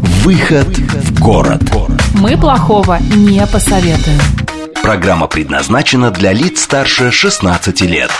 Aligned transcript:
«Выход 0.00 0.66
в 0.66 1.20
город». 1.20 1.62
Мы 2.14 2.36
плохого 2.36 2.98
не 3.14 3.46
посоветуем. 3.46 4.20
Программа 4.82 5.26
предназначена 5.26 6.10
для 6.10 6.32
лиц 6.32 6.62
старше 6.62 7.10
16 7.10 7.82
лет. 7.82 8.10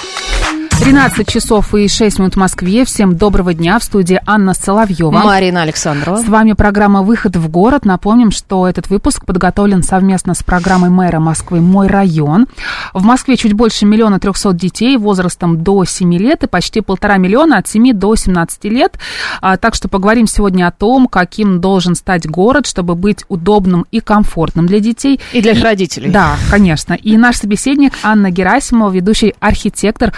13 0.80 1.28
часов 1.28 1.74
и 1.74 1.86
6 1.86 2.20
минут 2.20 2.34
в 2.34 2.38
Москве. 2.38 2.86
Всем 2.86 3.14
доброго 3.14 3.52
дня. 3.52 3.78
В 3.78 3.84
студии 3.84 4.18
Анна 4.24 4.54
Соловьева. 4.54 5.10
Марина 5.10 5.60
Александрова. 5.60 6.16
С 6.16 6.26
вами 6.26 6.54
программа 6.54 7.02
«Выход 7.02 7.36
в 7.36 7.50
город». 7.50 7.84
Напомним, 7.84 8.30
что 8.30 8.66
этот 8.66 8.88
выпуск 8.88 9.26
подготовлен 9.26 9.82
совместно 9.82 10.32
с 10.32 10.42
программой 10.42 10.88
мэра 10.88 11.20
Москвы 11.20 11.60
«Мой 11.60 11.86
район». 11.86 12.46
В 12.94 13.04
Москве 13.04 13.36
чуть 13.36 13.52
больше 13.52 13.84
миллиона 13.84 14.18
трехсот 14.18 14.56
детей 14.56 14.96
возрастом 14.96 15.62
до 15.62 15.84
7 15.84 16.14
лет 16.14 16.44
и 16.44 16.46
почти 16.46 16.80
полтора 16.80 17.18
миллиона 17.18 17.58
от 17.58 17.68
7 17.68 17.92
до 17.92 18.16
17 18.16 18.64
лет. 18.64 18.98
А, 19.42 19.58
так 19.58 19.74
что 19.74 19.88
поговорим 19.88 20.26
сегодня 20.26 20.66
о 20.66 20.72
том, 20.72 21.08
каким 21.08 21.60
должен 21.60 21.94
стать 21.94 22.26
город, 22.26 22.66
чтобы 22.66 22.94
быть 22.94 23.26
удобным 23.28 23.84
и 23.90 24.00
комфортным 24.00 24.66
для 24.66 24.80
детей. 24.80 25.20
И 25.34 25.42
для 25.42 25.52
их 25.52 25.62
родителей. 25.62 26.10
Да, 26.10 26.36
конечно. 26.50 26.94
И 26.94 27.18
наш 27.18 27.36
собеседник 27.36 27.92
Анна 28.02 28.30
Герасимова, 28.30 28.90
ведущий 28.90 29.34
архитектор 29.40 30.14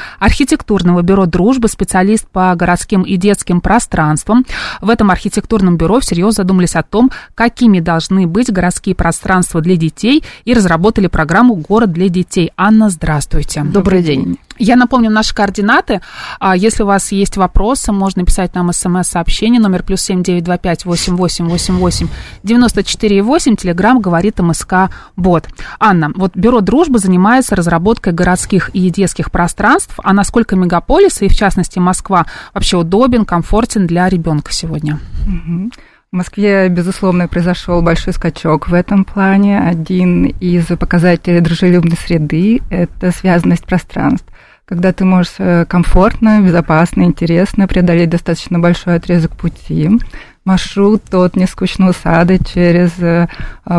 архитектурного 0.52 1.00
бюро 1.00 1.24
«Дружба», 1.24 1.66
специалист 1.66 2.28
по 2.28 2.54
городским 2.54 3.02
и 3.02 3.16
детским 3.16 3.62
пространствам. 3.62 4.44
В 4.82 4.90
этом 4.90 5.10
архитектурном 5.10 5.78
бюро 5.78 5.98
всерьез 6.00 6.34
задумались 6.34 6.76
о 6.76 6.82
том, 6.82 7.10
какими 7.34 7.80
должны 7.80 8.26
быть 8.26 8.52
городские 8.52 8.94
пространства 8.94 9.62
для 9.62 9.76
детей 9.76 10.22
и 10.44 10.52
разработали 10.52 11.06
программу 11.06 11.54
«Город 11.54 11.92
для 11.92 12.10
детей». 12.10 12.52
Анна, 12.56 12.90
здравствуйте. 12.90 13.62
Добрый 13.64 14.02
день. 14.02 14.36
Я 14.58 14.76
напомню 14.76 15.10
наши 15.10 15.34
координаты. 15.34 16.00
А, 16.38 16.56
Если 16.56 16.82
у 16.82 16.86
вас 16.86 17.12
есть 17.12 17.36
вопросы, 17.36 17.92
можно 17.92 18.24
писать 18.24 18.54
нам 18.54 18.72
смс-сообщение, 18.72 19.60
номер 19.60 19.82
плюс 19.82 20.02
семь 20.02 20.22
девять 20.22 20.44
два 20.44 20.58
пять 20.58 20.84
восемь 20.84 21.16
восемь 21.16 21.46
восемь 21.46 21.76
восемь 21.76 22.08
девяносто 22.42 22.84
четыре 22.84 23.22
восемь, 23.22 23.56
телеграмм 23.56 24.00
говорит 24.00 24.38
МСК 24.38 24.90
Бот. 25.16 25.48
Анна, 25.80 26.12
вот 26.14 26.36
Бюро 26.36 26.60
Дружбы 26.60 26.98
занимается 26.98 27.56
разработкой 27.56 28.12
городских 28.12 28.70
и 28.74 28.90
детских 28.90 29.30
пространств, 29.30 29.98
а 30.02 30.12
насколько 30.12 30.56
мегаполисы, 30.56 31.26
и 31.26 31.28
в 31.28 31.34
частности 31.34 31.78
Москва, 31.78 32.26
вообще 32.54 32.76
удобен, 32.76 33.24
комфортен 33.24 33.86
для 33.86 34.08
ребенка 34.08 34.52
сегодня? 34.52 34.98
В 36.12 36.16
Москве, 36.16 36.68
безусловно, 36.68 37.26
произошел 37.26 37.80
большой 37.80 38.12
скачок 38.12 38.68
в 38.68 38.74
этом 38.74 39.04
плане. 39.04 39.60
Один 39.60 40.26
из 40.26 40.66
показателей 40.66 41.40
дружелюбной 41.40 41.96
среды– 41.96 42.60
это 42.70 43.12
связанность 43.12 43.64
пространств. 43.64 44.26
Когда 44.64 44.92
ты 44.92 45.04
можешь 45.04 45.34
э, 45.38 45.64
комфортно, 45.66 46.40
безопасно, 46.40 47.02
интересно 47.02 47.66
преодолеть 47.66 48.10
достаточно 48.10 48.58
большой 48.58 48.94
отрезок 48.96 49.32
пути, 49.36 49.90
маршрут 50.44 51.02
от 51.12 51.36
нескучного 51.36 51.92
сада 51.92 52.38
через 52.42 52.92
э, 53.00 53.26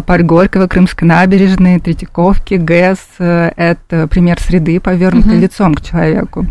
парк 0.05 0.23
Горького, 0.23 0.67
Крымской 0.67 1.07
набережной, 1.07 1.79
Третьяковки, 1.79 2.55
ГЭС 2.55 2.99
э,– 3.19 3.51
это 3.55 4.07
пример 4.07 4.39
среды, 4.41 4.79
повернутой 4.79 5.33
Мгм. 5.33 5.41
лицом 5.41 5.73
к 5.75 5.81
человеку. 5.81 6.45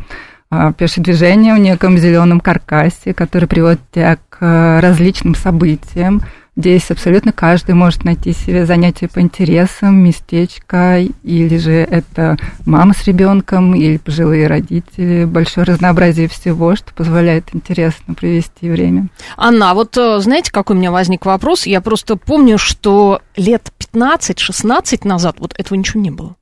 А, 0.51 0.73
Пешее 0.73 1.05
движение 1.05 1.55
в 1.55 1.59
неком 1.59 1.97
зеленом 1.97 2.41
каркасе, 2.41 3.15
который 3.15 3.49
приводит 3.49 3.81
тебя 3.91 4.17
к 4.29 4.39
э, 4.41 4.81
различным 4.81 5.35
событиям. 5.35 6.23
Здесь 6.55 6.91
абсолютно 6.91 7.33
каждый 7.33 7.75
может 7.75 8.05
найти 8.05 8.33
себе 8.33 8.67
занятие 8.67 9.09
по 9.09 9.21
интересам, 9.21 9.97
местечко, 9.97 11.01
или 11.23 11.57
же 11.57 11.73
это 11.73 12.37
мама 12.67 12.93
с 12.93 13.05
ребенком, 13.05 13.75
или 13.75 13.97
пожилые 13.97 14.49
родители. 14.49 15.25
Большое 15.25 15.65
разнообразие 15.65 16.29
всего, 16.29 16.77
что 16.77 16.93
позволяет 16.93 17.55
интересно 17.55 18.13
провести 18.13 18.69
время. 18.69 19.09
Анна, 19.39 19.71
а 19.71 19.75
вот 19.75 19.97
э, 19.97 20.21
знаете, 20.21 20.53
какой 20.53 20.77
у 20.77 20.79
меня 20.79 20.91
возник 20.91 21.25
вопрос? 21.25 21.65
Я 21.65 21.81
просто 21.81 22.17
помню, 22.17 22.59
что 22.59 23.23
лет 23.35 23.73
15-16 23.95 25.09
назад 25.09 25.37
вот 25.39 25.55
этого 25.57 25.79
ничего 25.79 26.03
не 26.03 26.11
было. 26.11 26.37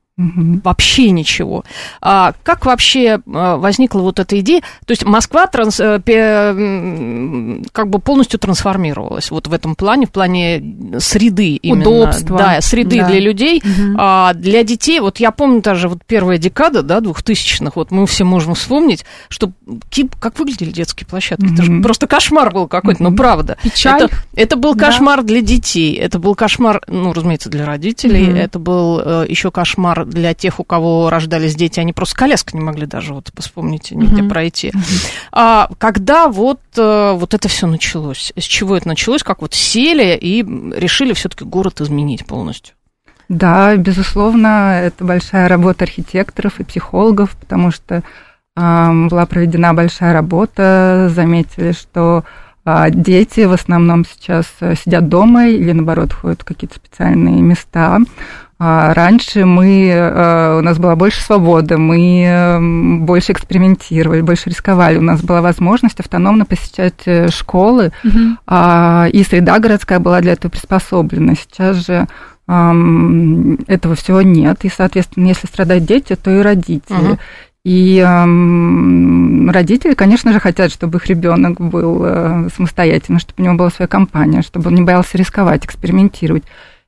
Вообще 0.64 1.10
ничего. 1.10 1.64
А 2.00 2.32
как 2.42 2.66
вообще 2.66 3.04
э, 3.04 3.20
возникла 3.24 4.00
вот 4.00 4.18
эта 4.18 4.38
идея? 4.40 4.60
То 4.86 4.90
есть 4.92 5.04
Москва 5.04 5.46
транс, 5.46 5.80
э, 5.80 6.00
как 7.72 7.88
бы 7.88 7.98
полностью 7.98 8.38
трансформировалась 8.38 9.30
вот 9.30 9.46
в 9.48 9.52
этом 9.52 9.74
плане, 9.74 10.06
в 10.06 10.10
плане 10.10 10.62
среды 10.98 11.56
именно. 11.56 11.88
Удобства. 11.88 12.38
Да, 12.38 12.60
среды 12.60 12.98
Да. 13.00 13.08
для 13.08 13.20
людей. 13.20 13.62
Мгм. 13.64 13.96
А 13.98 14.34
для 14.34 14.62
детей, 14.64 15.00
вот 15.00 15.18
я 15.20 15.30
помню 15.30 15.62
даже 15.62 15.88
вот 15.88 16.00
первая 16.06 16.38
декада, 16.38 16.82
да, 16.82 17.00
двухтысячных, 17.00 17.76
вот 17.76 17.90
мы 17.90 18.06
все 18.06 18.24
можем 18.24 18.54
вспомнить, 18.54 19.04
что 19.28 19.52
как 20.18 20.38
выглядели 20.38 20.70
детские 20.70 21.06
площадки. 21.06 21.52
Это 21.52 21.62
же 21.62 21.80
просто 21.80 22.06
кошмар 22.06 22.52
был 22.52 22.68
какой-то, 22.68 23.02
ну 23.02 23.14
правда. 23.14 23.56
Печаль. 23.62 24.04
Это, 24.04 24.14
это 24.34 24.56
был 24.56 24.74
Да. 24.74 24.86
кошмар 24.86 25.22
для 25.22 25.40
детей, 25.40 25.94
это 25.94 26.18
был 26.18 26.34
кошмар, 26.34 26.80
ну, 26.86 27.12
разумеется, 27.12 27.48
для 27.48 27.66
родителей, 27.66 28.26
Мгм. 28.28 28.36
это 28.36 28.58
был 28.58 29.00
э, 29.04 29.26
еще 29.28 29.50
кошмар 29.50 30.04
для 30.10 30.34
тех, 30.34 30.60
у 30.60 30.64
кого 30.64 31.08
рождались 31.10 31.54
дети, 31.54 31.80
они 31.80 31.92
просто 31.92 32.16
коляска 32.16 32.56
не 32.56 32.62
могли 32.62 32.86
даже, 32.86 33.14
вот 33.14 33.30
вспомните, 33.38 33.94
нигде 33.94 34.22
Мгм. 34.22 34.30
пройти. 34.30 34.72
А 35.32 35.68
когда 35.78 36.28
вот, 36.28 36.60
э, 36.76 37.12
вот 37.16 37.34
это 37.34 37.48
все 37.48 37.66
началось? 37.66 38.32
С 38.36 38.42
чего 38.42 38.76
это 38.76 38.88
началось? 38.88 39.22
Как 39.22 39.40
вот 39.40 39.54
сели 39.54 40.16
и 40.20 40.42
решили 40.76 41.12
все-таки 41.12 41.44
город 41.44 41.80
изменить 41.80 42.26
полностью? 42.26 42.74
Да, 43.28 43.76
безусловно, 43.76 44.80
это 44.82 45.04
большая 45.04 45.48
работа 45.48 45.84
архитекторов 45.84 46.58
и 46.58 46.64
психологов, 46.64 47.30
потому 47.36 47.70
что 47.70 48.02
ам, 48.56 49.08
была 49.08 49.24
проведена 49.24 49.72
большая 49.72 50.12
работа, 50.12 51.08
заметили, 51.14 51.70
что 51.72 52.24
а, 52.64 52.90
дети 52.90 53.40
в 53.40 53.52
основном 53.52 54.04
сейчас 54.04 54.46
э, 54.60 54.74
сидят 54.74 55.08
дома 55.08 55.46
или, 55.48 55.72
наоборот, 55.72 56.12
ходят 56.12 56.42
в 56.42 56.44
какие-то 56.44 56.76
специальные 56.76 57.40
места. 57.40 57.98
А 58.62 58.92
Раньше 58.92 59.46
мы, 59.46 59.88
э, 59.88 60.58
у 60.58 60.60
нас 60.60 60.78
была 60.78 60.94
больше 60.94 61.22
свободы, 61.22 61.78
мы 61.78 62.24
эм, 62.24 63.06
больше 63.06 63.32
экспериментировали, 63.32 64.20
больше 64.20 64.50
рисковали. 64.50 64.98
У 64.98 65.02
нас 65.02 65.22
была 65.22 65.40
возможность 65.40 65.98
автономно 65.98 66.44
посещать 66.44 67.00
э, 67.06 67.28
школы, 67.30 67.90
а, 68.46 69.08
и 69.10 69.24
среда 69.24 69.58
городская 69.60 69.98
была 69.98 70.20
для 70.20 70.32
этого 70.32 70.50
приспособлена. 70.50 71.34
Сейчас 71.36 71.86
же 71.86 72.06
этого 72.46 73.94
всего 73.94 74.22
нет, 74.22 74.64
и, 74.64 74.68
соответственно, 74.68 75.28
если 75.28 75.46
страдают 75.46 75.84
дети, 75.84 76.16
то 76.16 76.32
и 76.32 76.42
родители. 76.42 77.10
Мгм. 77.10 77.18
И 77.64 78.00
ам, 78.04 79.48
родители, 79.50 79.94
конечно 79.94 80.32
же, 80.32 80.40
хотят, 80.40 80.72
чтобы 80.72 80.98
их 80.98 81.06
ребенок 81.06 81.60
был 81.60 82.02
э, 82.04 82.48
самостоятельным, 82.56 83.20
чтобы 83.20 83.40
у 83.40 83.44
него 83.44 83.54
была 83.54 83.70
своя 83.70 83.86
компания, 83.86 84.42
чтобы 84.42 84.66
он 84.66 84.74
не 84.74 84.82
боялся 84.82 85.16
рисковать, 85.16 85.64
экспериментировать. 85.64 86.42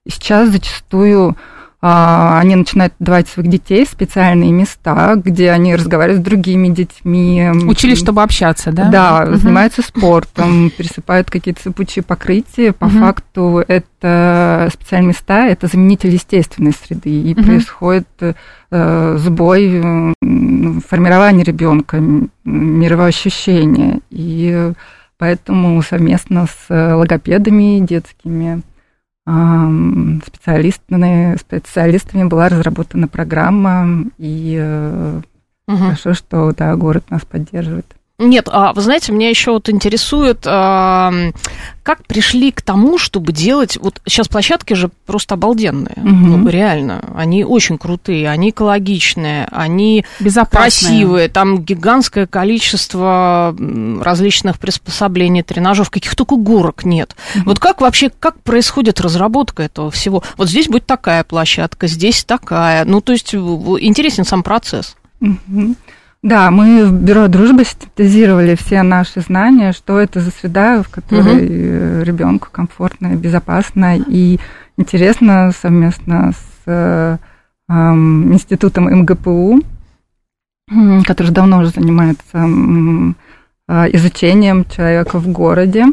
И 0.04 0.10
сейчас 0.10 0.48
зачастую 0.48 1.30
а, 1.30 1.51
они 1.84 2.54
начинают 2.54 2.94
давать 3.00 3.28
своих 3.28 3.50
детей 3.50 3.84
в 3.84 3.88
специальные 3.88 4.52
места, 4.52 5.16
где 5.16 5.50
они 5.50 5.74
разговаривают 5.74 6.22
с 6.22 6.24
другими 6.24 6.68
детьми. 6.68 7.50
Учились, 7.66 7.98
чтобы 7.98 8.22
общаться, 8.22 8.70
да? 8.70 8.88
Да, 8.88 9.24
Мгм. 9.26 9.36
занимаются 9.36 9.82
спортом, 9.82 10.70
пересыпают 10.70 11.28
какие-то 11.28 11.60
сыпучие 11.60 12.04
покрытия. 12.04 12.72
По 12.72 12.86
Мгм. 12.86 13.00
факту 13.00 13.64
это 13.66 14.68
специальные 14.72 15.08
места, 15.08 15.46
это 15.46 15.66
заменитель 15.66 16.10
естественной 16.10 16.72
среды. 16.72 17.10
И 17.10 17.34
Мгм. 17.34 17.44
происходит 17.44 18.06
э, 18.70 19.16
сбой 19.18 20.14
формировании 20.88 21.42
ребенка, 21.42 22.00
мировоощущения. 22.44 23.98
И 24.10 24.72
поэтому 25.18 25.82
совместно 25.82 26.46
с 26.46 26.94
логопедами 26.94 27.84
детскими 27.84 28.62
специалистами, 29.24 31.36
специалистами 31.38 32.24
была 32.24 32.48
разработана 32.48 33.08
программа, 33.08 34.04
и 34.18 35.22
Мгм. 35.68 35.78
хорошо, 35.78 36.14
что 36.14 36.52
да, 36.52 36.74
город 36.76 37.10
нас 37.10 37.22
поддерживает. 37.22 37.86
Нет, 38.18 38.48
а 38.52 38.72
вы 38.72 38.82
знаете, 38.82 39.10
меня 39.10 39.28
еще 39.30 39.52
вот 39.52 39.68
интересует, 39.68 40.42
а, 40.46 41.12
как 41.82 42.06
пришли 42.06 42.52
к 42.52 42.62
тому, 42.62 42.98
чтобы 42.98 43.32
делать... 43.32 43.78
Вот 43.80 44.00
сейчас 44.06 44.28
площадки 44.28 44.74
же 44.74 44.90
просто 45.06 45.34
обалденные, 45.34 45.96
Мгм. 45.96 46.42
ну, 46.44 46.48
реально. 46.48 47.02
Они 47.16 47.42
очень 47.42 47.78
крутые, 47.78 48.28
они 48.30 48.50
экологичные, 48.50 49.48
они 49.50 50.04
красивые, 50.50 51.28
там 51.28 51.62
гигантское 51.62 52.26
количество 52.26 53.56
различных 54.00 54.58
приспособлений, 54.58 55.42
тренажеров, 55.42 55.90
каких 55.90 56.14
только 56.14 56.36
горок 56.36 56.84
нет. 56.84 57.16
Вот 57.44 57.58
как 57.58 57.80
вообще, 57.80 58.10
как 58.10 58.40
происходит 58.42 59.00
разработка 59.00 59.64
этого 59.64 59.90
всего? 59.90 60.22
Вот 60.36 60.48
здесь 60.48 60.68
будет 60.68 60.86
такая 60.86 61.24
площадка, 61.24 61.88
здесь 61.88 62.24
такая. 62.24 62.84
Ну, 62.84 63.00
то 63.00 63.12
есть 63.12 63.34
интересен 63.34 64.24
сам 64.24 64.42
процесс. 64.44 64.96
Мгм. 65.18 65.76
Да, 66.22 66.52
мы 66.52 66.86
в 66.86 66.92
бюро 66.92 67.26
дружбы 67.26 67.64
синтезировали 67.64 68.54
все 68.54 68.82
наши 68.82 69.20
знания, 69.20 69.72
что 69.72 69.98
это 69.98 70.20
за 70.20 70.30
среда, 70.30 70.82
в 70.82 70.88
которой 70.88 72.04
ребенку 72.04 72.48
комфортно, 72.52 73.16
безопасно 73.16 73.98
и 73.98 74.38
интересно 74.76 75.50
совместно 75.60 76.32
с 76.32 76.62
э, 76.66 77.16
ам, 77.68 78.32
институтом 78.32 78.84
МГПУ, 79.00 79.62
который 81.04 81.32
давно 81.32 81.58
уже 81.58 81.70
занимается 81.70 82.46
а, 83.68 83.86
изучением 83.88 84.64
человека 84.64 85.18
в 85.18 85.28
городе. 85.28 85.86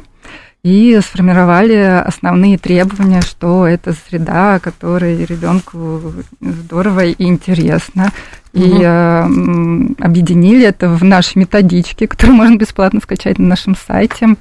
И 0.61 0.99
сформировали 1.01 1.75
основные 2.05 2.57
требования, 2.57 3.21
что 3.21 3.65
это 3.65 3.93
среда, 3.93 4.59
которой 4.59 5.23
ребенку 5.25 6.01
здорово 6.41 7.05
и 7.05 7.23
интересно. 7.23 8.11
И 8.51 8.81
э, 8.81 9.21
объединили 9.99 10.65
это 10.65 10.89
в 10.89 11.03
нашей 11.03 11.37
методичке, 11.37 12.07
которую 12.07 12.35
можно 12.37 12.57
бесплатно 12.57 12.99
скачать 13.01 13.39
на 13.39 13.47
нашем 13.47 13.75
сайте. 13.75 14.35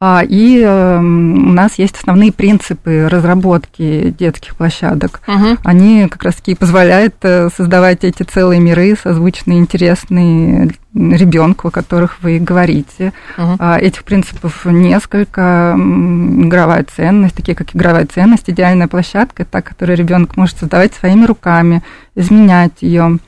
А, 0.00 0.24
И 0.28 0.60
э, 0.60 0.98
у 0.98 1.52
нас 1.52 1.78
есть 1.78 1.96
основные 1.96 2.32
принципы 2.32 3.08
разработки 3.08 4.12
детских 4.18 4.56
площадок. 4.56 5.20
Мгм. 5.28 5.58
Они 5.62 6.08
как 6.08 6.24
раз 6.24 6.34
таки 6.34 6.56
позволяют 6.56 7.14
э, 7.22 7.50
создавать 7.56 8.02
эти 8.02 8.24
целые 8.24 8.60
миры, 8.60 8.96
созвучные, 9.00 9.60
интересные 9.60 10.72
ребенку, 10.94 11.68
о 11.68 11.70
которых 11.70 12.22
вы 12.22 12.38
говорите. 12.38 13.12
А, 13.58 13.78
Этих 13.78 14.04
принципов 14.04 14.64
несколько. 14.66 15.74
Игровая 15.76 16.84
ценность, 16.84 17.34
такие 17.34 17.54
как 17.54 17.74
игровая 17.74 18.06
ценность, 18.06 18.50
идеальная 18.50 18.88
площадка, 18.88 19.44
та, 19.44 19.62
которую 19.62 19.96
ребенок 19.96 20.36
может 20.36 20.58
создавать 20.58 20.94
своими 20.94 21.24
руками, 21.24 21.82
изменять 22.14 22.82
ее, 22.82 23.18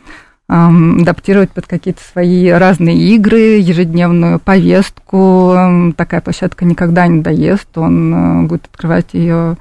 адаптировать 0.46 1.50
под 1.50 1.66
какие-то 1.66 2.02
свои 2.02 2.50
разные 2.50 2.96
игры, 2.96 3.58
ежедневную 3.58 4.38
повестку. 4.38 5.54
Такая 5.96 6.20
площадка 6.20 6.66
никогда 6.66 7.06
не 7.06 7.22
доест, 7.22 7.76
он 7.78 8.14
э, 8.14 8.42
будет 8.46 8.66
открывать 8.66 9.14
ее 9.14 9.56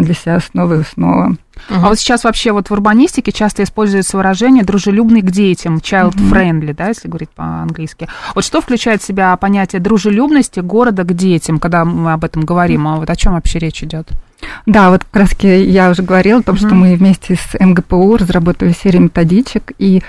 для 0.00 0.14
себя 0.14 0.40
снова 0.40 0.80
и 0.80 0.84
снова. 0.84 1.36
А 1.70 1.88
вот 1.88 1.98
сейчас 1.98 2.24
вообще 2.24 2.52
вот 2.52 2.68
в 2.68 2.72
урбанистике 2.72 3.32
часто 3.32 3.62
используется 3.62 4.16
выражение 4.16 4.64
«дружелюбный 4.64 5.22
к 5.22 5.30
детям», 5.30 5.76
child-friendly, 5.76 6.74
да, 6.74 6.88
если 6.88 7.08
говорить 7.08 7.30
по-английски. 7.30 8.08
Вот 8.34 8.44
что 8.44 8.60
включает 8.60 9.00
в 9.02 9.06
себя 9.06 9.36
понятие 9.36 9.80
дружелюбности 9.80 10.60
города 10.60 11.04
к 11.04 11.14
детям, 11.14 11.58
когда 11.58 11.84
мы 11.84 12.12
об 12.12 12.24
этом 12.24 12.44
говорим? 12.44 12.86
А 12.88 12.96
вот 12.96 13.08
о 13.08 13.16
чем 13.16 13.32
вообще 13.34 13.58
речь 13.58 13.82
идет? 13.82 14.08
Да, 14.66 14.90
вот 14.90 15.04
как 15.04 15.22
раз 15.22 15.32
я 15.40 15.90
уже 15.90 16.02
говорила 16.02 16.40
о 16.40 16.42
том, 16.42 16.56
что 16.56 16.68
Мгм. 16.68 16.78
мы 16.78 16.94
вместе 16.96 17.36
с 17.36 17.58
МГПУ 17.58 18.18
разработали 18.18 18.72
серию 18.72 19.02
методичек, 19.04 19.72
и 19.78 20.02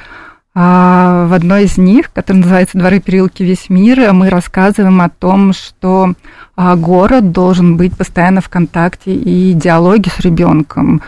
в 0.60 1.34
одной 1.36 1.66
из 1.66 1.78
них, 1.78 2.12
которая 2.12 2.42
называется 2.42 2.80
«Дворы, 2.80 3.00
переулки, 3.00 3.44
весь 3.44 3.70
мир», 3.70 4.12
мы 4.12 4.30
рассказываем 4.32 5.02
о 5.02 5.10
том, 5.10 5.54
что 5.54 6.14
а, 6.56 6.76
город 6.76 7.32
должен 7.32 7.78
быть 7.78 7.96
постоянно 7.96 8.42
в 8.42 8.50
контакте 8.50 9.14
и 9.14 9.54
диалоге 9.54 10.10
с 10.10 10.20
ребенком. 10.20 11.04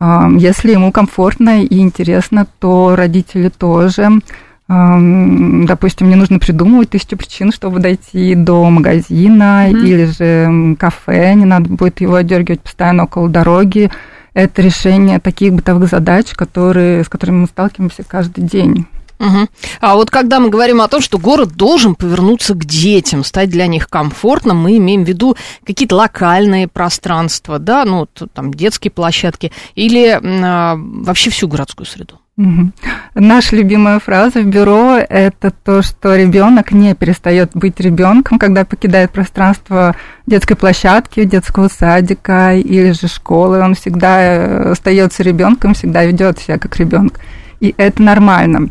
А, 0.00 0.28
Если 0.36 0.72
ему 0.72 0.92
комфортно 0.92 1.62
и 1.64 1.78
интересно, 1.78 2.46
то 2.58 2.94
родители 2.94 3.48
тоже. 3.48 4.20
Допустим, 4.68 6.08
не 6.08 6.14
нужно 6.14 6.38
придумывать 6.38 6.90
тысячу 6.90 7.16
причин, 7.16 7.50
чтобы 7.50 7.80
дойти 7.80 8.34
до 8.36 8.68
магазина 8.70 9.66
Мгм. 9.68 9.84
или 9.84 10.04
же 10.04 10.76
кафе, 10.78 11.34
не 11.34 11.44
надо 11.46 11.70
будет 11.70 12.00
его 12.00 12.14
отдергивать 12.16 12.60
постоянно 12.60 13.04
около 13.04 13.28
дороги. 13.28 13.90
Это 14.34 14.62
решение 14.62 15.18
таких 15.18 15.52
бытовых 15.52 15.90
задач, 15.90 16.32
которые, 16.32 17.04
с 17.04 17.08
которыми 17.08 17.38
мы 17.38 17.46
сталкиваемся 17.46 18.04
каждый 18.04 18.44
день. 18.44 18.86
Мгм. 19.18 19.50
А 19.82 19.96
вот 19.96 20.10
когда 20.10 20.40
мы 20.40 20.48
говорим 20.48 20.80
о 20.80 20.88
том, 20.88 21.02
что 21.02 21.18
город 21.18 21.52
должен 21.54 21.94
повернуться 21.94 22.54
к 22.54 22.64
детям, 22.64 23.22
стать 23.22 23.50
для 23.50 23.66
них 23.66 23.88
комфортным, 23.88 24.56
мы 24.56 24.78
имеем 24.78 25.04
в 25.04 25.08
виду 25.08 25.36
какие-то 25.66 25.96
локальные 25.96 26.68
пространства, 26.68 27.58
да, 27.58 27.84
ну, 27.84 28.06
там 28.06 28.54
детские 28.54 28.90
площадки, 28.90 29.52
или 29.74 30.18
а, 30.22 30.74
вообще 30.76 31.28
всю 31.28 31.48
городскую 31.48 31.86
среду. 31.86 32.19
Мгм. 32.40 32.72
Наша 33.14 33.54
любимая 33.54 33.98
фраза 33.98 34.40
в 34.40 34.46
бюро– 34.46 34.96
это 35.10 35.50
то, 35.50 35.82
что 35.82 36.16
ребенок 36.16 36.72
не 36.72 36.94
перестает 36.94 37.50
быть 37.52 37.78
ребенком, 37.80 38.38
когда 38.38 38.64
покидает 38.64 39.10
пространство 39.10 39.94
детской 40.26 40.54
площадки, 40.54 41.24
детского 41.24 41.68
садика 41.68 42.54
или 42.54 42.92
же 42.92 43.08
школы. 43.08 43.60
Он 43.60 43.74
всегда 43.74 44.22
э, 44.22 44.70
остается 44.70 45.22
ребенком, 45.22 45.74
всегда 45.74 46.02
ведет 46.06 46.38
себя 46.38 46.56
как 46.56 46.78
ребенок. 46.78 47.20
И 47.60 47.74
это 47.76 48.02
нормально. 48.02 48.70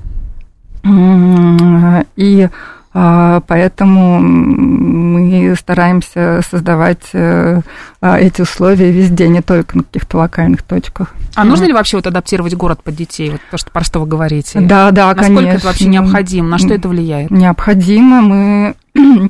И 2.15 2.49
поэтому 2.91 4.19
мы 4.19 5.55
стараемся 5.55 6.41
создавать 6.49 7.09
э, 7.13 7.61
а, 8.01 8.19
эти 8.19 8.41
условия 8.41 8.91
везде, 8.91 9.27
не 9.27 9.41
только 9.41 9.77
на 9.77 9.83
каких-то 9.83 10.17
локальных 10.17 10.63
точках. 10.63 11.13
А 11.35 11.43
нужно 11.43 11.65
ли 11.65 11.73
вообще 11.73 11.97
вот 11.97 12.07
адаптировать 12.07 12.55
город 12.55 12.81
под 12.83 12.95
детей? 12.95 13.31
Вот 13.31 13.41
то, 13.51 13.57
что, 13.57 13.71
про 13.71 13.83
что 13.83 13.99
вы 13.99 14.07
говорите. 14.07 14.59
Да, 14.59 14.91
да, 14.91 15.13
Насколько 15.13 15.35
конечно. 15.35 15.57
это 15.57 15.67
вообще 15.67 15.85
необходимо? 15.85 16.49
На 16.49 16.57
что 16.57 16.73
это 16.73 16.89
влияет? 16.89 17.31
Необходимо. 17.31 18.21
Мы 18.21 18.75
а, 18.95 19.29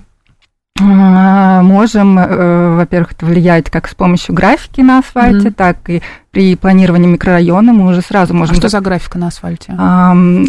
можем, 0.80 2.18
э, 2.20 2.76
во-первых, 2.76 3.12
это 3.14 3.26
влияет 3.26 3.70
как 3.70 3.88
с 3.88 3.96
помощью 3.96 4.34
графики 4.36 4.82
на 4.82 5.00
асфальте, 5.00 5.48
Мгм. 5.50 5.54
так 5.54 5.78
и 5.90 6.02
при 6.32 6.56
планировании 6.56 7.08
микрорайона 7.08 7.74
мы 7.74 7.90
уже 7.90 8.02
сразу 8.02 8.34
А 8.34 8.38
можем... 8.38 8.56
что 8.56 8.70
за 8.70 8.82
графика 8.82 9.18
на 9.18 9.28
асфальте? 9.28 9.74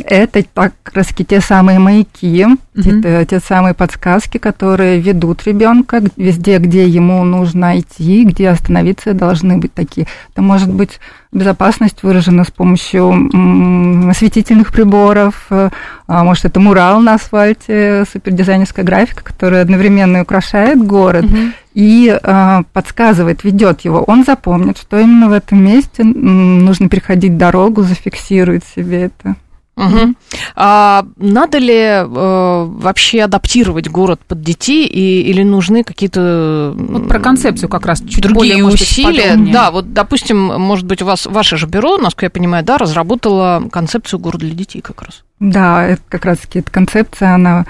Это 0.06 0.42
так, 0.52 0.74
как 0.82 0.94
раз 0.94 1.06
те 1.06 1.40
самые 1.40 1.78
маяки, 1.78 2.46
те, 2.74 2.92
Мгм. 2.92 3.02
те- 3.02 3.26
те 3.26 3.40
самые 3.40 3.72
подсказки, 3.74 4.36
которые 4.38 5.00
ведут 5.00 5.44
ребенка 5.46 6.02
везде, 6.16 6.58
где 6.58 6.86
ему 6.86 7.24
нужно 7.24 7.78
идти, 7.80 8.24
где 8.24 8.50
остановиться 8.50 9.14
должны 9.14 9.56
быть 9.56 9.72
такие. 9.72 10.06
Это 10.34 10.42
может 10.42 10.70
быть 10.70 11.00
безопасность 11.32 12.02
выражена 12.02 12.44
с 12.44 12.50
помощью 12.50 13.08
м, 13.32 14.10
осветительных 14.10 14.72
приборов, 14.72 15.46
э, 15.50 15.70
а 15.70 15.99
может 16.24 16.44
это 16.44 16.58
мурал 16.60 17.00
на 17.00 17.14
асфальте, 17.14 18.04
супердизайнерская 18.10 18.84
графика, 18.84 19.22
которая 19.22 19.62
одновременно 19.62 20.22
украшает 20.22 20.84
город 20.84 21.24
Мгм. 21.24 21.52
и 21.74 22.18
э, 22.20 22.62
подсказывает, 22.72 23.44
ведет 23.44 23.82
его. 23.82 24.02
Он 24.02 24.24
запомнит, 24.24 24.76
что 24.78 24.98
именно 24.98 25.28
в 25.28 25.32
этом 25.32 25.64
месте 25.64 26.02
нужно 26.04 26.88
переходить 26.88 27.36
дорогу, 27.36 27.82
зафиксирует 27.82 28.64
себе 28.64 29.04
это. 29.04 29.36
Мгм. 29.76 30.16
А 30.56 31.04
надо 31.16 31.58
ли 31.58 31.74
э, 31.74 32.04
вообще 32.06 33.22
адаптировать 33.22 33.88
город 33.88 34.20
под 34.26 34.42
детей, 34.42 34.86
и, 34.86 35.22
или 35.22 35.42
нужны 35.42 35.84
какие-то 35.84 36.74
Вот 36.76 37.08
про 37.08 37.18
концепцию 37.18 37.68
как 37.68 37.86
раз 37.86 38.00
чуть 38.00 38.22
другие 38.22 38.54
более, 38.56 38.64
быть, 38.64 38.80
усилия? 38.80 39.22
подробнее. 39.30 39.52
Да, 39.54 39.70
вот, 39.70 39.92
допустим, 39.92 40.38
может 40.38 40.84
быть, 40.84 41.00
у 41.02 41.06
вас 41.06 41.24
ваше 41.24 41.56
же 41.56 41.66
бюро, 41.66 41.96
насколько 41.96 42.26
я 42.26 42.30
понимаю, 42.30 42.64
да, 42.64 42.76
разработало 42.78 43.68
концепцию 43.72 44.20
города 44.20 44.44
для 44.44 44.54
детей 44.54 44.82
как 44.82 45.02
раз. 45.02 45.22
Да, 45.38 45.86
это 45.86 46.02
как 46.08 46.26
раз-таки 46.26 46.58
эта 46.58 46.70
концепция, 46.70 47.34
она, 47.34 47.64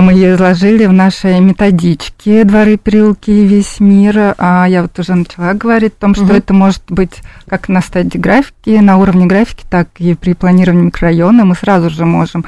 мы 0.00 0.14
ее 0.14 0.34
изложили 0.34 0.86
в 0.86 0.92
нашей 0.94 1.40
методичке 1.40 2.44
«Дворы, 2.44 2.78
переулки 2.78 3.30
и 3.30 3.46
весь 3.46 3.80
мир». 3.80 4.34
А 4.38 4.64
я 4.66 4.80
вот 4.80 4.98
уже 4.98 5.14
начала 5.14 5.52
говорить 5.52 5.92
о 5.98 6.00
том, 6.00 6.14
что 6.14 6.24
Мгм. 6.24 6.36
это 6.36 6.54
может 6.54 6.82
быть 6.88 7.20
как 7.46 7.68
на 7.68 7.82
стадии 7.82 8.16
графики, 8.16 8.70
на 8.80 8.96
уровне 8.96 9.26
графики, 9.26 9.64
так 9.68 9.88
и 9.98 10.14
при 10.14 10.32
планировании 10.32 10.86
микрорайона. 10.86 11.44
Мы 11.44 11.54
сразу 11.54 11.90
же 11.90 12.06
можем 12.06 12.46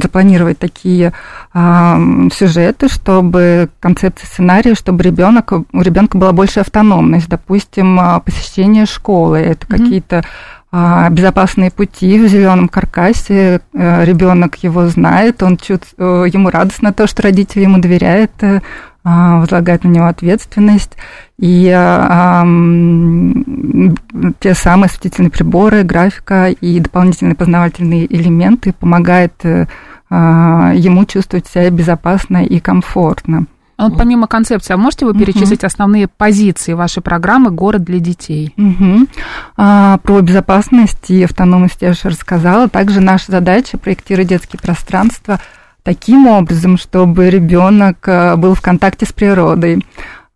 запланировать 0.00 0.58
такие 0.58 1.12
сюжеты, 1.52 2.88
чтобы 2.88 3.70
концепция 3.80 4.26
сценария, 4.26 4.74
чтобы 4.74 5.02
ребенок, 5.02 5.52
у 5.52 5.80
ребенка 5.80 6.18
была 6.18 6.32
больше 6.32 6.60
автономность, 6.60 7.28
допустим, 7.28 7.98
а, 7.98 8.20
посещение 8.20 8.84
школы, 8.86 9.38
это 9.38 9.66
Мгм. 9.68 9.78
какие-то 9.78 10.24
а, 10.72 11.08
безопасные 11.08 11.70
пути 11.70 12.18
в 12.18 12.28
зеленом 12.28 12.68
каркасе. 12.68 13.60
Ребенок 13.72 14.56
его 14.56 14.88
знает, 14.88 15.42
он 15.42 15.56
чувств, 15.56 15.94
э, 15.96 16.26
ему 16.30 16.50
радостно 16.50 16.92
то, 16.92 17.06
что 17.06 17.22
родители 17.22 17.62
ему 17.62 17.78
доверяют, 17.78 18.32
а, 19.08 19.38
возлагают 19.38 19.84
на 19.84 19.88
него 19.88 20.06
ответственность. 20.06 20.96
И 21.38 21.70
а, 21.72 22.44
те 24.40 24.54
самые 24.54 24.86
осветительные 24.86 25.30
приборы, 25.30 25.84
графика 25.84 26.48
и 26.48 26.80
дополнительные 26.80 27.36
познавательные 27.36 28.12
элементы 28.12 28.72
помогают 28.72 29.32
э, 29.44 29.66
а, 30.10 30.72
ему 30.74 31.04
чувствовать 31.04 31.46
себя 31.46 31.70
безопасно 31.70 32.44
и 32.44 32.58
комфортно. 32.58 33.46
А 33.76 33.88
вот 33.88 33.96
помимо 33.96 34.26
концепции, 34.26 34.74
а 34.74 34.76
можете 34.76 35.06
вы 35.06 35.14
перечислить 35.14 35.60
угу. 35.60 35.66
основные 35.66 36.08
позиции 36.08 36.72
вашей 36.72 37.00
программы 37.00 37.50
«Город 37.52 37.84
для 37.84 38.00
детей»? 38.00 38.52
Угу. 38.56 39.06
А, 39.56 39.98
про 39.98 40.20
безопасность 40.20 41.10
и 41.10 41.22
автономность 41.22 41.80
я 41.80 41.90
уже 41.90 42.08
рассказала. 42.08 42.68
Также 42.68 43.00
наша 43.00 43.30
задача 43.30 43.78
проектировать 43.78 44.30
детские 44.30 44.58
пространства 44.60 45.38
таким 45.86 46.26
образом, 46.26 46.78
чтобы 46.78 47.30
ребенок 47.30 48.08
э, 48.08 48.34
был 48.34 48.54
в 48.54 48.60
контакте 48.60 49.06
с 49.06 49.12
природой, 49.12 49.84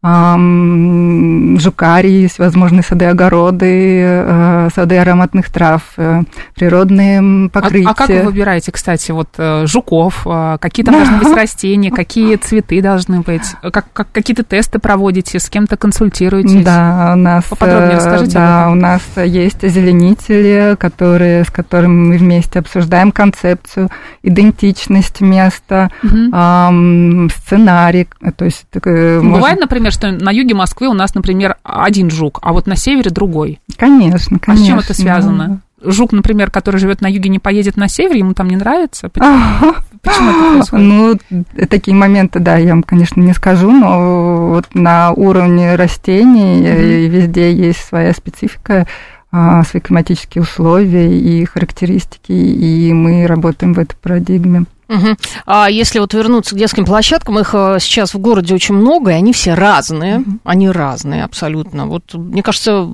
жукарии, 0.02 2.26
всевозможные 2.26 2.83
сады, 2.83 3.04
огороды, 3.04 4.00
э, 4.02 4.69
сады 4.75 4.97
ароматных 4.97 5.50
трав, 5.50 5.83
э, 5.99 6.23
природные 6.54 7.50
покрытия. 7.50 7.88
А, 7.88 7.90
а 7.90 7.95
как 7.95 8.09
вы 8.09 8.23
выбираете, 8.23 8.73
кстати, 8.73 9.11
вот 9.11 9.28
э, 9.37 9.66
жуков? 9.66 10.26
Какие 10.59 10.87
там 10.87 10.95
должны 10.95 11.19
быть 11.19 11.28
растения, 11.37 11.90
какие 11.90 12.37
цветы 12.37 12.80
должны 12.80 13.21
быть? 13.21 13.42
Как, 13.61 13.92
как, 13.92 14.11
какие-то 14.11 14.42
тесты 14.42 14.78
проводите, 14.78 15.38
с 15.38 15.50
кем-то 15.50 15.76
консультируетесь? 15.76 16.64
Да, 16.64 17.12
у 17.12 17.19
нас... 17.19 17.45
Поподробнее 17.45 17.97
расскажите. 17.97 18.33
Да, 18.33 18.71
у 18.71 18.75
нас 18.75 19.02
есть 19.16 19.62
озеленители, 19.62 20.76
которые, 20.78 21.45
с 21.45 21.50
которыми 21.50 22.09
мы 22.09 22.16
вместе 22.16 22.61
обсуждаем 22.61 23.12
концепцию, 23.12 23.90
идентичность 24.23 25.21
места, 25.21 25.90
угу. 26.02 27.28
сценарий. 27.37 28.09
То 28.37 28.47
есть, 28.47 28.64
Бывает, 28.73 29.23
может... 29.23 29.61
например, 29.61 29.89
например, 29.90 30.18
что 30.18 30.25
на 30.25 30.30
юге 30.30 30.54
Москвы 30.54 30.88
у 30.88 30.94
нас, 30.94 31.14
например, 31.14 31.56
один 31.62 32.11
жук, 32.11 32.38
а 32.42 32.52
вот 32.52 32.66
на 32.66 32.76
севере 32.76 33.11
другой. 33.11 33.61
Конечно, 33.76 34.38
конечно. 34.38 34.52
А 34.52 34.56
с 34.56 34.66
чем 34.66 34.78
это 34.78 34.94
связано? 34.94 35.61
Жук, 35.82 36.12
например, 36.12 36.50
который 36.50 36.76
живет 36.76 37.00
на 37.00 37.06
юге, 37.06 37.30
не 37.30 37.38
поедет 37.38 37.78
на 37.78 37.88
север, 37.88 38.16
ему 38.16 38.35
там 38.35 38.49
не 38.49 38.56
нравится? 38.56 39.09
Почему, 39.09 39.75
Почему 40.02 40.30
это 40.30 40.52
происходит? 40.52 40.87
Ну, 40.87 41.44
такие 41.68 41.97
моменты, 41.97 42.38
да, 42.38 42.59
я 42.59 42.73
вам, 42.73 42.82
конечно, 42.82 43.20
не 43.20 43.32
скажу, 43.32 43.70
но 43.70 44.49
вот 44.49 44.66
на 44.75 45.12
уровне 45.12 45.76
растений 45.76 46.61
mm-hmm. 46.61 47.06
везде 47.06 47.52
есть 47.54 47.80
своя 47.82 48.12
специфика, 48.12 48.87
а, 49.32 49.62
свои 49.64 49.80
климатические 49.80 50.42
условия 50.42 51.16
и 51.18 51.47
характеристики, 51.47 52.32
и 52.32 52.92
мы 52.92 53.26
работаем 53.26 53.73
в 53.73 53.78
этой 53.78 53.97
парадигме. 53.97 54.64
Угу. 54.90 55.16
А 55.47 55.70
если 55.70 56.00
вот 56.00 56.12
вернуться 56.14 56.56
к 56.56 56.59
детским 56.59 56.85
площадкам, 56.85 57.38
их 57.38 57.50
э, 57.54 57.78
сейчас 57.80 58.12
в 58.12 58.18
городе 58.18 58.54
очень 58.54 58.75
много, 58.75 59.12
и 59.12 59.14
они 59.14 59.32
все 59.32 59.54
разные, 59.54 60.18
угу. 60.18 60.38
они 60.42 60.68
разные 60.68 61.23
абсолютно. 61.23 61.87
Вот 61.87 62.12
мне 62.14 62.42
кажется, 62.42 62.85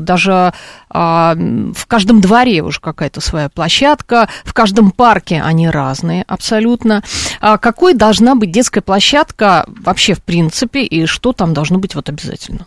даже 0.00 0.52
а, 0.90 1.36
в 1.36 1.86
каждом 1.86 2.20
дворе 2.20 2.62
уже 2.62 2.80
какая-то 2.80 3.20
своя 3.20 3.48
площадка, 3.48 4.28
в 4.44 4.52
каждом 4.52 4.90
парке 4.90 5.40
они 5.44 5.68
разные 5.70 6.24
абсолютно. 6.26 7.04
А 7.40 7.56
какой 7.58 7.94
должна 7.94 8.34
быть 8.34 8.50
детская 8.50 8.80
площадка 8.80 9.64
вообще 9.68 10.14
в 10.14 10.22
принципе, 10.24 10.82
и 10.82 11.06
что 11.06 11.32
там 11.32 11.54
должно 11.54 11.78
быть 11.78 11.94
вот 11.94 12.08
обязательно? 12.08 12.66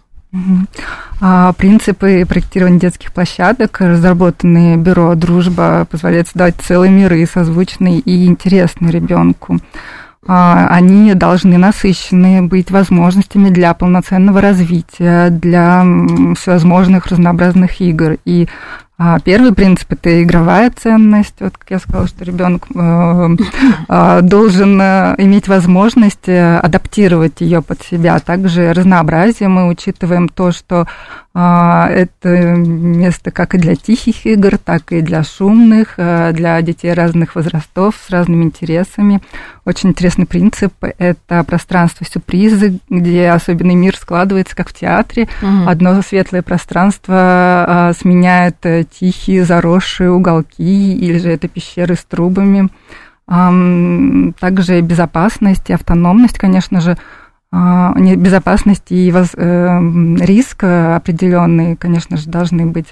А, 1.20 1.54
принципы 1.54 2.26
проектирования 2.28 2.80
детских 2.80 3.12
площадок, 3.14 3.80
разработанные 3.80 4.78
бюро 4.78 5.16
«Дружба», 5.16 5.88
позволяют 5.90 6.28
создавать 6.28 6.56
целые 6.62 6.92
миры, 6.92 7.26
созвучные 7.26 8.00
и 8.00 8.28
интересные 8.28 8.92
ребенку. 8.92 9.60
А, 10.28 10.68
они 10.70 11.14
должны 11.14 11.58
насыщены 11.58 12.42
быть 12.44 12.70
возможностями 12.70 13.50
для 13.50 13.74
полноценного 13.74 14.42
развития, 14.42 15.30
для 15.30 15.84
всевозможных 16.38 17.08
разнообразных 17.08 17.80
игр. 17.80 18.18
И 18.26 18.48
первый 19.24 19.54
принцип 19.54 19.94
это 19.94 20.24
игровая 20.24 20.72
ценность. 20.72 21.36
Вот 21.40 21.58
как 21.58 21.70
я 21.70 21.80
сказала, 21.80 22.08
что 22.08 22.26
ребенок 22.26 22.66
э, 22.74 23.36
э, 23.90 24.22
должен 24.24 24.82
э, 24.82 25.16
иметь 25.20 25.48
возможность 25.48 26.28
адаптировать 26.28 27.42
ее 27.42 27.62
под 27.62 27.82
себя. 27.84 28.20
Также 28.20 28.74
разнообразие 28.74 29.50
мы 29.50 29.68
учитываем 29.68 30.30
то, 30.30 30.52
что 30.52 30.88
а, 31.40 31.88
это 31.88 32.30
место 32.30 33.30
как 33.30 33.54
и 33.54 33.60
для 33.60 33.76
тихих 33.76 34.26
игр, 34.26 34.58
так 34.58 34.92
и 34.92 35.02
для 35.02 35.24
шумных, 35.24 35.94
э, 35.98 36.32
для 36.34 36.60
детей 36.64 36.92
разных 36.94 37.36
возрастов 37.36 37.94
с 38.04 38.10
разными 38.10 38.46
интересами. 38.46 39.22
Очень 39.68 39.90
интересный 39.90 40.26
принцип– 40.26 40.74
это 40.98 41.44
пространство-сюрпризы, 41.44 42.80
где 42.90 43.28
особенный 43.28 43.76
мир 43.76 43.98
складывается, 43.98 44.56
как 44.56 44.70
в 44.70 44.74
театре. 44.74 45.28
Угу. 45.42 45.70
Одно 45.70 46.02
светлое 46.02 46.42
пространство 46.42 47.16
а, 47.18 47.92
сменяет 47.94 48.66
э, 48.66 48.86
тихие 48.86 49.44
заросшие 49.44 50.10
уголки, 50.10 50.96
или 50.96 51.18
же 51.18 51.30
это 51.32 51.50
пещеры 51.50 51.96
с 51.96 52.06
трубами. 52.06 52.70
Также 54.40 54.80
безопасность 54.80 55.70
и 55.70 55.74
автономность, 55.74 56.38
конечно 56.38 56.80
же, 56.80 56.98
а, 57.52 57.94
безопасность 57.94 58.90
и 58.92 59.12
э, 59.12 59.80
риск 60.22 60.64
определенные, 60.64 61.76
конечно 61.76 62.16
же, 62.16 62.30
должны 62.30 62.68
быть. 62.68 62.88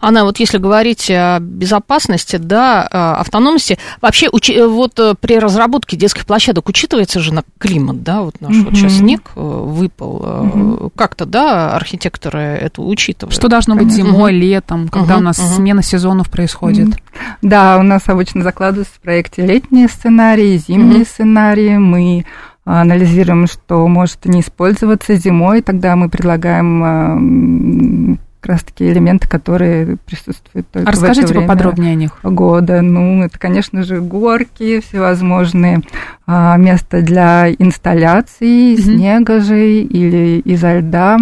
Анна, 0.00 0.24
вот 0.24 0.40
если 0.40 0.56
говорить 0.56 1.10
о 1.10 1.38
безопасности, 1.38 2.36
да, 2.36 2.82
автономности, 2.82 3.78
вообще 4.00 4.30
вот 4.30 4.98
э, 4.98 5.14
при 5.20 5.38
разработке 5.38 5.98
детских 5.98 6.24
площадок 6.24 6.68
учитывается 6.68 7.20
же 7.20 7.34
на 7.34 7.44
климат, 7.58 8.02
да, 8.02 8.22
вот 8.22 8.40
наш 8.40 8.54
mm-hmm. 8.54 8.64
вот 8.64 8.74
сейчас 8.74 8.94
снег 8.94 9.30
э, 9.36 9.40
выпал, 9.40 10.22
mm-hmm. 10.22 10.92
как-то, 10.96 11.26
да, 11.26 11.76
архитекторы 11.76 12.40
это 12.40 12.80
учитывают. 12.80 13.34
Что 13.34 13.48
должно 13.48 13.76
быть 13.76 13.92
зимой, 13.92 14.32
mm-hmm. 14.32 14.38
летом, 14.38 14.88
когда 14.88 15.14
mm-hmm. 15.14 15.18
у 15.18 15.22
нас 15.22 15.38
mm-hmm. 15.38 15.56
смена 15.56 15.82
сезонов 15.82 16.30
происходит? 16.30 16.96
Да, 17.42 17.76
у 17.78 17.82
нас 17.82 18.02
обычно 18.06 18.42
закладываются 18.42 18.94
в 18.94 19.00
проекте 19.00 19.44
летние 19.44 19.88
сценарии, 19.88 20.56
зимние 20.56 21.00
mm-hmm. 21.00 21.08
сценарии, 21.08 21.76
мы 21.76 22.24
анализируем, 22.64 23.46
что 23.46 23.86
может 23.86 24.24
не 24.24 24.40
использоваться 24.40 25.16
зимой, 25.16 25.60
тогда 25.60 25.96
мы 25.96 26.08
предлагаем 26.08 28.18
как 28.40 28.50
раз 28.50 28.62
таки 28.62 28.90
элементы, 28.90 29.28
которые 29.28 29.96
присутствуют 30.06 30.68
только 30.70 30.88
а 30.88 30.92
расскажите 30.92 31.22
в 31.22 31.24
это 31.24 31.32
время 31.34 31.46
поподробнее 31.48 31.92
о 31.92 31.94
них. 31.96 32.18
Года. 32.22 32.82
Ну, 32.82 33.24
это, 33.24 33.38
конечно 33.38 33.82
же, 33.82 34.00
горки, 34.00 34.80
всевозможные 34.80 35.82
а, 36.26 36.56
места 36.56 37.02
для 37.02 37.50
инсталляций, 37.50 38.74
mm-hmm. 38.74 38.80
снега 38.82 39.40
же 39.40 39.80
или 39.80 40.40
изо 40.40 40.78
льда, 40.78 41.18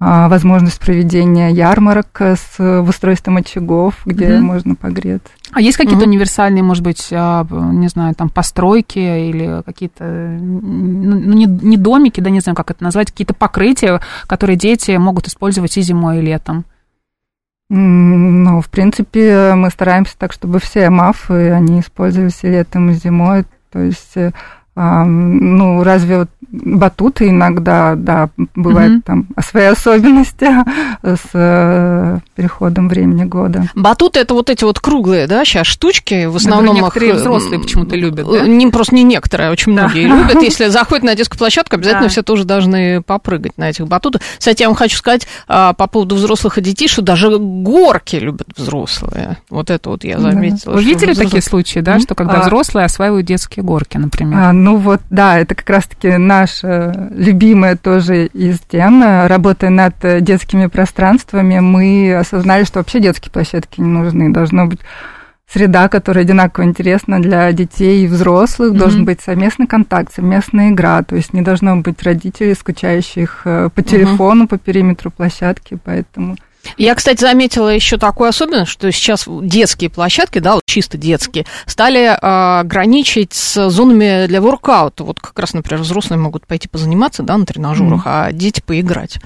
возможность 0.00 0.80
проведения 0.80 1.50
ярмарок 1.50 2.20
с 2.20 2.58
устройством 2.58 3.36
очагов, 3.36 4.00
где 4.06 4.28
mm-hmm. 4.28 4.40
можно 4.40 4.74
погреться. 4.74 5.30
А 5.52 5.60
есть 5.60 5.76
какие-то 5.76 6.04
mm-hmm. 6.04 6.08
универсальные, 6.08 6.62
может 6.62 6.82
быть, 6.82 7.08
а, 7.12 7.46
не 7.50 7.88
знаю, 7.88 8.14
там 8.14 8.30
постройки 8.30 8.98
или 8.98 9.62
какие-то, 9.62 10.04
ну, 10.40 11.18
ну, 11.18 11.32
не, 11.34 11.44
не 11.44 11.76
домики, 11.76 12.20
да 12.20 12.30
не 12.30 12.40
знаю, 12.40 12.56
как 12.56 12.70
это 12.70 12.82
назвать, 12.82 13.10
какие-то 13.10 13.34
покрытия, 13.34 14.00
которые 14.26 14.56
дети 14.56 14.92
могут 14.92 15.26
использовать 15.26 15.76
и 15.76 15.82
зимой, 15.82 16.18
и 16.18 16.22
летом? 16.22 16.64
Ну, 17.68 18.60
в 18.60 18.68
принципе, 18.68 19.54
мы 19.54 19.70
стараемся 19.70 20.16
так, 20.18 20.32
чтобы 20.32 20.58
все 20.58 20.90
мафы, 20.90 21.50
они 21.50 21.80
использовались 21.80 22.42
и 22.42 22.48
летом, 22.48 22.90
и 22.90 22.94
зимой. 22.94 23.44
То 23.70 23.78
есть 23.78 24.16
э, 24.16 24.32
ну, 25.04 25.82
разве 25.82 26.20
вот 26.20 26.28
батуты 26.50 27.28
иногда, 27.28 27.94
да, 27.96 28.30
бывает 28.54 28.92
mm-hmm. 28.92 29.02
там 29.04 29.26
свои 29.40 29.66
особенности 29.66 30.48
с 31.02 31.28
э, 31.32 32.18
переходом 32.34 32.88
времени 32.88 33.24
года. 33.24 33.68
Батуты 33.74 34.20
это 34.20 34.34
вот 34.34 34.50
эти 34.50 34.64
вот 34.64 34.80
круглые, 34.80 35.26
да, 35.26 35.44
сейчас 35.44 35.66
штучки, 35.66 36.26
в 36.26 36.36
основном 36.36 36.74
некоторые 36.74 37.12
их, 37.12 37.16
взрослые 37.18 37.60
почему-то 37.60 37.94
любят, 37.94 38.26
да? 38.26 38.46
Не 38.46 38.66
просто 38.68 38.94
не 38.94 39.04
некоторые, 39.04 39.50
а 39.50 39.52
очень 39.52 39.76
да. 39.76 39.82
многие 39.84 40.06
любят. 40.06 40.42
Если 40.42 40.68
заходят 40.68 41.04
на 41.04 41.14
детскую 41.14 41.38
площадку, 41.38 41.76
обязательно 41.76 42.04
да. 42.04 42.08
все 42.08 42.22
тоже 42.22 42.44
должны 42.44 43.02
попрыгать 43.02 43.56
на 43.56 43.70
этих 43.70 43.86
батутах. 43.86 44.22
Кстати, 44.38 44.62
я 44.62 44.68
вам 44.68 44.76
хочу 44.76 44.96
сказать 44.96 45.26
а, 45.46 45.72
по 45.74 45.86
поводу 45.86 46.16
взрослых 46.16 46.58
и 46.58 46.62
детей, 46.62 46.88
что 46.88 47.02
даже 47.02 47.38
горки 47.38 48.16
любят 48.16 48.48
взрослые. 48.56 49.38
Вот 49.50 49.70
это 49.70 49.90
вот 49.90 50.04
я 50.04 50.18
заметила. 50.18 50.72
Вы 50.72 50.82
видели 50.82 51.12
взрослые... 51.12 51.26
такие 51.26 51.42
случаи, 51.42 51.78
да, 51.80 52.00
что 52.00 52.14
когда 52.14 52.34
а... 52.34 52.42
взрослые 52.42 52.86
осваивают 52.86 53.26
детские 53.26 53.64
горки, 53.64 53.98
например? 53.98 54.38
А, 54.38 54.52
ну 54.52 54.69
вот, 54.76 55.00
да, 55.10 55.38
это 55.38 55.54
как 55.54 55.68
раз-таки 55.70 56.16
наша 56.16 57.10
любимая 57.14 57.76
тоже 57.76 58.26
из 58.26 58.60
тем. 58.60 59.02
Работая 59.26 59.70
над 59.70 59.94
детскими 60.20 60.66
пространствами, 60.66 61.60
мы 61.60 62.14
осознали, 62.14 62.64
что 62.64 62.80
вообще 62.80 63.00
детские 63.00 63.32
площадки 63.32 63.80
не 63.80 63.88
нужны. 63.88 64.32
Должно 64.32 64.66
быть 64.66 64.80
среда, 65.52 65.88
которая 65.88 66.24
одинаково 66.24 66.64
интересна 66.64 67.20
для 67.20 67.50
детей 67.52 68.04
и 68.04 68.06
взрослых, 68.06 68.72
mm-hmm. 68.72 68.78
должен 68.78 69.04
быть 69.04 69.20
совместный 69.20 69.66
контакт, 69.66 70.12
совместная 70.14 70.70
игра, 70.70 71.02
то 71.02 71.16
есть 71.16 71.32
не 71.32 71.42
должно 71.42 71.76
быть 71.76 72.02
родителей, 72.02 72.54
скучающих 72.54 73.42
э, 73.44 73.68
по 73.74 73.82
телефону, 73.82 74.44
mm-hmm. 74.44 74.48
по 74.48 74.58
периметру 74.58 75.10
площадки, 75.10 75.78
поэтому... 75.84 76.36
Я, 76.76 76.94
кстати, 76.94 77.20
заметила 77.20 77.68
еще 77.68 77.96
такую 77.96 78.28
особенность, 78.28 78.70
что 78.70 78.90
сейчас 78.92 79.24
детские 79.26 79.90
площадки, 79.90 80.38
да, 80.38 80.54
вот 80.54 80.62
чисто 80.66 80.98
детские, 80.98 81.46
стали 81.66 82.16
э, 82.16 82.64
граничить 82.64 83.32
с 83.32 83.70
зонами 83.70 84.26
для 84.26 84.40
воркаута. 84.40 85.04
Вот 85.04 85.20
как 85.20 85.38
раз, 85.38 85.54
например, 85.54 85.82
взрослые 85.82 86.18
могут 86.18 86.46
пойти 86.46 86.68
позаниматься, 86.68 87.22
да, 87.22 87.36
на 87.36 87.46
тренажерах, 87.46 88.00
mm. 88.00 88.02
а 88.04 88.32
дети 88.32 88.62
поиграть. 88.64 89.18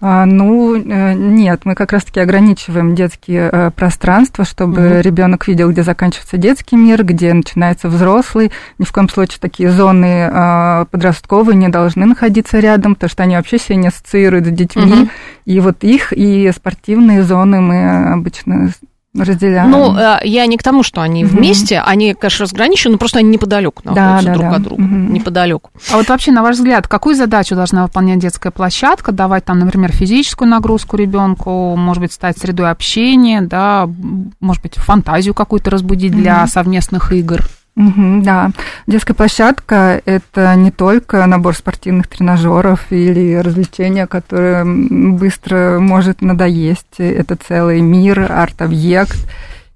А, 0.00 0.26
ну, 0.26 0.74
э, 0.74 1.14
нет, 1.14 1.62
мы 1.64 1.74
как 1.74 1.92
раз-таки 1.92 2.20
ограничиваем 2.20 2.94
детские 2.94 3.48
э, 3.52 3.70
пространства, 3.70 4.44
чтобы 4.44 4.86
угу. 4.86 5.00
ребенок 5.00 5.46
видел, 5.48 5.70
где 5.70 5.82
заканчивается 5.82 6.36
детский 6.36 6.76
мир, 6.76 7.04
где 7.04 7.32
начинается 7.32 7.88
взрослый. 7.88 8.50
Ни 8.78 8.84
в 8.84 8.92
коем 8.92 9.08
случае 9.08 9.38
такие 9.40 9.70
зоны 9.70 10.28
а, 10.32 10.86
подростковые 10.86 11.56
не 11.56 11.68
должны 11.68 12.06
находиться 12.06 12.58
рядом, 12.58 12.94
потому 12.94 13.10
что 13.10 13.22
они 13.22 13.36
вообще 13.36 13.58
себя 13.58 13.76
не 13.76 13.88
ассоциируют 13.88 14.46
с 14.46 14.50
детьми. 14.50 14.92
Угу. 14.92 15.08
И 15.46 15.60
вот 15.60 15.84
их 15.84 16.12
и 16.12 16.50
спортивные 16.54 17.22
зоны 17.22 17.60
мы 17.60 18.12
обычно 18.12 18.70
разделяем. 19.14 19.70
Ну, 19.70 19.96
э, 19.96 20.20
я 20.24 20.46
не 20.46 20.56
к 20.56 20.62
тому, 20.62 20.82
что 20.82 21.02
они 21.02 21.24
угу. 21.24 21.36
вместе, 21.36 21.80
они, 21.80 22.14
конечно, 22.14 22.44
разграничены, 22.44 22.92
но 22.92 22.98
просто 22.98 23.18
они 23.18 23.30
неподалеку 23.30 23.82
находятся 23.84 24.26
да, 24.26 24.32
да, 24.32 24.34
друг 24.34 24.50
да. 24.50 24.56
от 24.56 24.62
друга, 24.62 24.82
угу. 24.82 24.94
неподалеку. 25.12 25.70
А 25.90 25.96
вот 25.96 26.08
вообще, 26.08 26.32
на 26.32 26.42
ваш 26.42 26.56
взгляд, 26.56 26.88
какую 26.88 27.14
задачу 27.14 27.54
должна 27.54 27.82
выполнять 27.84 28.20
детская 28.20 28.50
площадка? 28.50 29.12
Давать 29.12 29.44
там, 29.44 29.58
например, 29.58 29.92
физическую 29.92 30.48
нагрузку 30.48 30.96
ребенку, 30.96 31.76
может 31.76 32.02
быть, 32.02 32.12
стать 32.12 32.38
средой 32.38 32.70
общения, 32.70 33.42
да, 33.42 33.88
может 34.40 34.62
быть, 34.62 34.76
фантазию 34.76 35.34
какую-то 35.34 35.70
разбудить 35.70 36.12
угу. 36.12 36.20
для 36.20 36.46
совместных 36.46 37.12
игр? 37.12 37.40
Угу, 37.74 38.22
да, 38.22 38.50
детская 38.86 39.14
площадка 39.14 40.02
это 40.04 40.54
не 40.56 40.70
только 40.70 41.24
набор 41.26 41.56
спортивных 41.56 42.06
тренажеров 42.06 42.80
или 42.90 43.36
развлечения, 43.36 44.06
которое 44.06 44.64
быстро 44.64 45.78
может 45.80 46.20
надоесть. 46.20 46.98
Это 46.98 47.36
целый 47.36 47.80
мир, 47.80 48.30
арт-объект. 48.30 49.26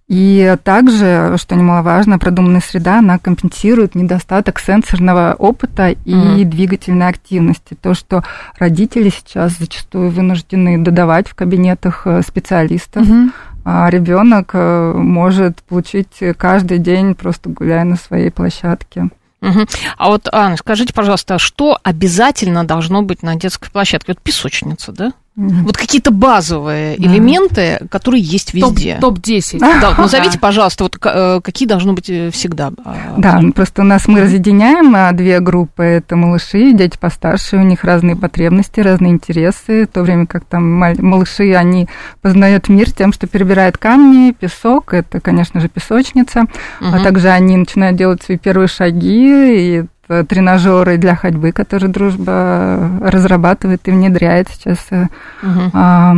И 0.09 0.57
также, 0.63 1.35
что 1.37 1.57
немаловажно, 1.57 2.21
продуманная 2.21 2.61
среда, 2.61 3.01
она 3.01 3.19
компенсирует 3.19 3.97
недостаток 3.97 4.61
сенсорного 4.61 5.35
опыта 5.37 5.89
и 5.89 6.15
mm. 6.15 6.45
двигательной 6.45 7.09
активности. 7.09 7.77
То, 7.81 7.95
что 7.95 8.23
родители 8.57 9.09
сейчас 9.09 9.59
зачастую 9.59 10.11
вынуждены 10.11 10.79
додавать 10.79 11.27
в 11.27 11.35
кабинетах 11.35 12.03
э, 12.05 12.23
специалистов, 12.23 13.05
mm-hmm 13.05 13.31
ребенок 13.67 14.51
э, 14.53 14.93
может 14.95 15.63
получить 15.65 16.23
каждый 16.39 16.79
день, 16.79 17.15
просто 17.15 17.51
гуляя 17.51 17.85
на 17.85 17.97
своей 17.97 18.31
площадке. 18.31 19.09
Угу. 19.43 19.67
А 19.99 20.09
вот, 20.09 20.29
Анна, 20.33 20.57
скажите, 20.57 20.95
пожалуйста, 20.95 21.39
что 21.39 21.79
обязательно 21.83 22.65
должно 22.65 23.03
быть 23.03 23.23
на 23.23 23.35
детской 23.35 23.71
площадке? 23.71 24.13
Вот 24.13 24.23
песочница, 24.23 24.93
да? 24.93 25.13
Вот 25.37 25.77
какие-то 25.77 26.11
базовые 26.13 26.97
да. 26.97 27.05
элементы, 27.05 27.81
которые 27.91 28.23
есть 28.23 28.55
везде. 28.55 28.97
Топ-10. 29.01 29.59
да, 29.59 29.95
назовите, 29.99 30.39
пожалуйста, 30.39 30.85
вот 30.85 30.97
э, 31.05 31.41
какие 31.45 31.69
должны 31.69 31.93
быть 31.93 32.09
э, 32.09 32.31
всегда. 32.31 32.73
А, 32.85 33.15
да, 33.19 33.43
просто 33.55 33.83
у 33.83 33.85
нас 33.85 34.09
мы 34.09 34.23
разъединяем 34.23 34.95
а, 34.97 35.13
две 35.13 35.41
группы. 35.41 35.83
Это 35.83 36.17
малыши, 36.17 36.73
дети 36.73 36.97
постарше, 36.99 37.59
у 37.59 37.63
них 37.63 37.85
разные 37.85 38.17
потребности, 38.17 38.81
разные 38.81 39.13
интересы. 39.13 39.85
В 39.85 39.89
то 39.89 40.03
время 40.03 40.27
как 40.27 40.47
там 40.47 40.73
малыши, 40.73 41.53
они 41.53 41.87
познают 42.23 42.71
мир 42.71 42.91
тем, 42.91 43.13
что 43.13 43.27
перебирают 43.27 43.77
камни, 43.77 44.33
песок, 44.33 44.95
это, 44.95 45.21
конечно 45.21 45.61
же, 45.61 45.69
песочница. 45.69 46.47
Угу. 46.81 46.89
А 46.95 47.01
также 47.01 47.29
они 47.29 47.59
начинают 47.59 47.99
делать 47.99 48.23
свои 48.23 48.39
первые 48.39 48.69
шаги, 48.69 49.81
и 49.81 49.85
тренажеры 50.07 50.97
для 50.97 51.15
ходьбы, 51.15 51.53
которые 51.53 51.91
дружба 51.91 52.91
разрабатывает 53.01 53.87
и 53.87 53.91
внедряет 53.91 54.49
сейчас. 54.49 54.79
Угу. 54.91 55.71
А, 55.73 56.15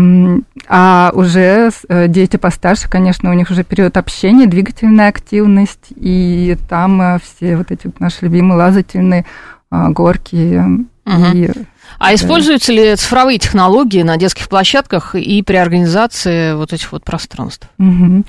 а 0.68 1.10
уже 1.14 1.70
э, 1.88 2.08
дети 2.08 2.36
постарше, 2.36 2.88
конечно, 2.88 3.30
у 3.30 3.34
них 3.34 3.50
уже 3.50 3.64
период 3.64 3.96
общения, 3.96 4.46
двигательная 4.46 5.08
активность, 5.08 5.88
и 5.96 6.56
там 6.68 7.18
все 7.20 7.56
вот 7.56 7.70
эти 7.70 7.90
наши 7.98 8.24
любимые 8.24 8.58
лазательные 8.58 9.24
горки. 9.70 10.64
Угу. 11.08 11.36
И, 11.36 11.50
а 11.98 12.08
да. 12.08 12.14
используются 12.14 12.72
ли 12.72 12.94
цифровые 12.94 13.38
технологии 13.38 14.02
на 14.02 14.16
детских 14.16 14.48
площадках 14.48 15.14
и 15.14 15.42
при 15.42 15.56
организации 15.56 16.54
вот 16.54 16.72
этих 16.72 16.92
вот 16.92 17.02
пространств? 17.02 17.68
Угу. 17.78 18.24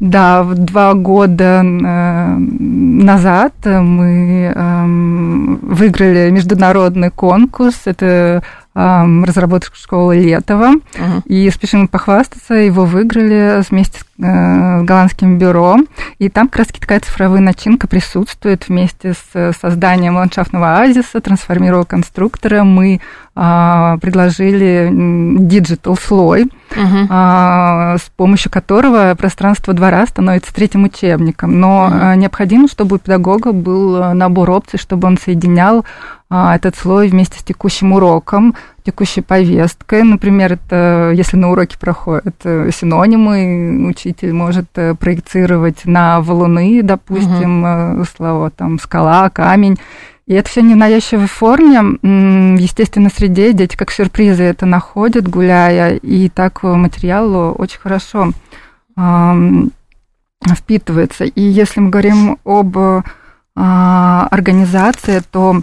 Да, 0.00 0.44
два 0.44 0.94
года 0.94 1.62
э, 1.62 2.36
назад 2.36 3.52
мы 3.64 4.52
эм, 4.54 5.56
выиграли 5.62 6.30
международный 6.30 7.10
конкурс. 7.10 7.82
Это 7.84 8.42
разработка 8.72 9.76
школы 9.76 10.18
Летова. 10.18 10.74
Uh-huh. 10.74 11.22
И 11.26 11.50
спешим 11.50 11.88
похвастаться, 11.88 12.54
его 12.54 12.84
выиграли 12.84 13.62
вместе 13.68 13.98
с 13.98 14.04
э, 14.20 14.82
голландским 14.82 15.38
бюро. 15.38 15.78
И 16.18 16.28
там 16.28 16.48
как 16.48 16.58
раз 16.58 16.68
такая 16.68 17.00
цифровая 17.00 17.40
начинка 17.40 17.86
присутствует 17.86 18.68
вместе 18.68 19.14
с 19.14 19.52
созданием 19.60 20.16
ландшафтного 20.16 20.78
оазиса, 20.78 21.20
трансформировок 21.20 21.88
конструктора. 21.88 22.64
Мы 22.64 23.00
а, 23.34 23.96
предложили 23.98 24.90
digital 24.92 25.96
слой, 25.96 26.44
uh-huh. 26.70 27.06
а, 27.08 27.96
с 27.96 28.10
помощью 28.16 28.50
которого 28.50 29.14
пространство 29.14 29.72
двора 29.72 30.06
становится 30.06 30.52
третьим 30.52 30.84
учебником. 30.84 31.60
Но 31.60 31.88
uh-huh. 31.90 32.16
необходимо, 32.16 32.68
чтобы 32.68 32.96
у 32.96 32.98
педагога 32.98 33.52
был 33.52 34.12
набор 34.14 34.50
опций, 34.50 34.78
чтобы 34.78 35.08
он 35.08 35.16
соединял 35.16 35.84
а, 36.28 36.54
этот 36.54 36.76
слой 36.76 37.08
вместе 37.08 37.38
с 37.38 37.42
текущим 37.42 37.92
уроком, 37.92 38.54
текущей 38.84 39.20
повесткой. 39.20 40.02
Например, 40.02 40.52
это 40.52 41.12
если 41.14 41.36
на 41.36 41.50
уроке 41.50 41.78
проходят 41.78 42.36
э, 42.44 42.70
синонимы, 42.72 43.86
учитель 43.88 44.32
может 44.32 44.66
э, 44.76 44.94
проецировать 44.94 45.84
на 45.84 46.20
валуны, 46.20 46.82
допустим, 46.82 47.64
угу. 47.98 48.04
слова 48.04 48.50
там 48.50 48.78
скала, 48.78 49.30
камень. 49.30 49.78
И 50.26 50.34
это 50.34 50.48
все 50.48 50.62
не 50.62 50.74
в 50.74 50.76
навязчивой 50.76 51.26
форме. 51.26 51.80
В 52.02 52.58
естественной 52.58 53.10
среде 53.10 53.52
дети 53.52 53.76
как 53.76 53.90
сюрпризы 53.90 54.44
это 54.44 54.64
находят, 54.64 55.28
гуляя, 55.28 55.96
и 55.96 56.28
так 56.28 56.62
материал 56.62 57.56
очень 57.58 57.80
хорошо 57.80 58.32
впитывается. 60.54 61.24
И 61.24 61.40
если 61.42 61.80
мы 61.80 61.90
говорим 61.90 62.38
об 62.44 62.76
а, 63.56 64.28
организации, 64.30 65.20
то 65.30 65.60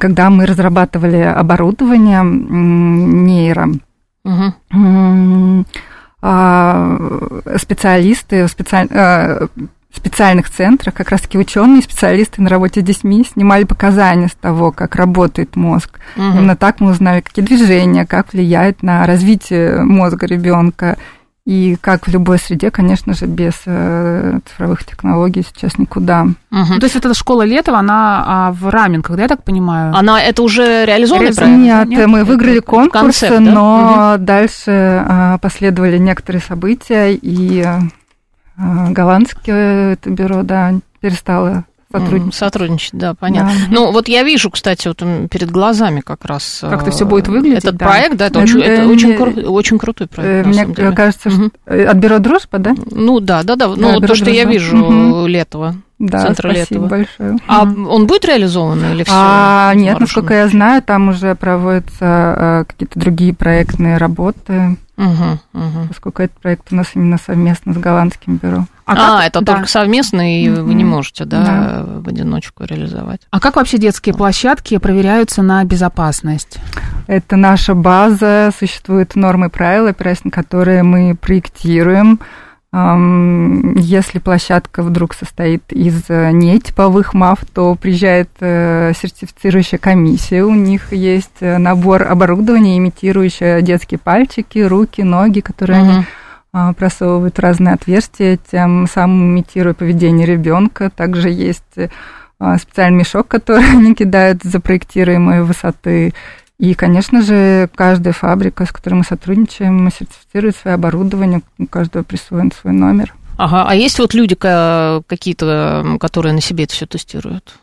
когда 0.00 0.30
мы 0.30 0.46
разрабатывали 0.46 1.18
оборудование 1.18 2.22
нейро, 2.24 3.68
угу. 4.24 5.64
специалисты 7.56 8.48
специаль, 8.48 8.88
э, 8.90 9.46
в 9.96 9.98
специальных 9.98 10.50
центрах, 10.50 10.94
как 10.94 11.10
раз-таки 11.10 11.38
ученые, 11.38 11.82
специалисты 11.82 12.42
на 12.42 12.50
работе 12.50 12.80
с 12.80 12.84
детьми 12.84 13.24
снимали 13.24 13.64
показания 13.64 14.28
с 14.28 14.34
того, 14.34 14.70
как 14.70 14.94
работает 14.96 15.56
мозг. 15.56 16.00
Угу. 16.16 16.24
Именно 16.24 16.56
так 16.56 16.80
мы 16.80 16.90
узнали, 16.90 17.20
какие 17.20 17.44
движения, 17.44 18.04
как 18.06 18.32
влияет 18.32 18.82
на 18.82 19.06
развитие 19.06 19.82
мозга 19.82 20.26
ребенка 20.26 20.98
и 21.46 21.76
как 21.80 22.08
в 22.08 22.10
любой 22.10 22.38
среде, 22.38 22.72
конечно 22.72 23.14
же, 23.14 23.26
без 23.26 23.54
э, 23.66 24.40
цифровых 24.44 24.84
технологий 24.84 25.44
сейчас 25.46 25.78
никуда. 25.78 26.24
Угу. 26.50 26.80
То 26.80 26.84
есть 26.84 26.96
вот 26.96 27.06
эта 27.06 27.14
школа 27.14 27.42
Летова, 27.42 27.78
она 27.78 28.24
а, 28.26 28.52
в 28.52 28.68
Раменках, 28.68 29.14
да, 29.14 29.22
я 29.22 29.28
так 29.28 29.44
понимаю? 29.44 29.94
Она, 29.94 30.20
это 30.20 30.42
уже 30.42 30.84
реализованный 30.84 31.32
проект? 31.32 31.56
Нет, 31.56 31.88
Нет, 31.88 32.06
мы 32.08 32.24
выиграли 32.24 32.58
конкурс, 32.58 33.20
концепт, 33.20 33.44
да? 33.44 33.52
но 33.52 34.14
угу. 34.14 34.24
дальше 34.24 35.04
а, 35.08 35.38
последовали 35.38 35.98
некоторые 35.98 36.42
события, 36.42 37.12
и 37.12 37.62
а, 37.62 38.90
голландское 38.90 39.92
это 39.92 40.10
бюро, 40.10 40.42
да, 40.42 40.74
перестало 41.00 41.64
сотрудничать. 41.90 42.34
Сотрудничать, 42.34 42.94
да, 42.94 43.14
понятно. 43.14 43.52
Да. 43.52 43.66
Ну, 43.70 43.92
вот 43.92 44.08
я 44.08 44.22
вижу, 44.22 44.50
кстати, 44.50 44.88
вот 44.88 44.98
перед 45.30 45.50
глазами 45.50 46.00
как 46.00 46.24
раз... 46.24 46.58
Как 46.60 46.82
это 46.82 46.90
все 46.90 47.06
будет 47.06 47.28
выглядеть. 47.28 47.64
Этот 47.64 47.76
да. 47.76 47.86
проект, 47.86 48.16
да, 48.16 48.26
это, 48.26 48.40
очень, 48.40 48.60
это 48.60 48.82
э, 48.82 48.86
очень, 48.86 49.16
кру, 49.16 49.52
очень 49.52 49.78
крутой 49.78 50.06
проект. 50.06 50.48
Мне 50.48 50.92
кажется, 50.92 51.28
угу. 51.28 51.50
что 51.66 51.90
от 51.90 51.96
бюро 51.96 52.18
дружба, 52.18 52.58
да? 52.58 52.74
Ну 52.90 53.20
да, 53.20 53.42
да, 53.42 53.56
да. 53.56 53.68
Ну, 53.68 53.94
вот 53.94 54.06
то, 54.06 54.14
что 54.14 54.30
я 54.30 54.44
вижу 54.44 54.76
угу. 54.76 55.26
Летова. 55.26 55.76
Да, 55.98 56.26
Центра 56.26 56.50
спасибо 56.50 56.74
Летова. 56.74 56.88
большое. 56.88 57.38
А 57.48 57.62
он 57.62 58.06
будет 58.06 58.26
реализован 58.26 58.84
или 58.92 59.02
все? 59.02 59.12
А, 59.14 59.72
нет, 59.74 59.98
насколько 59.98 60.34
я 60.34 60.46
знаю, 60.48 60.82
там 60.82 61.08
уже 61.08 61.34
проводятся 61.34 62.04
э, 62.36 62.64
какие-то 62.66 63.00
другие 63.00 63.32
проектные 63.32 63.96
работы. 63.96 64.76
Угу, 64.96 65.38
угу. 65.52 65.88
Поскольку 65.88 66.22
этот 66.22 66.38
проект 66.40 66.72
у 66.72 66.76
нас 66.76 66.88
именно 66.94 67.18
совместно 67.18 67.74
с 67.74 67.76
голландским 67.76 68.36
бюро. 68.36 68.66
А, 68.86 68.92
а 68.92 68.96
как... 68.96 69.26
это 69.26 69.40
да. 69.42 69.52
только 69.54 69.68
совместно, 69.68 70.42
и 70.42 70.48
вы 70.48 70.72
не 70.74 70.84
можете, 70.84 71.24
да, 71.24 71.44
да, 71.44 71.84
в 71.84 72.08
одиночку 72.08 72.64
реализовать. 72.64 73.20
А 73.30 73.40
как 73.40 73.56
вообще 73.56 73.78
детские 73.78 74.14
площадки 74.14 74.78
проверяются 74.78 75.42
на 75.42 75.62
безопасность? 75.64 76.58
Это 77.06 77.36
наша 77.36 77.74
база, 77.74 78.50
существуют 78.58 79.16
нормы 79.16 79.46
и 79.46 79.50
правила, 79.50 79.90
опираясь 79.90 80.24
на 80.24 80.30
которые 80.30 80.82
мы 80.82 81.14
проектируем. 81.14 82.20
Если 82.72 84.18
площадка 84.18 84.82
вдруг 84.82 85.14
состоит 85.14 85.62
из 85.72 86.04
э, 86.08 86.30
нетиповых 86.32 87.14
МАФ, 87.14 87.38
то 87.54 87.74
приезжает 87.74 88.28
э, 88.40 88.92
сертифицирующая 88.94 89.78
комиссия. 89.78 90.42
У 90.42 90.54
них 90.54 90.92
есть 90.92 91.38
э, 91.40 91.56
набор 91.56 92.02
оборудования, 92.02 92.76
имитирующее 92.76 93.62
детские 93.62 93.98
пальчики, 93.98 94.58
руки, 94.58 95.02
ноги, 95.02 95.40
которые 95.40 95.80
они 95.80 96.04
а, 96.52 96.72
просовывают 96.74 97.38
разные 97.38 97.74
отверстия, 97.74 98.38
тем 98.50 98.86
самым 98.92 99.32
имитируя 99.32 99.72
поведение 99.72 100.26
ребенка. 100.26 100.90
Также 100.90 101.30
есть 101.30 101.62
специальный 102.58 102.98
мешок, 102.98 103.28
который 103.28 103.70
они 103.70 103.94
кидают 103.94 104.42
за 104.42 104.60
проектируемой 104.60 105.44
высоты. 105.44 106.12
И, 106.58 106.74
конечно 106.74 107.22
же, 107.22 107.68
каждая 107.74 108.14
фабрика, 108.14 108.64
с 108.64 108.72
которой 108.72 108.94
мы 108.94 109.04
сотрудничаем, 109.04 109.90
сертифицирует 109.90 110.56
свое 110.56 110.74
оборудование, 110.76 111.42
у 111.58 111.66
каждого 111.66 112.02
присвоен 112.02 112.50
свой 112.50 112.72
номер. 112.72 113.14
Ага, 113.36 113.66
а 113.68 113.74
есть 113.74 113.98
вот 113.98 114.14
люди 114.14 114.34
какие-то, 114.34 115.96
которые 116.00 116.32
на 116.32 116.40
себе 116.40 116.64
это 116.64 116.72
все 116.72 116.86
тестируют? 116.86 117.58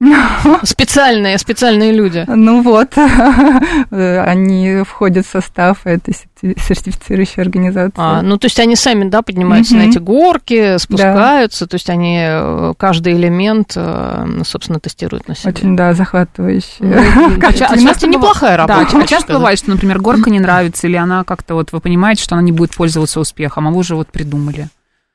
Специальные, 0.62 1.38
специальные 1.38 1.92
люди. 1.92 2.24
Ну 2.28 2.62
вот, 2.62 2.96
они 3.90 4.82
входят 4.86 5.26
в 5.26 5.30
состав 5.30 5.84
этой 5.84 6.14
сертифицирующей 6.40 7.42
организации. 7.42 7.94
А, 7.96 8.22
ну 8.22 8.38
то 8.38 8.46
есть 8.46 8.60
они 8.60 8.76
сами, 8.76 9.08
да, 9.08 9.22
поднимаются 9.22 9.74
угу. 9.74 9.82
на 9.82 9.88
эти 9.88 9.98
горки, 9.98 10.78
спускаются, 10.78 11.64
да. 11.64 11.70
то 11.70 11.74
есть 11.74 11.90
они 11.90 12.20
э, 12.20 12.74
каждый 12.76 13.14
элемент, 13.14 13.72
э, 13.74 14.42
собственно, 14.44 14.78
тестируют 14.78 15.26
на 15.26 15.34
себе. 15.34 15.50
Очень, 15.50 15.76
да, 15.76 15.94
захватывающе. 15.94 16.68
Ну, 16.78 16.96
а, 17.42 17.48
а 17.48 17.52
часто 17.52 18.06
неплохая 18.06 18.56
работа. 18.56 18.86
Да, 18.92 19.00
а 19.00 19.06
часто 19.06 19.32
бывает, 19.32 19.58
что, 19.58 19.70
например, 19.70 20.00
горка 20.00 20.30
не 20.30 20.38
нравится, 20.38 20.86
или 20.86 20.96
она 20.96 21.24
как-то 21.24 21.54
вот, 21.54 21.72
вы 21.72 21.80
понимаете, 21.80 22.22
что 22.22 22.36
она 22.36 22.42
не 22.42 22.52
будет 22.52 22.76
пользоваться 22.76 23.18
успехом, 23.18 23.66
а 23.66 23.70
вы 23.72 23.78
уже 23.78 23.96
вот 23.96 24.08
придумали 24.12 24.68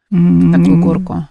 такую 0.09 0.79
горку. 0.79 1.27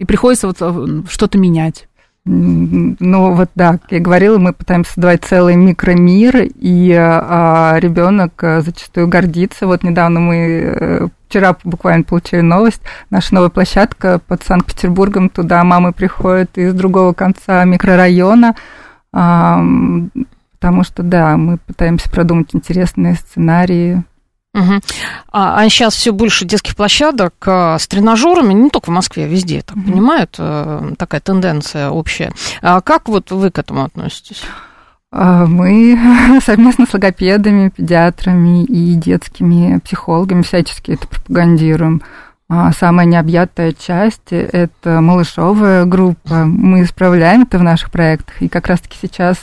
И 0.00 0.04
приходится 0.06 0.48
вот 0.48 0.56
э, 0.60 1.02
что-то 1.08 1.38
менять. 1.38 1.86
Ну 2.26 3.34
вот 3.34 3.50
да, 3.54 3.78
я 3.90 4.00
говорила, 4.00 4.38
мы 4.38 4.54
пытаемся 4.54 4.92
создавать 4.92 5.24
целый 5.24 5.56
микромир, 5.56 6.48
и 6.54 6.90
а, 6.92 7.76
ребенок 7.78 8.42
э, 8.42 8.62
зачастую 8.62 9.08
гордится. 9.08 9.66
Вот 9.66 9.82
недавно 9.82 10.20
мы 10.20 10.36
э, 10.36 11.08
вчера 11.28 11.54
буквально 11.64 12.04
получили 12.04 12.40
новость. 12.40 12.80
Наша 13.10 13.34
новая 13.34 13.50
площадка 13.50 14.20
под 14.26 14.42
Санкт-Петербургом, 14.42 15.28
туда 15.28 15.62
мамы 15.64 15.92
приходят 15.92 16.56
из 16.56 16.72
другого 16.72 17.12
конца 17.12 17.62
микрорайона, 17.64 18.54
а, 19.12 19.62
потому 20.52 20.82
что 20.82 21.02
да, 21.02 21.36
мы 21.36 21.58
пытаемся 21.58 22.10
продумать 22.10 22.54
интересные 22.54 23.16
сценарии 23.16 24.02
Угу. 24.54 24.80
А, 25.32 25.60
а 25.60 25.68
сейчас 25.68 25.94
все 25.94 26.12
больше 26.12 26.44
детских 26.44 26.76
площадок 26.76 27.34
а, 27.44 27.76
с 27.78 27.88
тренажерами, 27.88 28.54
не 28.54 28.70
только 28.70 28.86
в 28.86 28.94
Москве, 28.94 29.24
а 29.24 29.28
везде, 29.28 29.62
так 29.62 29.76
угу. 29.76 29.90
понимают, 29.90 30.36
а, 30.38 30.92
такая 30.96 31.20
тенденция 31.20 31.90
общая. 31.90 32.32
А 32.62 32.80
как 32.80 33.08
вот 33.08 33.32
вы 33.32 33.50
к 33.50 33.58
этому 33.58 33.84
относитесь? 33.84 34.42
А, 35.10 35.46
мы 35.46 36.40
совместно 36.44 36.86
с 36.86 36.94
логопедами, 36.94 37.70
педиатрами 37.70 38.64
и 38.64 38.94
детскими 38.94 39.80
психологами 39.80 40.42
всячески 40.42 40.92
это 40.92 41.08
пропагандируем. 41.08 42.02
А 42.50 42.72
самая 42.72 43.06
необъятая 43.06 43.72
часть– 43.72 44.20
это 44.30 45.00
малышовая 45.00 45.86
группа. 45.86 46.44
Мы 46.44 46.82
исправляем 46.82 47.42
это 47.42 47.58
в 47.58 47.62
наших 47.62 47.90
проектах. 47.90 48.42
И 48.42 48.48
как 48.48 48.66
раз-таки 48.66 48.98
сейчас 49.00 49.38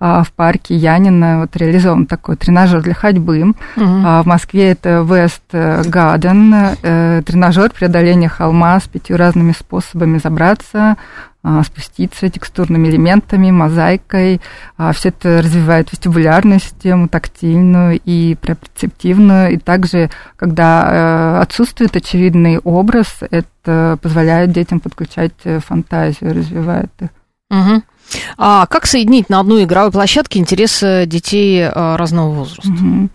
а, 0.00 0.24
в 0.24 0.32
парке 0.32 0.74
Янина 0.74 1.40
вот 1.40 1.56
реализован 1.56 2.06
такой 2.06 2.34
тренажер 2.34 2.82
для 2.82 2.94
ходьбы. 2.94 3.40
Угу. 3.40 3.54
В 3.76 4.22
Москве 4.24 4.72
это 4.72 5.04
West 5.08 5.42
Garden, 5.52 6.76
э, 6.82 7.22
тренажер 7.24 7.70
преодоления 7.70 8.28
холма 8.28 8.80
с 8.80 8.88
пятью 8.88 9.16
разными 9.16 9.52
способами 9.52 10.18
забраться, 10.18 10.96
спуститься 11.64 12.28
текстурными 12.28 12.88
элементами, 12.88 13.50
мозаикой. 13.50 14.40
А, 14.76 14.92
Все 14.92 15.08
это 15.08 15.40
развивает 15.42 15.90
вестибулярную 15.90 16.60
систему, 16.60 17.08
тактильную 17.08 17.98
и 18.04 18.34
прецептивную. 18.34 19.52
И 19.52 19.56
также, 19.56 20.10
когда 20.36 21.38
э, 21.38 21.42
отсутствует 21.42 21.96
очевидный 21.96 22.58
образ, 22.58 23.20
это 23.30 23.98
позволяет 24.02 24.52
детям 24.52 24.80
подключать 24.80 25.32
э, 25.44 25.60
фантазию, 25.60 26.34
развивает 26.34 26.90
их. 27.00 27.08
Угу. 27.50 27.82
А 28.36 28.66
как 28.66 28.86
соединить 28.86 29.30
на 29.30 29.40
одной 29.40 29.64
игровой 29.64 29.90
площадке 29.90 30.38
интересы 30.38 31.04
детей 31.06 31.62
э, 31.62 31.96
разного 31.96 32.30
возраста? 32.30 32.68
Угу. 32.68 33.08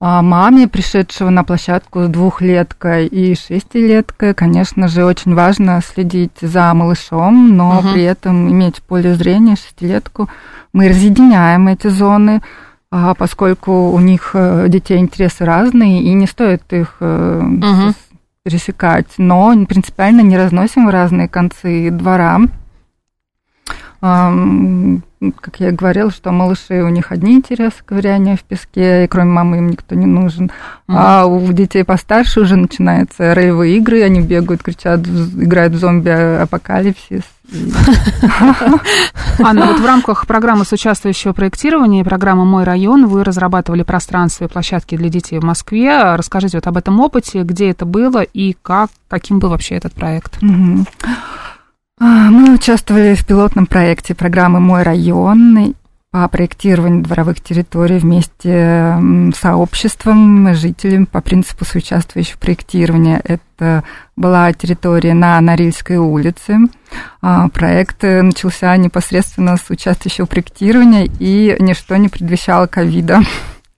А 0.00 0.22
маме, 0.22 0.68
пришедшего 0.68 1.28
на 1.30 1.42
площадку 1.42 2.04
с 2.04 2.08
двухлеткой 2.08 3.08
и 3.08 3.34
шестилеткой, 3.34 4.32
конечно 4.32 4.86
же, 4.86 5.04
очень 5.04 5.34
важно 5.34 5.80
следить 5.82 6.38
за 6.40 6.72
малышом, 6.72 7.56
но 7.56 7.78
угу. 7.78 7.88
при 7.92 8.04
этом 8.04 8.48
иметь 8.48 8.76
в 8.76 8.82
поле 8.82 9.14
зрения 9.14 9.56
шестилетку. 9.56 10.28
Мы 10.72 10.88
разъединяем 10.88 11.66
эти 11.66 11.88
зоны, 11.88 12.42
а, 12.92 13.14
поскольку 13.14 13.90
у 13.90 13.98
них 13.98 14.30
э, 14.34 14.66
детей 14.68 14.98
интересы 14.98 15.44
разные, 15.44 16.00
и 16.00 16.12
не 16.12 16.28
стоит 16.28 16.72
их 16.72 16.98
угу. 17.00 17.92
пересекать. 18.44 19.08
Но 19.18 19.52
принципиально 19.66 20.20
не 20.20 20.36
разносим 20.36 20.86
в 20.86 20.90
разные 20.90 21.28
концы 21.28 21.90
двора 21.90 22.42
как 24.00 25.56
я 25.58 25.72
говорила, 25.72 26.10
что 26.10 26.30
малыши 26.30 26.82
у 26.82 26.88
них 26.88 27.10
одни 27.10 27.32
интересы 27.32 27.82
ковыряния 27.84 28.36
в 28.36 28.44
песке, 28.44 29.04
и 29.04 29.08
кроме 29.08 29.30
мамы 29.30 29.58
им 29.58 29.70
никто 29.70 29.96
не 29.96 30.06
нужен. 30.06 30.46
Mm-hmm. 30.46 30.94
А 30.96 31.26
у 31.26 31.52
детей 31.52 31.82
постарше 31.84 32.40
уже 32.40 32.54
начинаются 32.54 33.34
ролевые 33.34 33.76
игры, 33.78 34.02
они 34.02 34.20
бегают, 34.20 34.62
кричат, 34.62 35.00
играют 35.00 35.74
в 35.74 35.78
зомби-апокалипсис. 35.78 37.24
Анна, 39.42 39.66
вот 39.66 39.80
в 39.80 39.86
рамках 39.86 40.26
программы 40.26 40.64
соучаствующего 40.64 41.32
проектирования 41.32 42.02
и 42.02 42.04
программы 42.04 42.44
«Мой 42.44 42.64
район» 42.64 43.06
вы 43.06 43.24
разрабатывали 43.24 43.82
пространство 43.82 44.44
и 44.44 44.48
площадки 44.48 44.96
для 44.96 45.08
детей 45.08 45.38
в 45.38 45.44
Москве. 45.44 46.14
Расскажите 46.14 46.58
вот 46.58 46.66
об 46.66 46.76
этом 46.76 47.00
опыте, 47.00 47.42
где 47.42 47.70
это 47.70 47.86
было 47.86 48.22
и 48.22 48.54
как, 48.60 48.90
каким 49.08 49.38
был 49.38 49.48
вообще 49.48 49.76
этот 49.76 49.94
проект. 49.94 50.40
Mm-hmm. 50.42 50.86
А, 52.00 52.04
мы 52.04 52.54
участвовали 52.54 53.14
в 53.14 53.26
пилотном 53.26 53.66
проекте 53.66 54.14
программы 54.14 54.60
«Мой 54.60 54.82
район» 54.82 55.74
по 56.10 56.26
проектированию 56.28 57.02
дворовых 57.02 57.40
территорий 57.40 57.98
вместе 57.98 58.96
с 59.34 59.38
сообществом, 59.38 60.54
жителями 60.54 61.04
по 61.04 61.20
принципу 61.20 61.64
соучаствующего 61.64 62.38
проектирования. 62.38 63.20
Это 63.24 63.84
была 64.16 64.52
территория 64.52 65.12
на 65.12 65.40
Норильской 65.40 65.96
улице. 65.96 66.58
А, 67.20 67.48
проект 67.48 68.02
начался 68.02 68.76
непосредственно 68.76 69.56
с 69.56 69.68
участвующего 69.68 70.26
проектирования, 70.26 71.08
и 71.18 71.56
ничто 71.58 71.96
не 71.96 72.08
предвещало 72.08 72.66
ковида. 72.66 73.22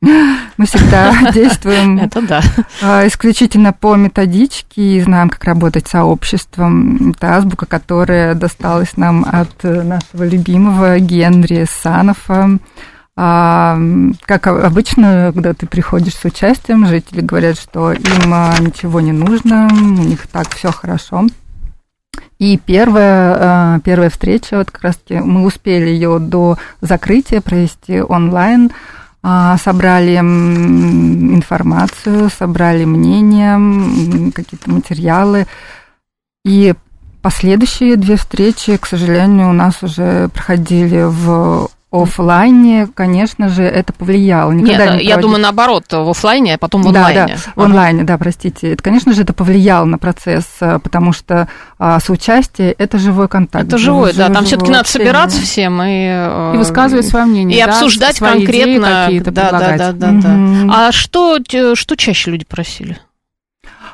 Мы 0.03 0.67
всегда 0.67 1.31
действуем. 1.35 2.01
А, 2.83 3.07
исключительно 3.07 3.73
по 3.73 3.97
методичке 3.97 4.97
и 4.97 5.01
знаем, 5.03 5.29
как 5.29 5.45
работать 5.45 5.87
с 5.87 5.91
сообществом. 5.91 7.11
Это 7.11 7.37
азбука, 7.37 7.67
которая 7.67 8.35
досталась 8.35 8.97
нам 8.97 9.27
от 9.31 9.63
нашего 9.63 10.25
любимого 10.25 10.99
Генри 10.99 11.67
Санофа. 11.71 12.59
А, 13.17 13.79
как 14.23 14.47
обычно, 14.47 15.33
когда 15.35 15.53
ты 15.53 15.67
приходишь 15.67 16.15
с 16.15 16.25
участием, 16.25 16.87
жители 16.87 17.21
говорят, 17.21 17.59
что 17.59 17.93
им 17.93 18.33
а, 18.33 18.55
ничего 18.59 19.01
не 19.01 19.13
нужно, 19.13 19.69
у 19.71 19.75
них 19.75 20.27
так 20.29 20.49
все 20.55 20.73
хорошо. 20.73 21.27
И 22.39 22.57
первая, 22.57 23.81
первая 23.81 24.09
встреча, 24.09 24.57
вот 24.57 24.71
как 24.71 24.83
раз-таки 24.83 25.21
мы 25.21 25.45
успели 25.45 25.91
ее 25.91 26.19
до 26.19 26.57
закрытия 26.81 27.43
провести 27.43 28.01
онлайн, 28.01 28.71
собрали 29.23 30.17
информацию, 30.17 32.31
собрали 32.31 32.85
мнения, 32.85 34.31
какие-то 34.33 34.71
материалы. 34.71 35.47
И 36.45 36.75
последующие 37.21 37.97
две 37.97 38.17
встречи, 38.17 38.77
к 38.77 38.87
сожалению, 38.87 39.51
у 39.51 39.53
нас 39.53 39.83
уже 39.83 40.29
проходили 40.29 41.03
в 41.03 41.69
офлайне, 41.93 42.89
конечно 42.95 43.49
же, 43.49 43.65
это 43.65 43.93
повлияло. 43.93 44.53
Никогда 44.53 44.87
Нет, 44.87 45.03
не 45.03 45.09
я 45.09 45.17
думаю, 45.17 45.41
наоборот, 45.41 45.85
в 45.91 46.09
офлайне, 46.09 46.55
а 46.55 46.59
потом 46.59 46.83
в 46.83 46.89
онлайне. 46.89 47.27
Да, 47.27 47.27
да, 47.27 47.35
в 47.57 47.65
онлайне, 47.65 48.05
да, 48.05 48.17
простите. 48.17 48.73
Это, 48.73 48.83
конечно 48.83 49.13
же, 49.13 49.23
это 49.23 49.33
повлияло 49.33 49.85
на 49.85 49.99
процесс, 49.99 50.47
э, 50.61 50.79
потому 50.79 51.13
что 51.13 51.49
а, 51.79 51.99
соучастие– 51.99 52.73
это 52.79 52.99
живой 52.99 53.29
контакт. 53.29 53.67
Это 53.67 53.79
живой, 53.79 54.13
да, 54.13 54.29
там 54.29 54.45
все 54.45 54.57
таки 54.57 54.71
надо 54.71 54.89
собираться 54.89 55.41
всем 55.43 55.83
и... 55.83 56.07
Э, 56.13 56.53
и 56.55 56.59
высказывать 56.59 57.09
свое 57.09 57.25
мнение, 57.25 57.59
И 57.59 57.65
да, 57.65 57.71
обсуждать 57.71 58.19
конкретно. 58.21 59.05
какие-то 59.07 59.33
да, 59.33 59.51
да, 59.51 59.77
да, 59.77 59.93
да, 59.93 60.09
mm-hmm. 60.09 60.67
да. 60.67 60.89
А 60.89 60.93
что, 60.93 61.39
что 61.75 61.97
чаще 61.97 62.31
люди 62.31 62.45
просили? 62.45 62.99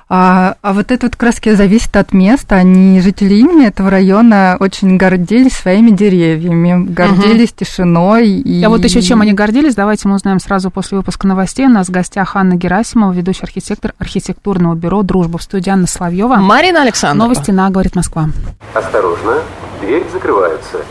А, 0.08 0.54
а 0.62 0.72
вот 0.72 0.92
это 0.92 1.06
вот 1.06 1.16
краски 1.16 1.54
зависит 1.54 1.96
от 1.96 2.12
места. 2.12 2.56
Они, 2.56 3.00
жители 3.00 3.34
имени 3.34 3.66
этого 3.66 3.90
района, 3.90 4.56
очень 4.60 4.96
гордились 4.96 5.54
своими 5.54 5.90
деревьями, 5.90 6.86
гордились 6.86 7.50
угу. 7.50 7.64
тишиной. 7.64 8.28
И... 8.28 8.62
А 8.62 8.68
вот 8.68 8.84
еще 8.84 9.02
чем 9.02 9.20
они 9.22 9.32
гордились, 9.32 9.74
давайте 9.74 10.06
мы 10.06 10.14
узнаем 10.14 10.38
сразу 10.38 10.70
после 10.70 10.98
выпуска 10.98 11.26
новостей. 11.26 11.66
У 11.66 11.70
нас 11.70 11.88
в 11.88 11.90
гостях 11.90 12.36
Анна 12.36 12.54
Герасимова, 12.54 13.12
ведущий 13.12 13.42
архитектор 13.42 13.94
архитектурного 13.98 14.74
бюро 14.76 15.02
«Дружба» 15.02 15.38
в 15.38 15.42
студии 15.42 15.70
Анна 15.70 15.88
Соловьева. 15.88 16.36
Марина 16.36 16.82
Александровна. 16.82 17.24
Новости 17.24 17.50
на 17.50 17.68
«Говорит 17.70 17.96
Москва». 17.96 18.26
Осторожно, 18.74 19.38
дверь 19.80 20.04
закрывается. 20.12 20.82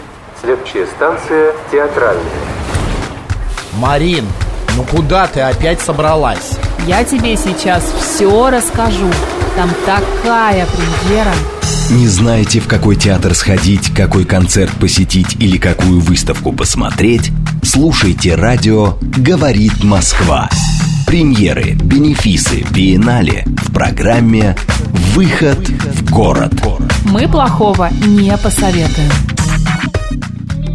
Следующая 0.42 0.88
станция 0.88 1.54
«Театральная». 1.72 2.22
Марин, 3.78 4.26
ну 4.76 4.84
куда 4.84 5.28
ты 5.28 5.42
опять 5.42 5.80
собралась? 5.80 6.58
Я 6.88 7.04
тебе 7.04 7.38
сейчас 7.38 7.84
все 8.00 8.50
расскажу. 8.50 9.10
Там 9.56 9.70
такая 9.86 10.66
премьера. 10.68 11.34
Не 11.90 12.08
знаете, 12.08 12.60
в 12.60 12.68
какой 12.68 12.96
театр 12.96 13.34
сходить, 13.36 13.94
какой 13.94 14.26
концерт 14.26 14.74
посетить 14.74 15.36
или 15.40 15.58
какую 15.58 16.02
выставку 16.02 16.52
посмотреть? 16.52 17.32
Слушайте 17.64 18.36
радио 18.36 18.98
«Говорит 19.02 19.84
Москва». 19.84 20.50
Премьеры, 21.08 21.74
бенефисы, 21.76 22.66
биеннале 22.72 23.46
в 23.46 23.72
программе 23.72 24.58
«Выход 25.14 25.60
в 25.70 26.12
город». 26.12 26.54
Мы 27.06 27.28
плохого 27.28 27.90
не 28.06 28.36
посоветуем. 28.38 29.12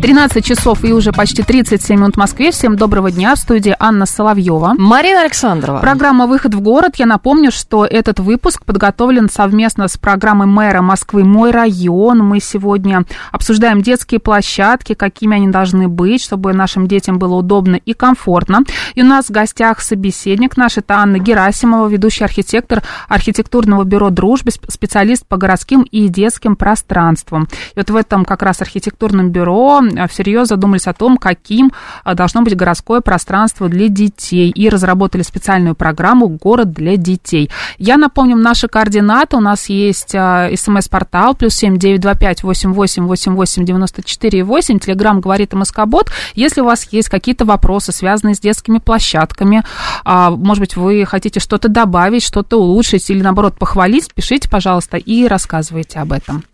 13 0.02 0.42
часов 0.42 0.82
и 0.82 0.94
уже 0.94 1.12
почти 1.12 1.42
37 1.42 1.96
минут 1.96 2.14
в 2.14 2.16
Москве. 2.16 2.52
Всем 2.52 2.74
доброго 2.74 3.10
дня. 3.10 3.34
В 3.34 3.38
студии 3.38 3.76
Анна 3.78 4.06
Соловьева. 4.06 4.74
Марина 4.78 5.20
Александрова. 5.20 5.78
Программа 5.80 6.26
«Выход 6.26 6.54
в 6.54 6.60
город». 6.62 6.96
Я 6.96 7.04
напомню, 7.04 7.52
что 7.52 7.84
этот 7.84 8.18
выпуск 8.18 8.64
подготовлен 8.64 9.28
совместно 9.28 9.88
с 9.88 9.98
программой 9.98 10.46
мэра 10.46 10.80
Москвы 10.80 11.24
«Мой 11.24 11.50
район». 11.50 12.20
Мы 12.20 12.40
сегодня 12.40 13.04
обсуждаем 13.30 13.82
детские 13.82 14.20
площадки, 14.20 14.94
какими 14.94 15.36
они 15.36 15.48
должны 15.48 15.86
быть, 15.86 16.22
чтобы 16.22 16.54
нашим 16.54 16.86
детям 16.86 17.18
было 17.18 17.34
удобно 17.34 17.76
и 17.76 17.92
комфортно. 17.92 18.60
И 18.94 19.02
у 19.02 19.06
нас 19.06 19.26
в 19.26 19.30
гостях 19.30 19.82
собеседник 19.82 20.56
наш, 20.56 20.78
это 20.78 20.94
Анна 20.94 21.18
Герасимова, 21.18 21.86
ведущий 21.88 22.24
архитектор 22.24 22.82
архитектурного 23.06 23.84
бюро 23.84 24.08
«Дружбы», 24.08 24.50
специалист 24.50 25.26
по 25.26 25.36
городским 25.36 25.82
и 25.82 26.08
детским 26.08 26.56
пространствам. 26.56 27.48
И 27.74 27.78
вот 27.78 27.90
в 27.90 27.96
этом 27.96 28.24
как 28.24 28.42
раз 28.42 28.62
архитектурном 28.62 29.28
бюро 29.28 29.82
всерьез 30.09 30.48
задумались 30.48 30.87
о 30.87 30.92
том, 30.92 31.16
каким 31.16 31.72
э, 32.05 32.14
должно 32.14 32.42
быть 32.42 32.57
городское 32.57 33.00
пространство 33.00 33.68
для 33.68 33.88
детей 33.88 34.50
и 34.50 34.68
разработали 34.68 35.22
специальную 35.22 35.74
программу 35.74 36.29
«Город 36.29 36.72
для 36.72 36.96
детей». 36.96 37.50
Я 37.79 37.96
напомню, 37.96 38.37
наши 38.37 38.68
координаты. 38.68 39.37
У 39.37 39.40
нас 39.40 39.68
есть 39.68 40.14
э, 40.14 40.55
смс-портал 40.57 41.35
плюс 41.35 41.55
семь 41.55 41.76
девять 41.76 42.00
два 42.00 42.14
пять 42.14 42.42
восемь 42.42 42.72
восемь 42.72 43.05
восемь 43.05 43.35
восемь 43.35 43.64
девяносто 43.64 44.03
четыре 44.03 44.44
восемь. 44.44 44.79
Телеграмм 44.79 45.20
говорит 45.20 45.53
МСК-бот. 45.53 46.11
Если 46.35 46.61
у 46.61 46.64
вас 46.64 46.88
есть 46.90 47.09
какие-то 47.09 47.44
вопросы, 47.44 47.92
связанные 47.92 48.35
с 48.35 48.40
детскими 48.40 48.79
площадками, 48.79 49.62
а, 50.05 50.31
может 50.31 50.61
быть, 50.61 50.76
вы 50.76 51.05
хотите 51.07 51.40
что-то 51.40 51.68
добавить, 51.68 52.22
что-то 52.22 52.61
улучшить 52.61 53.09
или, 53.11 53.22
наоборот, 53.22 53.59
похвалить, 53.59 54.12
пишите, 54.14 54.48
пожалуйста, 54.48 54.96
и 54.96 55.26
рассказывайте 55.26 55.98
об 55.98 56.12
этом. 56.12 56.44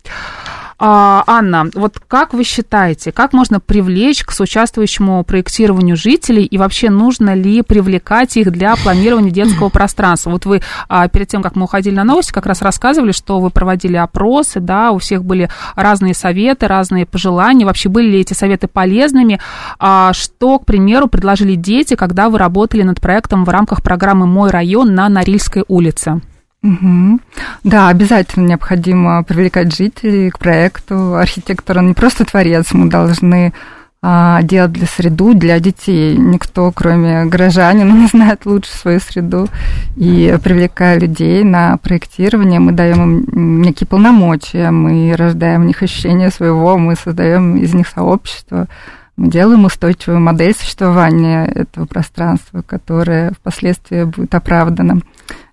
А, 0.79 1.23
Анна, 1.25 1.69
вот 1.73 1.99
как 2.07 2.33
вы 2.33 2.43
считаете, 2.43 3.11
как 3.11 3.33
можно 3.33 3.59
привлечь 3.59 4.23
к 4.23 4.31
соучаствующему 4.31 5.23
проектированию 5.23 5.95
жителей 5.95 6.45
и 6.45 6.57
вообще 6.59 6.91
нужно 6.91 7.33
ли 7.33 7.63
привлекать 7.63 8.37
их 8.37 8.51
для 8.51 8.75
планирования 8.75 9.31
детского 9.31 9.69
пространства? 9.69 10.29
Вот 10.29 10.45
вы 10.45 10.61
а, 10.87 11.07
перед 11.07 11.29
тем, 11.29 11.41
как 11.41 11.55
мы 11.55 11.63
уходили 11.63 11.95
на 11.95 12.03
новости, 12.03 12.31
как 12.31 12.45
раз 12.45 12.61
рассказывали, 12.61 13.11
что 13.11 13.39
вы 13.39 13.49
проводили 13.49 13.95
опросы, 13.95 14.59
да, 14.59 14.91
у 14.91 14.99
всех 14.99 15.25
были 15.25 15.49
разные 15.75 16.13
советы, 16.13 16.67
разные 16.67 17.07
пожелания. 17.07 17.65
Вообще 17.65 17.89
были 17.89 18.11
ли 18.11 18.19
эти 18.19 18.33
советы 18.33 18.67
полезными? 18.67 19.39
А, 19.79 20.13
что, 20.13 20.59
к 20.59 20.65
примеру, 20.67 21.07
предложили 21.07 21.55
дети, 21.55 21.95
когда 21.95 22.29
вы 22.29 22.37
работали 22.37 22.83
над 22.83 23.01
проектом 23.01 23.45
в 23.45 23.49
рамках 23.49 23.81
программы 23.81 24.27
«Мой 24.27 24.51
район» 24.51 24.93
на 24.93 25.09
Норильской 25.09 25.63
улице? 25.67 26.21
Угу. 26.63 27.19
Да, 27.63 27.89
обязательно 27.89 28.47
необходимо 28.47 29.23
привлекать 29.23 29.75
жителей 29.75 30.31
к 30.31 30.39
проекту. 30.39 31.15
Архитектор, 31.15 31.77
он 31.77 31.89
не 31.89 31.93
просто 31.93 32.25
творец, 32.25 32.71
мы 32.73 32.89
должны 32.89 33.53
а, 34.01 34.41
делать 34.43 34.71
для 34.71 34.87
среду, 34.87 35.33
для 35.33 35.59
детей. 35.59 36.17
Никто, 36.17 36.71
кроме 36.71 37.25
горожанина, 37.25 37.91
не 37.93 38.07
знает 38.07 38.45
лучше 38.45 38.71
свою 38.75 38.99
среду. 38.99 39.47
И 39.95 40.37
привлекая 40.43 40.99
людей 40.99 41.43
на 41.43 41.77
проектирование, 41.77 42.59
мы 42.59 42.71
даем 42.71 43.25
им 43.27 43.61
некие 43.61 43.87
полномочия, 43.87 44.71
мы 44.71 45.15
рождаем 45.15 45.63
в 45.63 45.65
них 45.65 45.81
ощущение 45.83 46.31
своего, 46.31 46.77
мы 46.77 46.95
создаем 46.95 47.57
из 47.57 47.73
них 47.73 47.87
сообщество, 47.87 48.67
мы 49.15 49.29
делаем 49.29 49.65
устойчивую 49.65 50.19
модель 50.19 50.55
существования 50.55 51.45
этого 51.45 51.85
пространства, 51.85 52.61
которое 52.61 53.31
впоследствии 53.31 54.03
будет 54.03 54.33
оправдано 54.35 55.01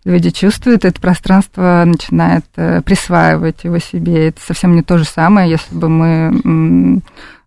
люди 0.04 0.30
чувствуют, 0.30 0.84
это 0.84 1.00
пространство 1.00 1.82
начинает 1.86 2.44
э, 2.56 2.82
присваивать 2.82 3.64
его 3.64 3.78
себе. 3.78 4.28
Это 4.28 4.40
совсем 4.40 4.74
не 4.74 4.82
то 4.82 4.98
же 4.98 5.04
самое, 5.04 5.50
если 5.50 5.74
бы 5.74 5.88
мы 5.88 7.02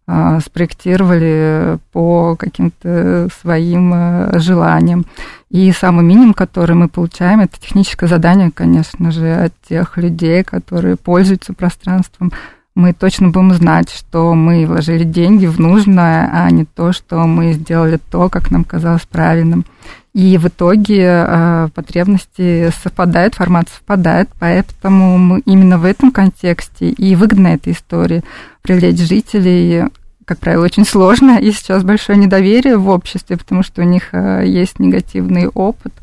а, 0.09 0.39
спроектировали 0.39 1.79
по 1.91 2.37
каким-то 2.37 3.27
своим 3.41 3.91
э, 3.93 4.39
желаниям. 4.39 5.05
И 5.49 5.69
самый 5.73 6.05
минимум, 6.05 6.33
который 6.33 6.77
мы 6.77 6.87
получаем, 6.87 7.41
это 7.41 7.59
техническое 7.59 8.07
задание, 8.07 8.49
конечно 8.49 9.11
же, 9.11 9.33
от 9.33 9.53
тех 9.67 9.97
людей, 9.97 10.45
которые 10.45 10.95
пользуются 10.95 11.53
пространством. 11.53 12.31
Мы 12.77 12.93
точно 12.93 13.29
будем 13.29 13.55
знать, 13.55 13.89
что 13.89 14.35
мы 14.35 14.67
вложили 14.67 15.03
деньги 15.03 15.47
в 15.47 15.59
нужное, 15.59 16.29
а 16.31 16.47
не 16.51 16.63
то, 16.63 16.93
что 16.93 17.25
мы 17.25 17.53
сделали 17.53 17.97
то, 18.11 18.29
как 18.29 18.51
нам 18.51 18.63
казалось 18.63 19.01
правильным. 19.01 19.65
И 20.13 20.37
в 20.37 20.47
итоге 20.47 21.25
э, 21.27 21.69
потребности 21.73 22.71
совпадают, 22.83 23.33
формат 23.33 23.67
совпадает, 23.69 24.29
поэтому 24.37 25.17
мы 25.17 25.39
именно 25.39 25.79
в 25.79 25.85
этом 25.85 26.11
контексте 26.11 26.89
и 26.89 27.15
выгодна 27.15 27.47
эта 27.47 27.71
история 27.71 28.23
привлечь 28.61 28.99
жителей 28.99 29.85
как 30.25 30.37
правило, 30.37 30.63
очень 30.63 30.85
сложно, 30.85 31.39
и 31.39 31.51
сейчас 31.51 31.83
большое 31.83 32.19
недоверие 32.19 32.77
в 32.77 32.89
обществе, 32.89 33.37
потому 33.37 33.63
что 33.63 33.81
у 33.81 33.85
них 33.85 34.09
э, 34.11 34.43
есть 34.45 34.77
негативный 34.77 35.47
опыт, 35.47 35.93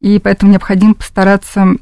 и 0.00 0.20
поэтому 0.20 0.52
необходимо 0.52 0.94
постараться 0.94 1.74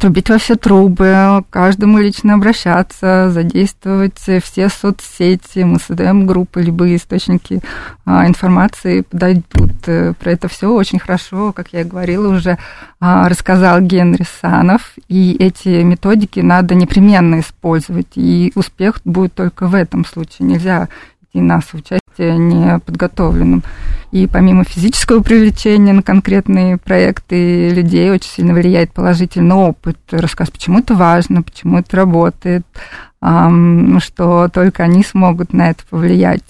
трубить 0.00 0.28
во 0.28 0.38
все 0.38 0.56
трубы, 0.56 1.44
каждому 1.50 1.98
лично 1.98 2.34
обращаться, 2.34 3.30
задействовать 3.30 4.18
все 4.18 4.68
соцсети. 4.68 5.60
Мы 5.60 5.78
создаем 5.78 6.26
группы, 6.26 6.62
любые 6.62 6.96
источники 6.96 7.60
а, 8.04 8.26
информации 8.26 9.02
подойдут. 9.02 9.72
Э, 9.86 10.12
про 10.18 10.32
это 10.32 10.48
все 10.48 10.72
очень 10.72 10.98
хорошо, 10.98 11.52
как 11.52 11.72
я 11.72 11.82
и 11.82 11.84
говорила, 11.84 12.34
уже 12.34 12.58
а, 13.00 13.28
рассказал 13.28 13.80
Генри 13.80 14.26
Санов. 14.40 14.94
И 15.08 15.36
эти 15.38 15.82
методики 15.82 16.40
надо 16.40 16.74
непременно 16.74 17.40
использовать. 17.40 18.12
И 18.16 18.52
успех 18.54 19.00
будет 19.04 19.34
только 19.34 19.66
в 19.68 19.74
этом 19.74 20.04
случае. 20.04 20.48
Нельзя 20.48 20.88
идти 21.22 21.40
на 21.40 21.60
соучастие 21.60 22.05
неподготовленным. 22.18 23.62
И 24.12 24.26
помимо 24.26 24.64
физического 24.64 25.22
привлечения 25.22 25.92
на 25.92 26.02
конкретные 26.02 26.78
проекты 26.78 27.70
людей 27.70 28.10
очень 28.10 28.30
сильно 28.30 28.54
влияет 28.54 28.92
положительный 28.92 29.56
опыт, 29.56 29.98
рассказ, 30.10 30.50
почему 30.50 30.78
это 30.78 30.94
важно, 30.94 31.42
почему 31.42 31.78
это 31.78 31.96
работает, 31.96 32.64
что 33.20 34.48
только 34.48 34.84
они 34.84 35.02
смогут 35.02 35.52
на 35.52 35.70
это 35.70 35.82
повлиять. 35.90 36.44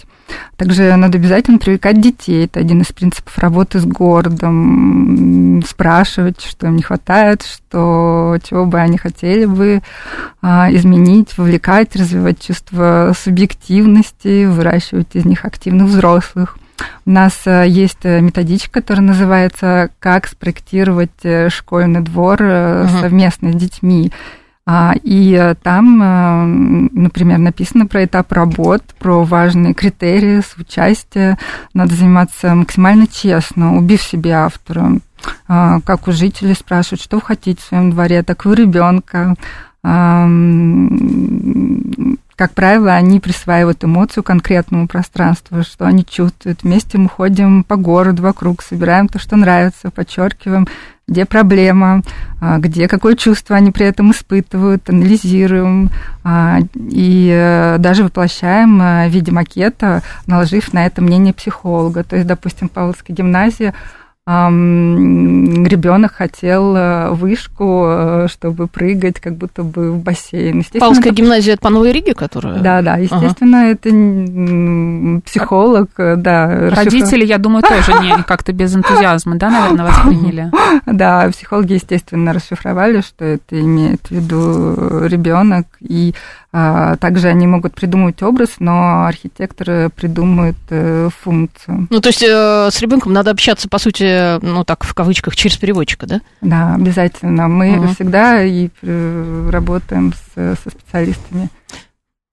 Также 0.57 0.95
надо 0.97 1.19
обязательно 1.19 1.59
привлекать 1.59 2.01
детей. 2.01 2.47
Это 2.47 2.61
один 2.61 2.81
из 2.81 2.87
принципов 2.87 3.37
работы 3.39 3.79
с 3.79 3.85
городом. 3.85 5.62
Спрашивать, 5.67 6.41
что 6.41 6.67
им 6.67 6.77
не 6.77 6.83
хватает, 6.83 7.43
что, 7.43 8.39
чего 8.43 8.65
бы 8.67 8.79
они 8.79 8.99
хотели 8.99 9.45
бы 9.45 9.83
а, 10.41 10.69
изменить, 10.73 11.37
вовлекать, 11.37 11.95
развивать 11.95 12.41
чувство 12.41 13.12
субъективности, 13.19 14.47
выращивать 14.47 15.15
из 15.15 15.25
них 15.25 15.45
активных 15.45 15.89
взрослых. 15.89 16.57
У 17.05 17.11
нас 17.11 17.43
э, 17.47 17.65
есть 17.69 18.05
э, 18.05 18.21
методичка, 18.21 18.81
которая 18.81 19.07
называется 19.07 19.91
«Как 19.99 20.27
спроектировать 20.27 21.11
э, 21.23 21.49
школьный 21.49 22.01
двор 22.01 22.43
угу. 22.43 22.89
совместно 23.01 23.53
с 23.53 23.57
детьми». 23.57 24.12
А, 24.69 24.95
и 25.03 25.55
там, 25.63 26.91
например, 26.93 27.39
написано 27.39 27.87
про 27.87 28.05
этап 28.05 28.33
работ, 28.33 28.83
про 28.99 29.25
важные 29.25 29.75
критерии 29.75 30.41
соучастия. 30.41 31.39
Надо 31.73 31.95
заниматься 31.95 32.55
максимально 32.55 33.07
честно, 33.07 33.77
убив 33.77 34.03
себе 34.03 34.33
автора. 34.33 34.99
А, 35.47 35.81
как 35.81 36.09
у 36.09 36.13
жителей 36.13 36.55
спрашивают, 36.55 37.01
что 37.01 37.17
вы 37.19 37.23
хотите 37.23 37.61
в 37.63 37.65
своем 37.65 37.91
дворе, 37.93 38.23
так 38.23 38.45
вы 38.45 38.57
ребенка 38.57 39.35
как 42.37 42.53
правило, 42.53 42.92
они 42.92 43.18
присваивают 43.18 43.83
эмоцию 43.83 44.22
конкретному 44.22 44.88
пространству, 44.88 45.62
что 45.62 45.87
они 45.87 46.05
чувствуют. 46.05 46.62
Вместе 46.62 46.99
мы 46.99 47.09
ходим 47.09 47.64
по 47.64 47.77
городу 47.77 48.22
вокруг, 48.22 48.62
собираем 48.62 49.09
то, 49.09 49.18
что 49.18 49.37
нравится, 49.37 49.90
подчеркиваем, 49.90 50.68
где 51.09 51.25
проблема, 51.25 52.03
а, 52.40 52.59
где 52.59 52.88
какое 52.88 53.14
чувство 53.14 53.57
они 53.57 53.70
при 53.70 53.87
этом 53.87 54.11
испытывают, 54.11 54.90
анализируем 54.90 55.90
а, 56.25 56.59
и 56.75 57.31
э, 57.33 57.77
даже 57.79 58.03
воплощаем 58.03 58.83
э, 58.83 59.09
в 59.09 59.12
виде 59.12 59.31
макета, 59.33 60.03
наложив 60.27 60.72
на 60.72 60.85
это 60.85 61.01
мнение 61.01 61.33
психолога. 61.33 62.05
То 62.05 62.16
есть, 62.16 62.29
допустим, 62.29 62.68
в 62.68 62.72
Павловской 62.72 63.14
гимназии 63.14 63.72
ребенок 64.29 66.15
хотел 66.15 66.75
э, 66.75 67.11
вышку, 67.11 67.85
э, 67.87 68.27
чтобы 68.29 68.67
прыгать, 68.67 69.21
как 69.21 69.37
будто 69.37 69.62
бы 69.62 69.93
в 69.93 69.99
бассейн. 69.99 70.65
Павловская 70.81 71.12
это... 71.12 71.23
гимназия 71.23 71.55
это 71.55 71.62
по 71.62 71.71
Новой 71.71 71.93
Риге, 71.93 72.12
которая? 72.15 72.59
Да, 72.59 72.83
да, 72.83 72.97
естественно, 72.97 73.61
ага. 73.61 73.71
это 73.71 75.23
психолог, 75.25 75.91
э, 75.99 76.17
да. 76.17 76.71
Родители, 76.71 77.25
я 77.25 77.39
думаю, 77.39 77.62
тоже 77.62 77.93
не 78.03 78.21
как-то 78.27 78.53
без 78.53 78.75
энтузиазма, 78.75 79.37
да, 79.37 79.49
наверное, 79.49 79.87
восприняли. 79.87 80.51
Да, 80.87 81.29
психологи, 81.31 81.75
естественно, 81.75 82.33
расшифровали, 82.33 83.03
что 83.03 83.25
это 83.25 83.61
имеет 83.61 84.09
в 84.09 84.11
виду 84.11 85.07
ребенок, 85.07 85.67
и 85.81 86.15
также 87.01 87.29
они 87.29 87.47
могут 87.47 87.75
придумывать 87.75 88.23
образ, 88.23 88.55
но 88.59 89.07
архитекторы 89.07 89.90
придумают 89.90 90.57
э, 90.71 91.09
функцию. 91.23 91.87
Ну, 91.90 92.01
то 92.01 92.09
есть 92.09 92.23
э, 92.23 92.71
с 92.71 92.81
ребенком 92.81 93.12
надо 93.12 93.31
общаться, 93.31 93.69
по 93.69 93.79
сути, 93.79 94.40
ну 94.45 94.64
так, 94.64 94.85
в 94.85 94.95
кавычках, 94.95 95.37
через 95.37 95.57
переводчика, 95.57 96.07
да? 96.07 96.21
Да, 96.40 96.75
обязательно. 96.75 97.49
Мы 97.49 97.79
угу. 97.79 97.88
всегда 97.88 98.42
и 98.42 98.71
э, 98.83 99.49
работаем 99.51 100.14
с, 100.14 100.57
со 100.62 100.71
специалистами. 100.71 101.51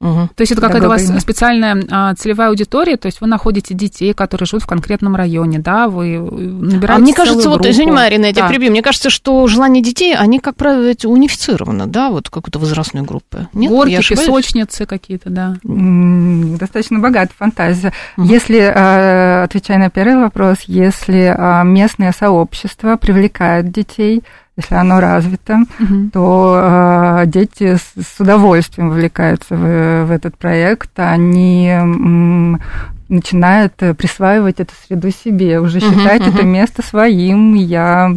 Угу. 0.04 0.30
То 0.36 0.42
есть 0.42 0.52
это 0.52 0.60
какая-то 0.60 0.88
у 0.88 0.90
вас 0.90 1.08
специальная 1.22 1.82
а, 1.90 2.14
целевая 2.16 2.50
аудитория, 2.50 2.98
то 2.98 3.06
есть 3.06 3.22
вы 3.22 3.28
находите 3.28 3.74
детей, 3.74 4.14
которые 4.14 4.46
живут 4.46 4.64
в 4.64 4.68
конкретном 4.68 5.16
районе, 5.16 5.60
да, 5.60 5.88
вы 5.88 6.20
набираете 6.20 6.94
А 6.94 6.98
мне 6.98 7.14
кажется, 7.14 7.48
группу. 7.48 7.64
вот, 7.64 7.72
извини, 7.72 7.92
Марина, 7.92 8.26
я 8.26 8.34
да. 8.34 8.42
тебя 8.42 8.48
прибью, 8.50 8.72
мне 8.72 8.82
кажется, 8.82 9.10
что 9.10 9.48
желания 9.48 9.82
детей, 9.82 10.14
они, 10.14 10.40
как 10.40 10.58
правило, 10.58 10.94
унифицированы, 11.06 11.86
да, 11.86 12.10
вот 12.10 12.30
какой-то 12.30 12.60
возрастной 12.60 13.04
группы. 13.04 13.48
Нет? 13.54 13.72
Горки, 13.72 14.02
песочницы 14.10 14.86
какие-то, 14.86 15.30
да. 15.30 15.56
Достаточно 15.64 17.00
богатая 17.00 17.34
фантазия. 17.38 17.94
Угу. 18.18 18.28
Если, 18.28 18.60
а, 18.60 19.44
отвечая 19.44 19.78
на 19.78 19.90
первый 19.90 20.18
вопрос, 20.18 20.58
если 20.68 21.34
а, 21.36 21.64
местное 21.64 22.12
сообщество 22.12 22.98
привлекает 22.98 23.72
детей, 23.72 24.22
если 24.56 24.76
оно 24.76 25.00
развито, 25.00 25.60
угу. 25.80 26.10
то 26.12 26.60
э, 26.62 27.24
дети 27.28 27.76
с, 27.76 27.94
с 28.00 28.20
удовольствием 28.20 28.90
вовлекаются 28.90 29.56
в, 29.56 30.06
в 30.06 30.12
этот 30.12 30.38
проект. 30.38 30.92
Они 31.00 31.70
м, 31.70 32.62
начинают 33.10 33.74
присваивать 33.76 34.60
эту 34.60 34.74
среду 34.86 35.10
себе, 35.12 35.60
уже 35.60 35.80
угу, 35.80 35.88
считать 35.88 36.22
угу. 36.22 36.36
это 36.36 36.44
место 36.44 36.84
своим. 36.84 37.56
Я 37.56 38.16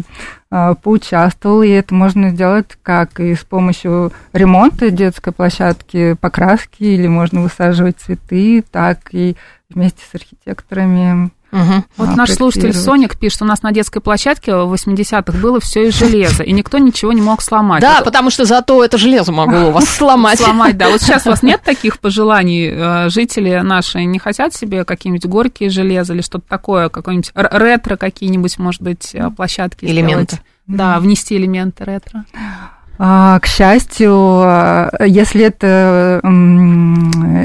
э, 0.51 0.75
поучаствовала, 0.81 1.63
и 1.63 1.71
это 1.71 1.95
можно 1.95 2.29
сделать 2.29 2.77
как 2.83 3.19
и 3.19 3.33
с 3.33 3.43
помощью 3.43 4.11
ремонта 4.31 4.91
детской 4.91 5.33
площадки, 5.33 6.13
покраски, 6.13 6.83
или 6.83 7.07
можно 7.07 7.41
высаживать 7.41 7.97
цветы, 7.97 8.63
так 8.71 8.99
и 9.11 9.35
вместе 9.69 10.03
с 10.09 10.13
архитекторами 10.13 11.31
Угу. 11.51 11.83
Вот 11.97 12.09
а, 12.09 12.15
наш 12.15 12.31
слушатель 12.31 12.73
Соник 12.73 13.17
пишет, 13.17 13.41
у 13.41 13.45
нас 13.45 13.61
на 13.63 13.71
детской 13.71 14.01
площадке 14.01 14.53
в 14.53 14.73
80-х 14.73 15.37
было 15.39 15.59
все 15.59 15.87
из 15.87 15.97
железа, 15.97 16.43
и 16.43 16.51
никто 16.51 16.77
ничего 16.77 17.13
не 17.13 17.21
мог 17.21 17.41
сломать. 17.41 17.81
Да, 17.81 17.95
это... 17.95 18.03
потому 18.03 18.29
что 18.29 18.45
зато 18.45 18.83
это 18.83 18.97
железо 18.97 19.31
могло 19.31 19.71
вас 19.71 19.87
сломать. 19.97 20.39
Сломать, 20.39 20.77
да. 20.77 20.89
Вот 20.89 21.01
сейчас 21.01 21.25
у 21.25 21.29
вас 21.29 21.43
нет 21.43 21.61
таких 21.63 21.99
пожеланий? 21.99 22.69
Э, 22.69 23.09
жители 23.09 23.61
наши 23.63 24.03
не 24.03 24.19
хотят 24.19 24.53
себе 24.53 24.83
какие-нибудь 24.83 25.25
горки 25.25 25.63
из 25.63 25.71
железа 25.71 26.13
или 26.13 26.21
что-то 26.21 26.45
такое, 26.47 26.89
какой-нибудь 26.89 27.31
ретро 27.33 27.95
какие-нибудь, 27.95 28.59
может 28.59 28.81
быть, 28.81 29.11
э, 29.13 29.29
площадки 29.29 29.85
Элементы. 29.85 30.39
Да, 30.67 30.99
внести 30.99 31.37
элементы 31.37 31.85
ретро. 31.85 32.25
А, 32.99 33.39
к 33.39 33.45
счастью, 33.45 34.11
если 35.05 35.45
это 35.45 36.19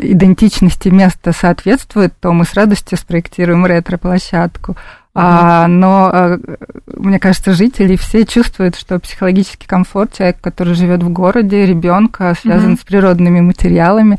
идентичности 0.02 0.88
места 0.88 1.32
соответствует, 1.32 2.14
то 2.20 2.32
мы 2.32 2.44
с 2.44 2.54
радостью 2.54 2.96
спроектируем 2.96 3.66
ретро-площадку. 3.66 4.76
А, 5.14 5.66
но 5.68 6.10
а, 6.10 6.38
мне 6.86 7.18
кажется, 7.18 7.52
жители 7.52 7.96
все 7.96 8.24
чувствуют, 8.24 8.76
что 8.76 8.98
психологический 8.98 9.66
комфорт 9.66 10.14
человека, 10.14 10.38
который 10.40 10.74
живет 10.74 11.02
в 11.02 11.10
городе, 11.10 11.66
ребенка, 11.66 12.34
связан 12.40 12.74
mm-hmm. 12.74 12.80
с 12.80 12.84
природными 12.84 13.40
материалами. 13.40 14.18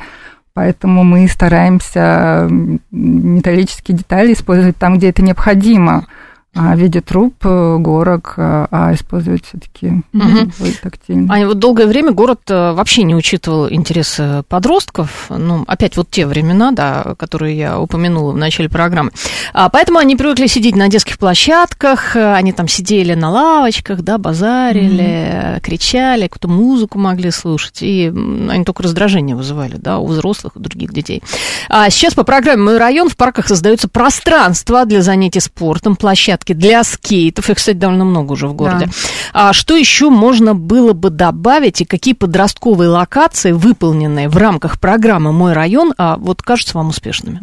Поэтому 0.54 1.04
мы 1.04 1.28
стараемся 1.28 2.48
металлические 2.91 3.98
детали 3.98 4.34
использовать 4.34 4.78
там, 4.78 4.98
где 4.98 5.10
это 5.10 5.24
необходимо 5.24 6.06
в 6.54 6.76
виде 6.76 7.02
труб, 7.02 7.34
э, 7.44 7.78
горок, 7.80 8.36
э, 8.38 8.68
а 8.70 8.94
использовать 8.94 9.44
все-таки 9.46 10.04
угу. 10.13 10.52
тактильно. 10.84 11.34
А 11.34 11.48
вот 11.48 11.58
долгое 11.58 11.88
время 11.88 12.12
город 12.12 12.42
э, 12.50 12.74
вообще 12.74 13.04
не 13.04 13.16
учитывал 13.16 13.72
интересы 13.72 14.44
подростков. 14.48 15.28
Ну, 15.30 15.63
опять 15.66 15.98
вот 15.98 16.12
те 16.12 16.28
времена, 16.28 16.72
да, 16.72 17.16
которые 17.18 17.58
я 17.58 17.80
упомянула 17.80 18.34
в 18.34 18.38
начале 18.38 18.70
программы. 18.70 19.12
А, 19.54 19.70
поэтому 19.70 19.98
они 19.98 20.16
привыкли 20.16 20.46
сидеть 20.46 20.76
на 20.76 20.89
детских 20.89 21.18
площадках, 21.18 22.16
они 22.16 22.54
там 22.54 22.68
сидели 22.68 23.16
на 23.16 23.32
лавочках, 23.32 24.02
да, 24.02 24.20
базарили, 24.20 25.54
угу. 25.54 25.62
кричали, 25.62 26.28
какую-то 26.28 26.48
музыку 26.48 27.00
могли 27.00 27.32
слушать, 27.32 27.82
и 27.82 28.13
они 28.50 28.63
только 28.63 28.84
раздражение 28.84 29.36
вызывали, 29.36 29.78
да, 29.78 29.98
у 29.98 30.06
взрослых 30.06 30.56
и 30.56 30.60
других 30.60 30.94
детей. 30.94 31.24
А 31.68 31.89
сейчас 31.89 32.13
по 32.13 32.24
программе 32.24 32.62
«Мой 32.62 32.78
район» 32.78 33.10
в 33.10 33.18
парках 33.18 33.48
создаются 33.48 33.88
пространства 33.88 34.86
для 34.86 35.02
занятий 35.02 35.39
спортом, 35.39 35.96
площадки 35.96 36.42
площадки 36.43 36.53
для 36.53 36.84
скейтов. 36.84 37.49
Их, 37.49 37.58
кстати, 37.58 37.77
довольно 37.77 38.06
много 38.06 38.34
уже 38.34 38.47
в 38.47 38.53
городе. 38.53 38.86
Да. 38.86 39.49
А 39.49 39.53
что 39.53 39.75
еще 39.75 40.10
можно 40.10 40.53
было 40.56 40.93
бы 40.93 41.10
добавить 41.10 41.82
и 41.82 41.86
какие 41.86 42.13
подростковые 42.13 42.89
локации, 42.89 43.51
выполненные 43.51 44.29
в 44.29 44.38
рамках 44.38 44.79
программы 44.79 45.32
«Мой 45.32 45.53
район», 45.53 45.93
а, 45.97 46.17
вот 46.17 46.41
кажутся 46.41 46.77
вам 46.77 46.89
успешными? 46.89 47.39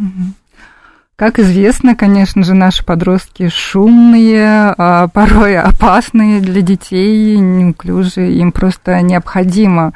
Как 1.17 1.39
известно, 1.39 1.95
конечно 1.95 2.43
же, 2.45 2.55
наши 2.55 2.83
подростки 2.83 3.51
шумные, 3.51 4.75
а 4.79 5.09
порой 5.09 5.59
опасные 5.59 6.41
для 6.41 6.63
детей, 6.63 7.37
неуклюжие. 7.37 8.33
Им 8.39 8.53
просто 8.53 8.99
необходимо 9.03 9.93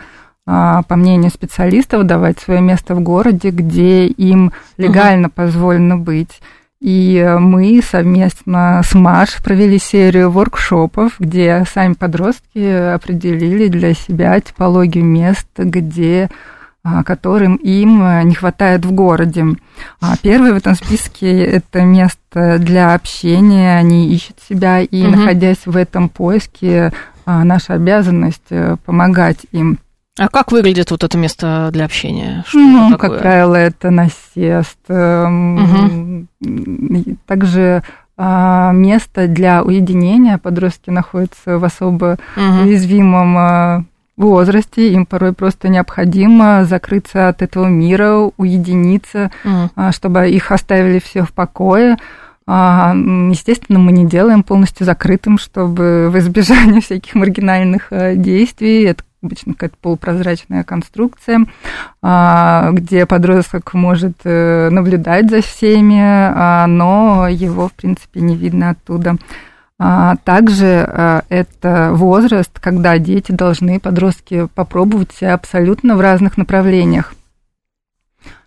а, 0.46 0.82
по 0.82 0.96
мнению 0.96 1.30
специалистов, 1.30 2.04
давать 2.04 2.38
свое 2.40 2.60
место 2.60 2.94
в 2.94 3.00
городе, 3.00 3.48
где 3.48 4.06
им 4.06 4.52
легально 4.76 5.28
угу. 5.28 5.34
позволено 5.36 5.96
быть. 5.96 6.40
И 6.84 7.26
мы 7.40 7.80
совместно 7.82 8.82
с 8.84 8.92
Маш 8.92 9.42
провели 9.42 9.78
серию 9.78 10.30
воркшопов, 10.30 11.14
где 11.18 11.64
сами 11.72 11.94
подростки 11.94 12.92
определили 12.92 13.68
для 13.68 13.94
себя 13.94 14.38
типологию 14.38 15.02
мест, 15.02 15.48
где 15.56 16.28
а, 16.82 17.02
которым 17.02 17.56
им 17.56 18.28
не 18.28 18.34
хватает 18.34 18.84
в 18.84 18.92
городе. 18.92 19.46
А 20.02 20.14
Первый 20.20 20.52
в 20.52 20.56
этом 20.56 20.74
списке– 20.74 21.42
это 21.46 21.80
место 21.84 22.58
для 22.58 22.92
общения, 22.92 23.78
они 23.78 24.12
ищут 24.12 24.36
себя, 24.46 24.82
и, 24.82 25.06
угу. 25.06 25.16
находясь 25.16 25.64
в 25.64 25.78
этом 25.78 26.10
поиске, 26.10 26.92
а, 27.24 27.44
наша 27.44 27.72
обязанность 27.72 28.42
э, 28.50 28.76
помогать 28.84 29.46
им. 29.52 29.78
А 30.16 30.28
как 30.28 30.52
выглядит 30.52 30.92
вот 30.92 31.02
это 31.02 31.18
место 31.18 31.70
для 31.72 31.84
общения? 31.84 32.44
Что 32.46 32.58
ну, 32.58 32.96
как 32.96 33.18
правило, 33.18 33.56
это 33.56 33.90
насест. 33.90 34.78
Угу. 34.88 36.26
Также 37.26 37.82
а, 38.16 38.70
место 38.72 39.26
для 39.26 39.64
уединения. 39.64 40.38
Подростки 40.38 40.90
находятся 40.90 41.58
в 41.58 41.64
особо 41.64 42.18
угу. 42.36 42.62
уязвимом 42.62 43.36
а, 43.36 43.84
возрасте, 44.16 44.92
им 44.92 45.04
порой 45.04 45.32
просто 45.32 45.68
необходимо 45.68 46.64
закрыться 46.64 47.28
от 47.28 47.42
этого 47.42 47.66
мира, 47.66 48.30
уединиться, 48.36 49.32
угу. 49.44 49.90
чтобы 49.90 50.30
их 50.30 50.52
оставили 50.52 51.00
все 51.00 51.24
в 51.24 51.32
покое. 51.32 51.96
Естественно, 52.46 53.78
мы 53.78 53.90
не 53.90 54.06
делаем 54.06 54.42
полностью 54.42 54.84
закрытым, 54.86 55.38
чтобы 55.38 56.08
в 56.12 56.18
избежание 56.18 56.82
всяких 56.82 57.16
маргинальных 57.16 57.88
действий. 57.90 58.84
Это 58.84 59.02
обычно 59.24 59.54
какая-то 59.54 59.76
полупрозрачная 59.80 60.64
конструкция, 60.64 61.46
а, 62.02 62.70
где 62.72 63.06
подросток 63.06 63.74
может 63.74 64.18
э, 64.24 64.68
наблюдать 64.70 65.30
за 65.30 65.40
всеми, 65.40 66.00
а, 66.00 66.66
но 66.66 67.26
его, 67.28 67.68
в 67.68 67.72
принципе, 67.72 68.20
не 68.20 68.36
видно 68.36 68.70
оттуда. 68.70 69.16
А, 69.78 70.16
также 70.24 71.22
это 71.28 71.90
возраст, 71.92 72.58
когда 72.60 72.98
дети 72.98 73.32
должны, 73.32 73.80
подростки, 73.80 74.46
попробовать 74.54 75.12
себя 75.12 75.34
абсолютно 75.34 75.96
в 75.96 76.00
разных 76.00 76.36
направлениях. 76.36 77.14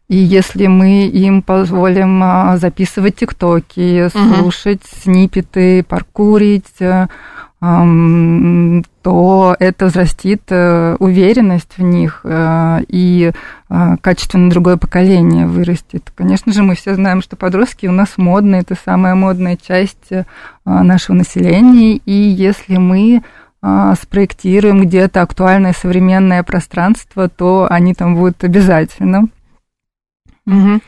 И 0.08 0.16
если 0.16 0.68
мы 0.68 1.08
им 1.08 1.42
позволим 1.42 2.58
записывать 2.58 3.18
тиктоки, 3.18 4.08
слушать 4.08 4.82
угу. 4.84 5.02
снипеты, 5.02 5.84
паркурить, 5.84 6.80
э, 6.80 7.08
то 7.60 9.56
это 9.60 9.86
взрастит 9.88 10.44
э, 10.50 10.96
уверенность 11.00 11.78
в 11.78 11.82
них 11.82 12.22
э, 12.24 12.82
и 12.88 13.32
э, 13.70 13.96
качественно 14.00 14.52
другое 14.52 14.78
поколение 14.78 15.48
вырастет. 15.48 16.12
Конечно 16.14 16.54
же, 16.54 16.62
мы 16.62 16.76
все 16.76 16.94
знаем, 16.94 17.24
что 17.24 17.36
подростки 17.36 17.88
у 17.88 17.92
нас 17.92 18.18
модные, 18.18 18.62
это 18.62 18.76
самая 18.76 19.16
модная 19.16 19.58
часть 19.58 20.12
нашего 20.66 21.16
населения, 21.16 21.96
и 22.06 22.12
если 22.12 22.78
мы 22.78 23.24
спроектируем 24.00 24.84
где-то 24.84 25.24
актуальное 25.24 25.74
современное 25.74 26.44
пространство, 26.44 27.28
то 27.28 27.68
они 27.70 27.96
там 27.96 28.16
будут 28.16 28.44
обязательно. 28.44 29.30
Угу. 30.46 30.80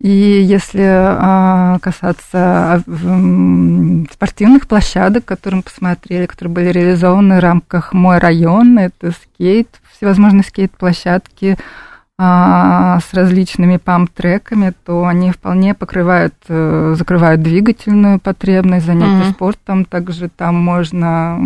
И 0.00 0.10
если 0.10 0.82
а, 0.84 1.78
касаться 1.80 2.82
м, 2.86 4.06
спортивных 4.12 4.68
площадок, 4.68 5.24
которые 5.24 5.58
мы 5.58 5.62
посмотрели, 5.62 6.26
которые 6.26 6.52
были 6.52 6.68
реализованы 6.68 7.36
в 7.36 7.40
рамках 7.40 7.94
«Мой 7.94 8.18
район», 8.18 8.78
это 8.78 9.12
скейт, 9.12 9.68
всевозможные 9.96 10.42
скейт-площадки 10.42 11.56
а, 12.18 13.00
с 13.00 13.14
различными 13.14 13.78
памп-треками, 13.78 14.74
то 14.84 15.06
они 15.06 15.30
вполне 15.32 15.74
покрывают, 15.74 16.34
э, 16.48 16.94
закрывают 16.96 17.42
двигательную 17.42 18.18
потребность, 18.20 18.86
занятия 18.86 19.24
Мгм. 19.24 19.32
спортом. 19.32 19.84
Также 19.86 20.28
там 20.28 20.54
можно 20.56 21.36
а, 21.36 21.38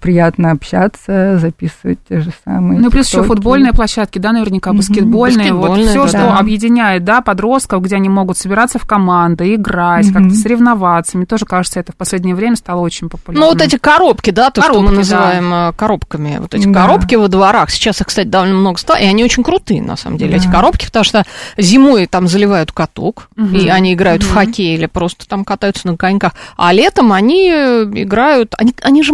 приятно 0.00 0.50
общаться, 0.50 1.38
записывать 1.38 1.98
те 2.08 2.20
же 2.20 2.30
самые 2.44 2.78
Ну, 2.80 2.88
и 2.88 2.90
плюс 2.90 3.08
еще 3.08 3.22
футбольные 3.22 3.72
площадки, 3.72 4.18
да, 4.18 4.32
наверняка, 4.32 4.72
баскетбольные. 4.72 5.52
Вот 5.54 5.70
Баскетбольные, 5.70 5.88
все, 5.88 6.02
да. 6.02 6.08
что 6.08 6.18
Да. 6.18 6.38
объединяет, 6.38 7.04
да, 7.04 7.20
подростков, 7.22 7.82
где 7.82 7.96
они 7.96 8.08
могут 8.08 8.36
собираться 8.36 8.78
в 8.78 8.86
команды, 8.86 9.54
играть, 9.54 10.06
Мгм. 10.06 10.14
как-то 10.14 10.34
соревноваться. 10.38 11.16
Мне 11.16 11.26
тоже 11.26 11.46
кажется, 11.46 11.80
это 11.80 11.92
в 11.92 11.96
последнее 11.96 12.34
время 12.34 12.56
стало 12.56 12.80
очень 12.80 13.08
популярным. 13.08 13.48
Ну, 13.48 13.52
вот 13.54 13.62
эти 13.62 13.76
коробки, 13.78 14.30
да, 14.30 14.50
то, 14.50 14.60
что 14.60 14.72
Коробки, 14.72 14.88
мы 14.90 14.94
да. 14.96 14.98
называем 15.00 15.54
э, 15.54 15.72
коробками. 15.74 16.36
Вот 16.38 16.54
эти 16.54 16.66
Да. 16.68 16.82
коробки 16.82 17.14
во 17.14 17.28
дворах. 17.28 17.70
Сейчас 17.70 18.00
их, 18.00 18.08
кстати, 18.08 18.26
довольно 18.28 18.56
много 18.56 18.78
стало. 18.78 18.98
И 18.98 19.04
они 19.06 19.24
очень 19.24 19.42
крутые, 19.42 19.80
на 19.82 19.96
самом 19.96 20.18
деле, 20.18 20.32
Да. 20.32 20.36
эти 20.36 20.50
коробки, 20.50 20.84
потому 20.86 21.04
что 21.04 21.24
зимой 21.56 22.06
там 22.06 22.28
заливают 22.28 22.72
каток, 22.72 23.28
Мгм. 23.36 23.56
и 23.56 23.68
они 23.68 23.94
играют 23.94 24.22
в 24.22 24.30
Мгм. 24.34 24.38
хоккей 24.46 24.74
или 24.76 24.86
просто 24.86 25.26
там 25.26 25.44
катаются 25.44 25.86
на 25.86 25.96
коньках. 25.96 26.32
А 26.56 26.72
летом 26.72 27.12
они 27.12 27.50
э, 27.50 27.84
играют... 27.94 28.54
Они, 28.58 28.74
они 28.82 29.02
же... 29.02 29.12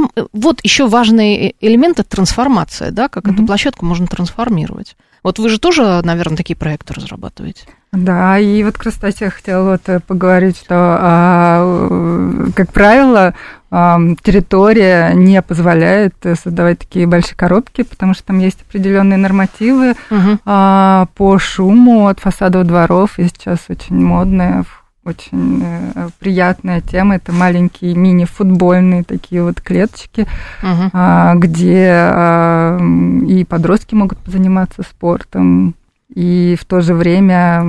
Вот 0.48 0.60
еще 0.64 0.88
важный 0.88 1.34
э- 1.48 1.52
элемент– 1.60 2.00
это 2.00 2.08
трансформация, 2.08 2.90
да, 2.90 3.08
как 3.08 3.24
эту 3.26 3.34
Мгм. 3.38 3.46
площадку 3.46 3.84
можно 3.84 4.06
трансформировать. 4.06 4.96
Вот 5.22 5.38
вы 5.38 5.48
же 5.50 5.58
тоже, 5.58 6.00
наверное, 6.04 6.36
такие 6.38 6.56
проекты 6.56 6.94
разрабатываете. 6.94 7.64
Да, 7.92 8.38
и 8.38 8.62
вот, 8.64 8.78
кстати, 8.78 9.24
я 9.24 9.30
хотела 9.30 9.72
вот 9.72 9.82
э, 9.88 10.00
поговорить, 10.00 10.56
что, 10.56 10.74
а, 10.74 11.88
э, 11.90 12.50
как 12.54 12.72
правило, 12.72 13.34
территория 13.70 15.12
не 15.14 15.42
позволяет 15.42 16.14
создавать 16.42 16.78
такие 16.78 17.06
большие 17.06 17.36
коробки, 17.36 17.82
потому 17.82 18.14
что 18.14 18.24
там 18.24 18.38
есть 18.38 18.62
определенные 18.66 19.18
нормативы 19.18 19.94
а, 20.46 21.06
по 21.16 21.38
шуму 21.38 22.06
от 22.08 22.20
фасадов 22.20 22.66
дворов, 22.66 23.18
и 23.18 23.24
сейчас 23.24 23.58
очень 23.68 23.96
модная, 24.02 24.60
ф- 24.60 24.77
очень 25.08 25.62
э, 25.64 26.08
приятная 26.18 26.80
тема, 26.80 27.16
это 27.16 27.32
маленькие 27.32 27.94
мини-футбольные 27.94 29.02
такие 29.04 29.42
вот 29.42 29.60
клеточки, 29.60 30.26
Мгм. 30.62 30.90
а, 30.92 31.34
где 31.36 31.88
а, 31.92 32.78
и 33.26 33.44
подростки 33.44 33.94
могут 33.94 34.18
заниматься 34.26 34.82
спортом, 34.82 35.74
и 36.14 36.56
в 36.60 36.64
то 36.64 36.80
же 36.80 36.94
время 36.94 37.64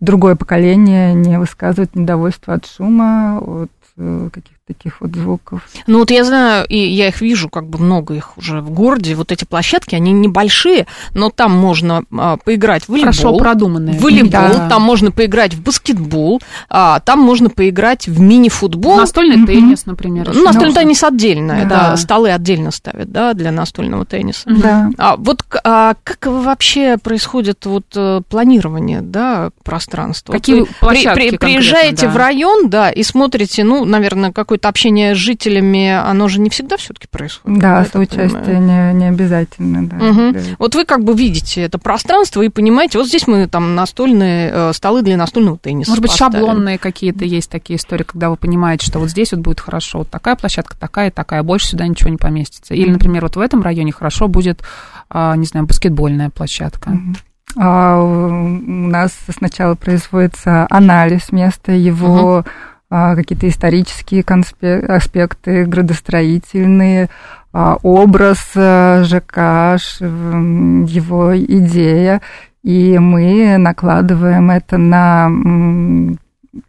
другое 0.00 0.36
поколение 0.36 1.14
не 1.14 1.38
высказывает 1.38 1.94
недовольство 1.94 2.54
от 2.54 2.66
шума, 2.66 3.38
от 3.38 3.70
э, 3.96 4.28
каких-то 4.32 4.55
таких 4.66 5.00
вот 5.00 5.14
звуков. 5.14 5.62
Ну 5.86 6.00
вот 6.00 6.10
я 6.10 6.24
знаю, 6.24 6.66
и 6.68 6.76
я 6.76 7.06
их 7.08 7.20
вижу, 7.20 7.48
как 7.48 7.68
бы 7.68 7.78
много 7.78 8.14
их 8.14 8.36
уже 8.36 8.60
в 8.60 8.70
городе. 8.70 9.14
Вот 9.14 9.30
эти 9.30 9.44
площадки, 9.44 9.94
они 9.94 10.10
небольшие, 10.10 10.88
но 11.14 11.30
там 11.30 11.52
можно 11.52 12.02
а, 12.18 12.36
поиграть 12.36 12.82
в 12.84 12.88
волейбол. 12.88 13.12
Хорошо 13.12 13.36
продуманные. 13.38 13.96
Волейбол, 14.00 14.30
Да. 14.30 14.68
там 14.68 14.82
можно 14.82 15.12
поиграть 15.12 15.54
в 15.54 15.62
баскетбол, 15.62 16.40
а, 16.68 16.98
там 16.98 17.20
можно 17.20 17.48
поиграть 17.48 18.08
в 18.08 18.18
мини-футбол. 18.20 18.96
Настольный 18.96 19.36
Мгм. 19.36 19.46
теннис, 19.46 19.86
например. 19.86 20.30
Ну, 20.34 20.42
настольный 20.42 20.68
можно. 20.70 20.80
теннис 20.80 21.04
отдельно, 21.04 21.52
это 21.52 21.68
Да. 21.68 21.96
столы 21.96 22.32
отдельно 22.32 22.72
ставят, 22.72 23.12
да, 23.12 23.34
для 23.34 23.52
настольного 23.52 24.04
тенниса. 24.04 24.42
Да. 24.50 24.90
А 24.98 25.16
вот 25.16 25.44
а 25.62 25.94
как 26.02 26.26
вообще 26.26 26.98
происходит 26.98 27.64
вот 27.66 27.86
э, 27.94 28.20
планирование, 28.28 29.00
да, 29.00 29.50
пространства? 29.62 30.32
Какие 30.32 30.60
вы 30.62 30.66
площадки 30.80 31.14
при- 31.14 31.28
конкретно, 31.30 31.46
приезжаете 31.46 32.06
да. 32.06 32.12
в 32.12 32.16
район, 32.16 32.68
да, 32.68 32.90
и 32.90 33.04
смотрите, 33.04 33.62
ну, 33.62 33.84
наверное, 33.84 34.32
какое-то 34.56 34.68
общение 34.68 35.14
с 35.14 35.18
жителями, 35.18 35.90
оно 35.90 36.28
же 36.28 36.40
не 36.40 36.48
всегда 36.50 36.76
все-таки 36.76 37.06
происходит. 37.08 37.58
Да, 37.58 37.84
соучастие 37.84 38.58
не, 38.58 38.92
не 38.94 39.08
обязательно, 39.08 39.86
да. 39.86 39.96
Для- 40.32 40.40
Вот 40.58 40.74
вы 40.74 40.84
как 40.84 41.04
бы 41.04 41.14
видите 41.14 41.62
это 41.62 41.78
пространство 41.78 42.42
и 42.42 42.48
понимаете, 42.48 42.98
вот 42.98 43.06
здесь 43.08 43.26
мы 43.26 43.46
там 43.48 43.74
настольные 43.74 44.50
э, 44.52 44.72
столы 44.72 45.02
для 45.02 45.16
настольного 45.16 45.58
тенниса. 45.58 45.90
Может 45.90 46.02
быть, 46.02 46.10
поставим. 46.10 46.32
шаблонные 46.40 46.78
какие-то 46.78 47.24
есть 47.24 47.50
такие 47.50 47.76
истории, 47.78 48.04
когда 48.04 48.30
вы 48.30 48.36
понимаете, 48.36 48.86
что 48.86 48.98
вот 48.98 49.10
здесь 49.10 49.32
вот 49.32 49.40
будет 49.40 49.60
хорошо, 49.60 49.98
вот 49.98 50.10
такая 50.10 50.36
площадка, 50.36 50.76
такая, 50.78 51.10
такая, 51.10 51.42
больше 51.42 51.68
сюда 51.68 51.86
ничего 51.86 52.10
не 52.10 52.16
поместится. 52.16 52.74
Или, 52.74 52.90
например, 52.90 53.22
вот 53.22 53.36
в 53.36 53.40
этом 53.40 53.62
районе 53.62 53.92
хорошо 53.92 54.28
будет, 54.28 54.62
а, 55.10 55.36
не 55.36 55.46
знаю, 55.46 55.66
баскетбольная 55.66 56.30
площадка. 56.30 56.90
Мгм. 56.90 57.16
А, 57.58 58.00
У 58.02 58.58
нас 58.88 59.12
сначала 59.38 59.74
производится 59.74 60.66
анализ 60.70 61.30
места, 61.32 61.72
его 61.72 62.38
а, 62.38 62.44
какие-то 62.88 63.48
исторические 63.48 64.22
конспе- 64.22 64.84
аспекты, 64.86 65.64
градостроительные, 65.64 67.08
а, 67.52 67.78
образ 67.82 68.52
а, 68.54 69.02
ЖК, 69.04 69.80
его 70.00 71.36
идея, 71.36 72.20
и 72.62 72.98
мы 72.98 73.56
накладываем 73.58 74.50
это 74.50 74.76
на 74.76 75.30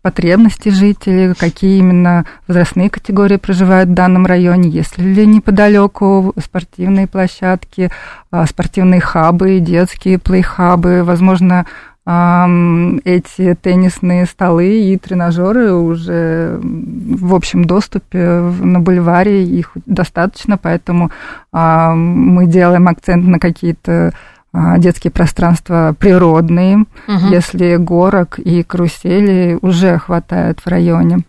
потребности 0.01 0.69
жителей, 0.69 1.33
какие 1.33 1.79
именно 1.79 2.25
возрастные 2.47 2.89
категории 2.89 3.37
проживают 3.37 3.89
в 3.89 3.93
данном 3.93 4.25
районе, 4.25 4.69
есть 4.69 4.97
ли 4.97 5.25
неподалеку 5.25 6.33
спортивные 6.41 7.07
площадки, 7.07 7.91
а, 8.31 8.45
спортивные 8.45 9.01
хабы, 9.01 9.59
детские 9.59 10.17
плей-хабы, 10.17 11.03
возможно, 11.03 11.65
эти 12.07 13.53
теннисные 13.61 14.25
столы 14.25 14.79
и 14.79 14.97
тренажеры 14.97 15.73
уже 15.73 16.57
в 16.61 17.35
общем 17.35 17.65
доступе 17.65 18.19
на 18.61 18.79
бульваре, 18.79 19.43
их 19.43 19.71
достаточно, 19.85 20.57
поэтому 20.57 21.11
мы 21.51 22.45
делаем 22.47 22.87
акцент 22.87 23.25
на 23.27 23.39
какие-то 23.39 24.13
а, 24.53 24.77
детские 24.77 25.11
пространства 25.11 25.93
природные, 25.99 26.77
Мгм. 27.07 27.29
если 27.29 27.75
горок 27.75 28.39
и 28.39 28.63
карусели 28.63 29.59
уже 29.61 29.97
хватает 29.97 30.61
в 30.61 30.67
районе. 30.67 31.19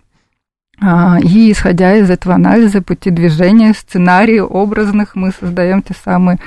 А, 0.80 1.18
И 1.20 1.50
исходя 1.50 1.96
из 1.96 2.08
этого 2.08 2.36
анализа 2.36 2.80
пути 2.80 3.10
движения, 3.10 3.74
сценарии 3.74 4.38
образных, 4.38 5.16
мы 5.16 5.32
создаем 5.32 5.82
те 5.82 5.94
самые 6.04 6.38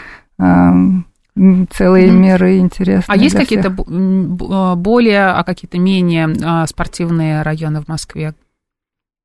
целые 1.72 2.12
Мгм. 2.12 2.22
миры 2.22 2.58
интересные. 2.60 3.06
А 3.08 3.16
есть 3.16 3.36
какие-то 3.36 3.76
а, 4.52 4.76
более, 4.76 5.28
а 5.28 5.44
какие-то 5.44 5.80
менее 5.80 6.30
а, 6.44 6.68
спортивные 6.68 7.42
районы 7.42 7.82
в 7.82 7.88
Москве? 7.88 8.36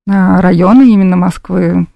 А, 0.09 0.41
районы 0.41 0.91
именно 0.91 1.17
Москвы? 1.17 1.87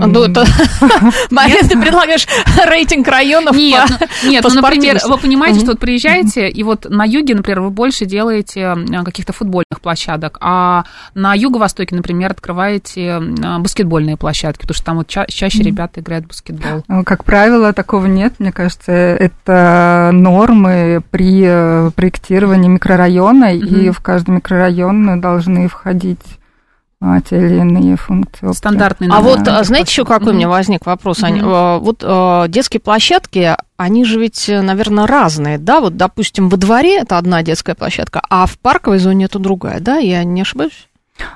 А, 0.00 0.06
Ну, 0.06 0.22
это... 0.24 0.44
Марина, 1.30 1.68
ты 1.68 1.78
предлагаешь 1.78 2.26
рейтинг 2.66 3.06
районов 3.08 3.54
Нет, 3.54 3.88
по- 3.88 4.06
ну, 4.24 4.30
нет, 4.30 4.42
по 4.42 4.48
ну, 4.48 4.54
например, 4.62 4.98
вы 5.06 5.18
понимаете, 5.18 5.60
что 5.60 5.72
вот 5.72 5.80
приезжаете, 5.80 6.48
и 6.48 6.62
вот 6.62 6.86
на 6.88 7.04
юге, 7.04 7.34
например, 7.34 7.60
вы 7.60 7.70
больше 7.70 8.06
делаете 8.06 8.64
а, 8.64 9.04
каких-то 9.04 9.34
футбольных 9.34 9.80
площадок, 9.82 10.38
а 10.40 10.84
на 11.14 11.34
юго-востоке, 11.34 11.94
например, 11.94 12.30
открываете 12.30 13.20
а, 13.44 13.58
баскетбольные 13.58 14.16
площадки, 14.16 14.62
потому 14.62 14.74
что 14.74 14.84
там 14.84 14.96
вот 14.96 15.08
ча- 15.08 15.26
чаще 15.26 15.62
ребята 15.62 16.00
играют 16.00 16.24
в 16.24 16.28
баскетбол. 16.28 16.84
Ну, 16.88 17.04
Как 17.04 17.24
правило, 17.24 17.72
такого 17.74 18.06
нет. 18.06 18.34
Мне 18.38 18.52
кажется, 18.52 18.92
это 18.92 20.10
нормы 20.12 21.02
при 21.10 21.42
э, 21.44 21.90
проектировании 21.94 22.68
микрорайона, 22.68 23.54
и 23.54 23.90
в 23.90 24.00
каждый 24.00 24.30
микрорайон 24.30 25.20
должны 25.20 25.68
входить 25.68 26.18
а, 26.24 26.41
те 27.28 27.36
или 27.38 27.56
иные 27.56 27.96
функции. 27.96 28.52
Стандартные 28.52 29.10
А 29.12 29.20
вот, 29.20 29.38
таких 29.38 29.54
а, 29.54 29.64
знаете, 29.64 29.90
еще 29.90 30.04
какой 30.04 30.32
у 30.32 30.36
меня 30.36 30.46
Мгм. 30.46 30.56
возник 30.56 30.86
вопрос? 30.86 31.22
Ань? 31.22 31.38
Мгм. 31.38 31.48
А, 31.48 31.78
Вот 31.78 32.02
а, 32.04 32.46
детские 32.48 32.80
площадки, 32.80 33.56
они 33.76 34.04
же 34.04 34.20
ведь, 34.20 34.48
наверное, 34.48 35.06
разные, 35.06 35.58
да? 35.58 35.80
Вот, 35.80 35.96
допустим, 35.96 36.48
во 36.48 36.56
дворе 36.56 36.98
это 36.98 37.18
одна 37.18 37.42
детская 37.42 37.74
площадка, 37.74 38.20
а 38.30 38.46
в 38.46 38.58
парковой 38.58 38.98
зоне 38.98 39.24
это 39.24 39.38
другая, 39.38 39.80
да? 39.80 39.96
Я 39.96 40.22
не 40.24 40.42
ошибаюсь? 40.42 40.88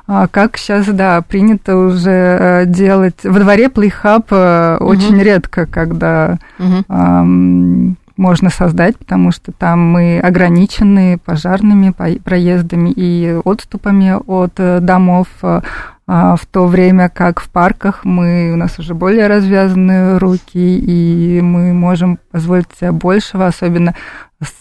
А 0.07 0.27
как 0.29 0.57
сейчас, 0.57 0.87
да, 0.87 1.21
принято 1.23 1.77
уже 1.77 2.11
э, 2.11 2.67
делать... 2.67 3.17
Во 3.25 3.39
дворе 3.39 3.69
плейхаб 3.69 4.27
э, 4.31 4.77
очень 4.81 5.21
редко, 5.21 5.67
когда 5.67 6.39
Мгм. 6.59 6.85
ам, 6.89 7.97
можно 8.17 8.51
создать, 8.51 8.97
потому 8.99 9.31
что 9.33 9.53
там 9.53 9.81
мы 9.91 10.19
ограничены 10.21 11.19
пожарными 11.25 11.91
по- 11.91 12.21
проездами 12.23 12.91
и 12.95 13.39
отступами 13.45 14.15
от 14.27 14.53
э, 14.59 14.81
домов, 14.81 15.29
э, 15.43 15.61
а, 16.09 16.37
в 16.37 16.47
то 16.47 16.67
время 16.67 17.09
как 17.09 17.41
в 17.41 17.51
парках 17.51 18.05
мы, 18.05 18.53
у 18.53 18.57
нас 18.57 18.79
уже 18.79 18.95
более 18.95 19.27
развязанные 19.27 20.19
руки, 20.19 20.79
и 20.79 21.41
мы 21.41 21.73
можем 21.73 22.19
позволить 22.31 22.69
себе 22.79 22.93
большего, 22.93 23.47
особенно 23.47 23.95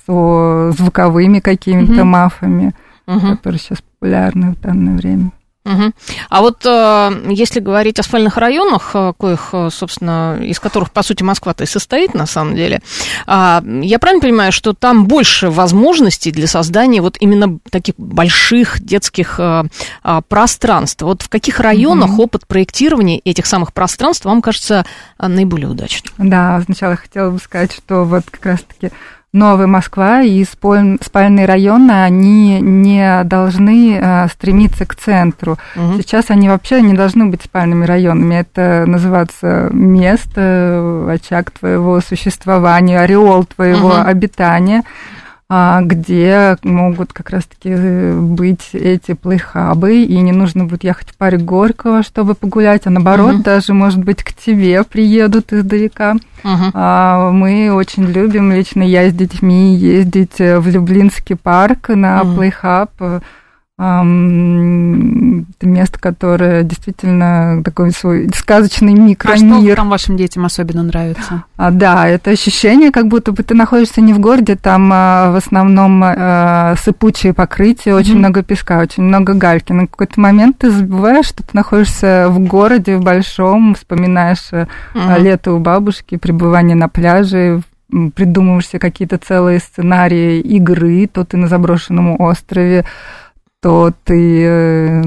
со 0.08 0.72
звуковыми 0.72 1.40
какими-то 1.40 1.92
Мгм. 2.04 2.08
мафами, 2.08 2.74
Мгм. 3.08 3.36
которые 3.38 3.60
сейчас 3.60 3.80
популярны 3.82 4.54
в 4.54 4.60
данное 4.62 4.96
время. 4.98 5.32
Угу. 5.66 5.94
А 6.30 6.42
вот 6.42 6.64
э, 6.64 7.26
если 7.32 7.60
говорить 7.60 7.98
о 7.98 8.04
спальных 8.04 8.38
районах, 8.38 8.92
э, 8.94 9.14
коих, 9.20 9.50
э, 9.52 9.70
собственно, 9.72 10.38
из 10.40 10.60
которых, 10.60 10.92
по 10.92 11.02
сути, 11.02 11.24
Москва-то 11.24 11.64
и 11.64 11.68
состоит, 11.68 12.14
на 12.14 12.28
самом 12.28 12.56
деле, 12.56 12.82
э, 13.26 13.62
я 13.82 14.00
правильно 14.00 14.22
понимаю, 14.22 14.52
что 14.52 14.74
там 14.74 15.08
больше 15.08 15.50
возможностей 15.50 16.32
для 16.32 16.46
создания 16.46 17.02
вот 17.02 17.18
именно 17.20 17.58
таких 17.72 17.96
больших 17.98 18.80
детских 18.80 19.40
э, 19.40 19.64
э, 20.04 20.22
пространств? 20.28 21.02
Вот 21.02 21.24
в 21.24 21.30
каких 21.30 21.60
районах 21.60 22.12
угу. 22.12 22.24
опыт 22.24 22.46
проектирования 22.46 23.20
этих 23.26 23.48
самых 23.48 23.74
пространств 23.74 24.26
вам 24.26 24.44
кажется 24.44 24.86
наиболее 25.18 25.70
удачным? 25.70 26.14
Да, 26.20 26.62
сначала 26.66 26.96
хотела 26.96 27.32
бы 27.32 27.40
сказать, 27.40 27.74
что 27.74 28.04
вот 28.04 28.24
как 28.30 28.46
раз-таки 28.46 28.92
Новая 29.36 29.68
Москва 29.68 30.22
и 30.22 30.46
спальные 30.46 31.46
районы, 31.46 31.92
они 31.92 32.62
не 32.62 33.22
должны 33.26 34.00
э, 34.02 34.28
стремиться 34.30 34.86
к 34.86 34.96
центру. 34.96 35.58
Угу. 35.76 35.98
Сейчас 35.98 36.30
они 36.30 36.48
вообще 36.48 36.82
не 36.82 36.94
должны 36.94 37.26
быть 37.26 37.42
спальными 37.44 37.84
районами. 37.84 38.36
Это 38.36 38.86
называется 38.88 39.68
место, 39.74 41.06
очаг 41.10 41.52
твоего 41.52 42.00
существования, 42.00 43.02
ореол 43.02 43.44
твоего 43.44 43.90
угу. 43.90 44.06
обитания. 44.06 44.84
А, 45.48 45.82
где 45.84 46.58
могут 46.64 47.14
как 47.14 47.30
раз-таки 47.30 47.70
э, 47.70 48.20
быть 48.20 48.70
эти 48.74 49.14
плейхабы, 49.14 50.02
и 50.02 50.20
не 50.20 50.32
нужно 50.32 50.66
будет 50.66 50.84
ехать 50.84 51.12
в 51.12 51.18
паре 51.18 51.38
Горького, 51.38 52.02
чтобы 52.02 52.34
погулять, 52.34 52.88
а 52.88 52.90
наоборот, 52.90 53.36
угу. 53.36 53.44
даже, 53.44 53.76
может 53.76 54.04
быть, 54.04 54.24
к 54.24 54.34
тебе 54.34 54.84
приедут 54.84 55.54
издалека. 55.54 56.16
Угу. 56.44 56.80
Мы 57.32 57.72
очень 57.72 58.06
любим, 58.06 58.52
лично 58.52 58.82
я 58.82 59.08
с 59.08 59.14
детьми, 59.14 59.76
ездить 59.76 60.40
в 60.40 60.68
Люблинский 60.68 61.36
парк 61.36 61.90
на 61.90 62.24
угу. 62.24 62.38
плейхаб, 62.38 62.90
это 63.78 65.68
место, 65.68 66.00
которое 66.00 66.64
действительно 66.64 67.62
такой 67.64 67.92
свой 67.92 68.30
сказочный 68.34 68.94
микромир. 68.94 69.54
А 69.54 69.62
что 69.62 69.76
там 69.76 69.90
вашим 69.90 70.16
детям 70.16 70.46
особенно 70.46 70.84
нравится? 70.84 71.44
А, 71.58 71.72
да, 71.72 72.08
это 72.08 72.32
ощущение, 72.32 72.92
как 72.92 73.10
будто 73.10 73.34
бы 73.34 73.44
ты 73.44 73.54
находишься 73.54 74.00
не 74.00 74.14
в 74.14 74.20
городе, 74.20 74.56
там 74.56 74.90
а, 74.94 75.32
в 75.32 75.36
основном 75.36 76.02
а, 76.06 76.76
сыпучие 76.82 77.34
покрытия, 77.34 77.94
очень 77.94 78.14
mm-hmm. 78.14 78.18
много 78.18 78.44
песка, 78.44 78.80
очень 78.80 79.04
много 79.04 79.34
гальки. 79.34 79.74
На 79.74 79.88
какой-то 79.88 80.22
момент 80.22 80.60
ты 80.60 80.72
забываешь, 80.72 81.26
что 81.26 81.44
ты 81.44 81.50
находишься 81.52 82.28
в 82.30 82.40
городе, 82.40 82.96
в 82.96 83.04
большом, 83.04 83.76
вспоминаешь 83.76 84.52
mm-hmm. 84.52 85.20
лето 85.20 85.52
у 85.52 85.60
бабушки, 85.60 86.16
пребывание 86.16 86.78
на 86.78 86.88
пляже, 86.88 87.62
придумываешь 88.16 88.68
себе 88.68 88.80
какие-то 88.80 89.18
целые 89.18 89.60
сценарии 89.60 90.40
игры, 90.40 91.08
то 91.12 91.24
ты 91.26 91.38
на 91.38 91.48
заброшенном 91.48 92.20
острове, 92.20 92.86
то 93.66 93.92
ты 94.04 94.44
э, 94.46 95.04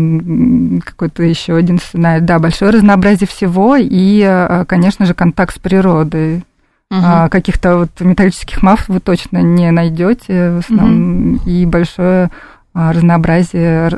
какой-то 0.85 1.23
еще 1.23 1.55
один 1.55 1.79
сценарий. 1.79 2.25
Да, 2.25 2.41
большое 2.41 2.73
разнообразие 2.73 3.29
всего 3.29 3.77
и, 3.79 4.21
э, 4.21 4.65
конечно 4.67 5.07
же, 5.07 5.15
контакт 5.15 5.55
с 5.55 5.61
природой. 5.61 6.43
Угу. 6.91 7.31
Каких-то 7.31 7.77
вот 7.77 7.91
металлических 8.01 8.61
маф 8.61 8.89
вы 8.89 8.99
точно 8.99 9.43
не 9.43 9.71
найдете 9.71 10.51
в 10.51 10.59
основном. 10.59 11.35
Угу. 11.37 11.49
И 11.49 11.67
большое 11.67 12.31
а, 12.75 12.93
разнообразие 12.93 13.93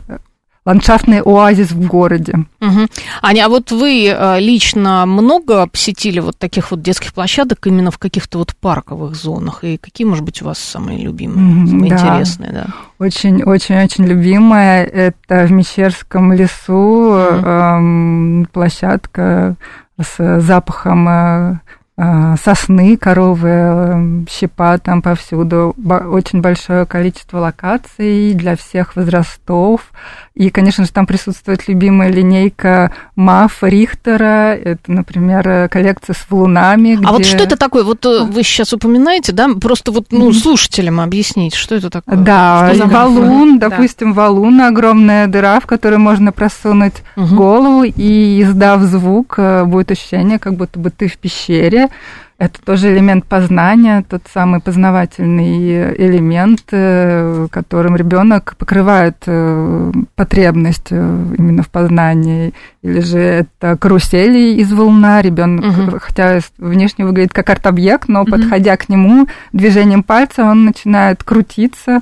ландшафтный 0.70 1.20
оазис 1.20 1.70
в 1.70 1.86
городе. 1.86 2.34
Угу. 2.60 2.86
Аня, 3.22 3.46
а 3.46 3.48
вот 3.48 3.72
вы 3.72 4.06
э, 4.06 4.40
лично 4.40 5.04
много 5.06 5.66
посетили 5.66 6.20
вот 6.20 6.38
таких 6.38 6.70
вот 6.70 6.82
детских 6.82 7.12
площадок 7.12 7.66
именно 7.66 7.90
в 7.90 7.98
каких-то 7.98 8.38
вот 8.38 8.54
парковых 8.56 9.14
зонах? 9.14 9.64
И 9.64 9.76
какие, 9.76 10.06
может 10.06 10.24
быть, 10.24 10.42
у 10.42 10.46
вас 10.46 10.58
самые 10.58 10.98
любимые, 10.98 11.66
самые 11.66 11.90
да. 11.90 11.96
интересные? 11.96 12.52
Да, 12.52 12.66
очень-очень-очень 12.98 14.06
любимая. 14.06 14.84
Это 14.84 15.46
в 15.46 15.52
Мещерском 15.52 16.32
лесу 16.32 16.72
угу. 16.72 17.46
э, 17.46 18.44
площадка 18.52 19.56
с 19.98 20.40
запахом 20.40 21.08
Э, 21.08 21.58
сосны, 22.42 22.96
коровы, 22.96 23.48
э, 23.50 24.24
щепа 24.30 24.78
там 24.78 25.02
повсюду. 25.02 25.74
Очень 25.86 26.40
большое 26.40 26.86
количество 26.86 27.38
локаций 27.38 28.32
для 28.32 28.56
всех 28.56 28.96
возрастов. 28.96 29.92
И, 30.34 30.48
конечно 30.48 30.84
же, 30.84 30.92
там 30.92 31.06
присутствует 31.06 31.68
любимая 31.68 32.10
линейка 32.10 32.92
МАФ 33.16 33.62
Рихтера. 33.62 34.54
Это, 34.54 34.90
например, 34.90 35.68
коллекция 35.68 36.14
с 36.14 36.24
валунами. 36.30 36.94
Где... 36.94 37.06
А 37.06 37.12
вот 37.12 37.26
что 37.26 37.44
это 37.44 37.58
такое? 37.58 37.84
Вот 37.84 38.06
э, 38.06 38.24
вы 38.24 38.42
сейчас 38.44 38.72
упоминаете, 38.72 39.32
да? 39.32 39.50
Просто 39.60 39.92
вот 39.92 40.06
ну, 40.10 40.32
слушателям 40.32 41.00
объяснить, 41.00 41.54
что 41.54 41.74
это 41.74 41.90
такое? 41.90 42.16
Да, 42.16 42.72
что 42.74 42.86
валун, 42.86 43.58
да. 43.58 43.68
допустим, 43.68 44.14
валун, 44.14 44.62
огромная 44.62 45.26
дыра, 45.26 45.60
в 45.60 45.66
которую 45.66 46.00
можно 46.00 46.32
просунуть 46.32 47.02
угу. 47.16 47.34
голову, 47.34 47.84
и 47.84 48.42
издав 48.42 48.80
звук, 48.82 49.38
будет 49.66 49.90
ощущение, 49.90 50.38
как 50.38 50.54
будто 50.54 50.78
бы 50.78 50.88
ты 50.88 51.08
в 51.08 51.18
пещере. 51.18 51.89
Это 52.40 52.58
тоже 52.62 52.90
элемент 52.90 53.26
познания, 53.26 54.02
тот 54.08 54.22
самый 54.32 54.60
познавательный 54.60 55.92
элемент, 55.94 56.62
э, 56.70 57.48
которым 57.50 57.96
ребенок 57.96 58.54
покрывает 58.56 59.16
э, 59.26 59.92
потребность 60.14 60.86
э, 60.90 61.24
именно 61.36 61.62
в 61.62 61.68
познании. 61.68 62.54
Или 62.80 63.00
же 63.00 63.18
это 63.18 63.76
карусели 63.76 64.58
из 64.58 64.72
волна. 64.72 65.20
Ребенок, 65.20 65.66
угу. 65.66 65.98
хотя 66.00 66.40
внешне 66.56 67.04
выглядит 67.04 67.34
как 67.34 67.50
арт-объект, 67.50 68.08
но 68.08 68.22
угу. 68.22 68.30
подходя 68.30 68.74
к 68.78 68.88
нему 68.88 69.26
движением 69.52 70.02
пальца, 70.02 70.44
он 70.44 70.64
начинает 70.64 71.22
крутиться, 71.22 72.00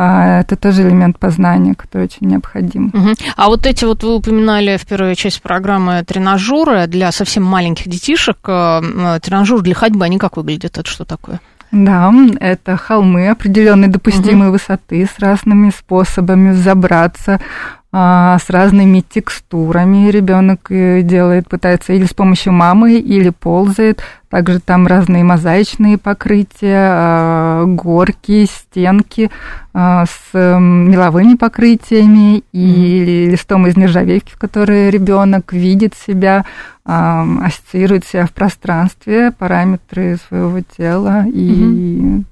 это 0.00 0.56
тоже 0.56 0.82
элемент 0.82 1.18
познания, 1.18 1.74
который 1.74 2.04
очень 2.04 2.28
необходим. 2.28 2.92
Угу. 2.94 3.14
А 3.36 3.48
вот 3.48 3.66
эти 3.66 3.84
вот 3.84 4.04
вы 4.04 4.14
упоминали 4.14 4.76
в 4.76 4.86
первой 4.86 5.16
части 5.16 5.40
программы 5.40 6.04
тренажеры 6.04 6.86
для 6.86 7.10
совсем 7.10 7.42
маленьких 7.42 7.88
детишек. 7.88 8.38
Э, 8.46 8.80
э, 8.82 9.20
тренажер 9.20 9.60
для 9.60 9.74
ходьбы, 9.74 10.04
они 10.04 10.18
как 10.18 10.36
выглядят? 10.36 10.78
Это 10.78 10.88
что 10.88 11.04
такое? 11.04 11.40
Да, 11.70 12.12
это 12.40 12.76
холмы 12.76 13.28
определенной 13.28 13.88
допустимой 13.88 14.48
угу. 14.48 14.52
высоты 14.52 15.06
с 15.06 15.18
разными 15.18 15.70
способами 15.70 16.52
забраться, 16.52 17.34
а, 17.34 17.40
с 17.98 18.50
разными 18.50 19.00
текстурами 19.00 20.10
ребенок 20.10 20.70
э, 20.70 21.02
делает, 21.02 21.48
пытается 21.48 21.92
или 21.94 22.04
с 22.04 22.14
помощью 22.14 22.52
мамы, 22.52 22.94
или 22.94 23.30
ползает. 23.30 24.02
Также 24.28 24.60
там 24.60 24.86
разные 24.86 25.24
мозаичные 25.24 25.96
покрытия, 25.96 26.90
а, 26.92 27.64
горки, 27.64 28.46
стенки 28.46 29.30
а, 29.72 30.04
с 30.04 30.34
меловыми 30.34 31.34
покрытиями 31.34 32.44
и 32.52 33.28
листом 33.30 33.66
из 33.66 33.76
нержавейки, 33.76 34.30
в 34.30 34.38
которой 34.38 34.90
ребенок 34.90 35.52
видит 35.52 35.94
себя, 35.94 36.44
ассоциирует 36.84 38.06
себя 38.06 38.26
в 38.26 38.32
пространстве, 38.32 39.32
параметры 39.32 40.18
своего 40.28 40.60
тела 40.60 41.24
и 41.26 42.22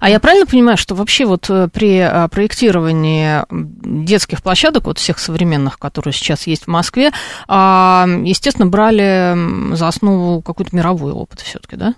а 0.00 0.10
я 0.10 0.20
правильно 0.20 0.46
понимаю, 0.46 0.76
что 0.76 0.94
вообще 0.94 1.24
вот 1.24 1.48
э, 1.50 1.68
при 1.72 1.98
э, 1.98 2.28
проектировании 2.28 3.44
детских 3.50 4.42
площадок, 4.42 4.84
вот 4.84 4.98
всех 4.98 5.18
современных, 5.18 5.78
которые 5.78 6.12
сейчас 6.12 6.46
есть 6.46 6.64
в 6.64 6.68
Москве, 6.68 7.10
а, 7.48 8.06
естественно, 8.24 8.66
брали 8.66 9.74
за 9.74 9.88
основу 9.88 10.42
какой-то 10.42 10.74
мировой 10.74 11.12
опыт 11.12 11.40
все-таки, 11.40 11.76
да? 11.76 11.94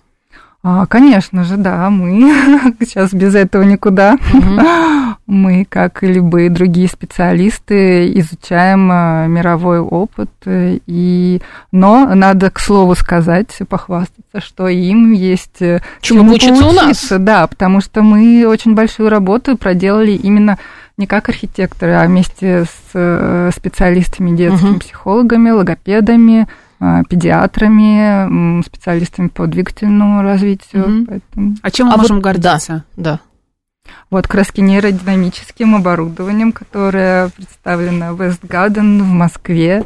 А, 0.64 0.86
конечно 0.86 1.42
же, 1.42 1.56
да, 1.56 1.90
мы 1.90 2.76
сейчас 2.80 3.12
без 3.12 3.34
этого 3.34 3.62
никуда. 3.62 4.16
Угу. 4.32 4.60
Мы, 5.32 5.64
как 5.66 6.02
и 6.02 6.12
любые 6.12 6.50
другие 6.50 6.88
специалисты, 6.88 8.12
изучаем 8.18 8.90
а, 8.92 9.26
мировой 9.26 9.80
опыт. 9.80 10.28
И... 10.46 11.40
Но 11.72 12.14
надо, 12.14 12.50
к 12.50 12.60
слову 12.60 12.94
сказать, 12.94 13.48
похвастаться, 13.66 14.40
что 14.40 14.68
им 14.68 15.12
есть 15.12 15.62
э, 15.62 15.80
чему, 16.02 16.20
чему 16.20 16.32
учиться 16.34 16.66
у 16.66 16.72
нас. 16.72 17.12
Да, 17.18 17.46
потому 17.46 17.80
что 17.80 18.02
мы 18.02 18.44
очень 18.46 18.74
большую 18.74 19.08
работу 19.08 19.56
проделали 19.56 20.12
именно 20.12 20.58
не 20.98 21.06
как 21.06 21.30
архитекторы, 21.30 21.94
а 21.94 22.04
вместе 22.04 22.64
с 22.64 22.90
э, 22.92 23.50
специалистами, 23.56 24.36
детскими 24.36 24.72
угу. 24.72 24.80
психологами, 24.80 25.48
логопедами, 25.48 26.46
педиатрами, 27.08 28.62
специалистами 28.66 29.28
по 29.28 29.46
двигательному 29.46 30.20
развитию. 30.20 30.84
Угу. 30.84 31.06
Поэтому... 31.06 31.56
А 31.62 31.70
чем 31.70 31.86
мы 31.86 31.94
а 31.94 31.96
можем 31.96 32.16
вот, 32.16 32.24
гордиться? 32.24 32.84
Да, 32.96 33.12
да. 33.12 33.20
Вот 34.10 34.26
краски 34.28 34.60
нейродинамическим 34.60 35.74
оборудованием, 35.76 36.52
которое 36.52 37.28
представлено 37.30 38.14
в 38.14 38.22
Вестгаден 38.22 39.02
в 39.02 39.06
Москве. 39.06 39.84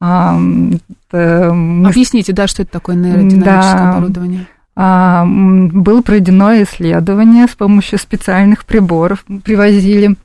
Это... 0.00 1.50
Объясните, 1.50 2.32
да, 2.32 2.46
что 2.46 2.62
это 2.62 2.72
такое 2.72 2.96
нейродинамическое 2.96 3.44
да. 3.44 3.90
оборудование? 3.90 4.46
Было 4.74 6.02
проведено 6.02 6.62
исследование 6.62 7.46
с 7.46 7.54
помощью 7.54 7.98
специальных 7.98 8.64
приборов. 8.64 9.24
Привозили 9.44 10.16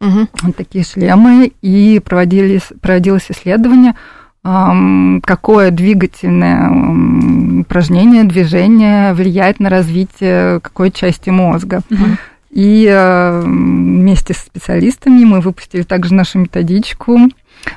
угу. 0.00 0.52
такие 0.56 0.84
шлемы 0.84 1.52
и 1.62 2.00
проводились, 2.04 2.68
проводилось 2.80 3.26
исследование– 3.30 3.94
какое 4.42 5.70
двигательное 5.70 7.60
упражнение, 7.60 8.24
движение 8.24 9.14
влияет 9.14 9.60
на 9.60 9.70
развитие 9.70 10.58
какой 10.60 10.90
части 10.90 11.30
мозга. 11.30 11.82
Угу. 11.90 12.04
И 12.52 12.86
э, 12.86 13.40
вместе 13.40 14.34
с 14.34 14.38
специалистами 14.38 15.24
мы 15.24 15.40
выпустили 15.40 15.82
также 15.82 16.12
нашу 16.12 16.38
методичку 16.38 17.18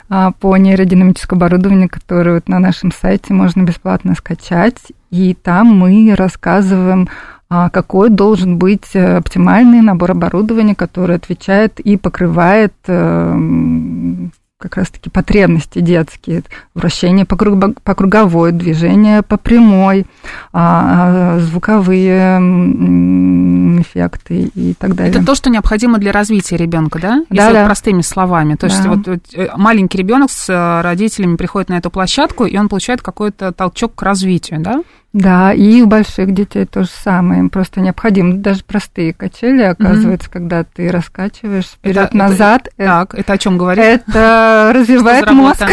а, 0.09 0.31
по 0.31 0.57
нейродинамическому 0.57 1.39
оборудованию, 1.39 1.89
которую 1.89 2.35
вот 2.35 2.49
на 2.49 2.59
нашем 2.59 2.91
сайте 2.91 3.33
можно 3.33 3.63
бесплатно 3.63 4.15
скачать. 4.15 4.77
И 5.11 5.33
там 5.33 5.67
мы 5.67 6.13
рассказываем 6.15 7.07
а, 7.47 7.69
какой 7.69 8.09
должен 8.09 8.57
быть 8.57 8.95
э, 8.95 9.17
оптимальный 9.17 9.81
набор 9.81 10.11
оборудования, 10.11 10.75
который 10.75 11.15
отвечает 11.15 11.79
и 11.79 11.95
покрывает 11.95 12.73
э, 12.87 13.39
как 14.65 14.77
раз-таки 14.77 15.09
потребности 15.11 15.79
детские, 15.79 16.43
вращение 16.73 17.25
по, 17.25 17.35
круг, 17.35 17.81
по 17.83 17.93
круговой, 17.93 18.51
движение 18.51 19.21
по 19.21 19.37
прямой, 19.37 20.07
а, 20.51 21.35
а, 21.35 21.39
звуковые 21.39 22.39
эффекты 23.81 24.51
и 24.55 24.73
так 24.73 24.95
далее. 24.95 25.15
Это 25.15 25.25
то, 25.25 25.35
что 25.35 25.49
необходимо 25.49 25.99
для 25.99 26.11
развития 26.11 26.57
ребенка, 26.57 26.99
да? 26.99 27.25
Если 27.29 27.35
да, 27.35 27.45
вот 27.47 27.53
да. 27.53 27.65
простыми 27.65 28.01
словами. 28.01 28.55
То 28.55 28.67
да. 28.67 28.73
есть 28.73 28.85
вот 28.87 29.07
э, 29.35 29.49
маленький 29.55 29.97
ребенок 29.97 30.31
с 30.31 30.49
э, 30.49 30.81
родителями 30.81 31.35
приходит 31.35 31.69
на 31.69 31.77
эту 31.77 31.91
площадку, 31.91 32.45
и 32.45 32.57
он 32.57 32.69
получает 32.69 33.01
какой-то 33.01 33.51
толчок 33.51 33.93
к 33.95 34.01
развитию, 34.01 34.61
да? 34.61 34.81
Да, 35.15 35.53
и 35.53 35.81
у 35.81 35.87
больших 35.87 36.33
детей 36.33 36.65
то 36.65 36.83
же 36.83 36.89
самое. 36.89 37.39
Им 37.39 37.49
просто 37.49 37.79
необходимо 37.79 38.33
даже 38.33 38.65
простые 38.65 39.13
качели, 39.13 39.61
оказывается, 39.61 40.27
mm-hmm. 40.27 40.33
когда 40.33 40.65
ты 40.65 40.91
раскачиваешь 40.91 41.67
вперед-назад. 41.67 42.67
Это, 42.75 42.85
так, 42.85 43.15
это 43.15 43.31
о 43.31 43.37
чем 43.37 43.57
говорит? 43.57 44.03
Это 44.09 44.71
развивает 44.75 45.31
мозг. 45.31 45.63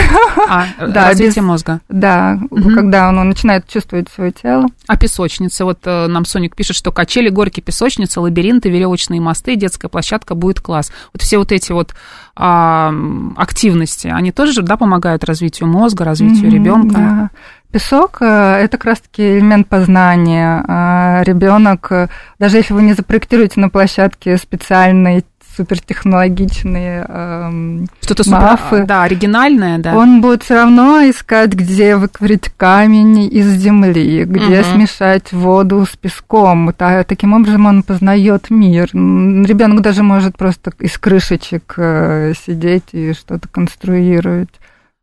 А, 0.48 0.66
да, 0.86 1.08
развитие 1.08 1.42
без, 1.42 1.48
мозга. 1.48 1.80
Да, 1.88 2.38
mm-hmm. 2.40 2.72
когда 2.72 3.08
он, 3.08 3.18
он 3.18 3.30
начинает 3.30 3.66
чувствовать 3.66 4.08
свое 4.10 4.30
тело. 4.30 4.68
А 4.86 4.96
песочницы? 4.96 5.64
Вот 5.64 5.80
э, 5.86 6.06
нам 6.06 6.24
Соник 6.24 6.54
пишет, 6.54 6.76
что 6.76 6.92
качели, 6.92 7.28
горки, 7.28 7.58
песочницы, 7.58 8.20
лабиринты, 8.20 8.70
веревочные 8.70 9.20
мосты, 9.20 9.56
детская 9.56 9.88
площадка 9.88 10.36
будет 10.36 10.60
класс. 10.60 10.92
Вот 11.12 11.20
все 11.20 11.38
вот 11.38 11.50
эти 11.50 11.72
вот 11.72 11.96
а, 12.34 12.92
активности, 13.36 14.08
они 14.08 14.32
тоже 14.32 14.62
да, 14.62 14.76
помогают 14.76 15.24
развитию 15.24 15.68
мозга, 15.68 16.04
развитию 16.04 16.50
mm-hmm, 16.50 16.54
ребенка. 16.54 16.94
Да. 16.94 17.30
Песок 17.72 18.18
э,– 18.20 18.24
это 18.60 18.76
как 18.76 18.84
раз-таки 18.84 19.38
элемент 19.38 19.66
познания. 19.66 20.62
А 20.68 21.22
Ребенок, 21.24 21.90
э, 21.90 22.08
даже 22.38 22.58
если 22.58 22.74
вы 22.74 22.82
не 22.82 22.92
запроектируете 22.92 23.60
на 23.60 23.70
площадке 23.70 24.36
специальные 24.36 25.24
супертехнологичные 25.56 27.06
эм, 27.08 27.86
что-то 28.00 28.28
мафы, 28.30 28.64
супер, 28.70 28.86
да, 28.86 29.02
оригинальное, 29.04 29.78
да. 29.78 29.94
Он 29.96 30.20
будет 30.20 30.42
все 30.42 30.54
равно 30.54 31.00
искать, 31.08 31.52
где 31.52 31.96
выкварить 31.96 32.50
камень 32.56 33.28
из 33.32 33.48
земли, 33.56 34.24
где 34.24 34.60
угу. 34.60 34.68
смешать 34.72 35.32
воду 35.32 35.84
с 35.84 35.96
песком. 35.96 36.72
Таким 36.72 37.34
образом 37.34 37.66
он 37.66 37.82
познает 37.82 38.50
мир. 38.50 38.88
Ребенок 38.92 39.82
даже 39.82 40.02
может 40.02 40.36
просто 40.36 40.72
из 40.78 40.96
крышечек 40.98 41.74
э, 41.76 42.32
сидеть 42.46 42.84
и 42.92 43.12
что-то 43.12 43.48
конструировать. 43.48 44.50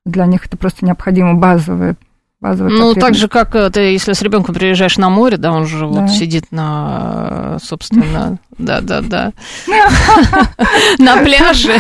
Для 0.06 0.26
них 0.26 0.46
это 0.46 0.58
просто 0.58 0.86
необходимо 0.86 1.36
базовое 1.36 1.96
базовая 2.42 2.72
Ну, 2.72 2.94
так 2.94 3.16
же, 3.16 3.28
как 3.28 3.56
э, 3.56 3.70
ты, 3.70 3.82
если 3.92 4.14
с 4.14 4.22
ребенком 4.22 4.56
приезжаешь 4.56 4.98
на 4.98 5.10
море, 5.10 5.38
да, 5.38 5.52
он 5.52 5.66
же 5.66 5.80
да. 5.80 5.86
вот 5.86 6.10
сидит 6.10 6.52
на, 6.52 7.58
собственно, 7.62 8.38
да-да-да, 8.58 9.34
на 11.00 11.18
пляже 11.18 11.74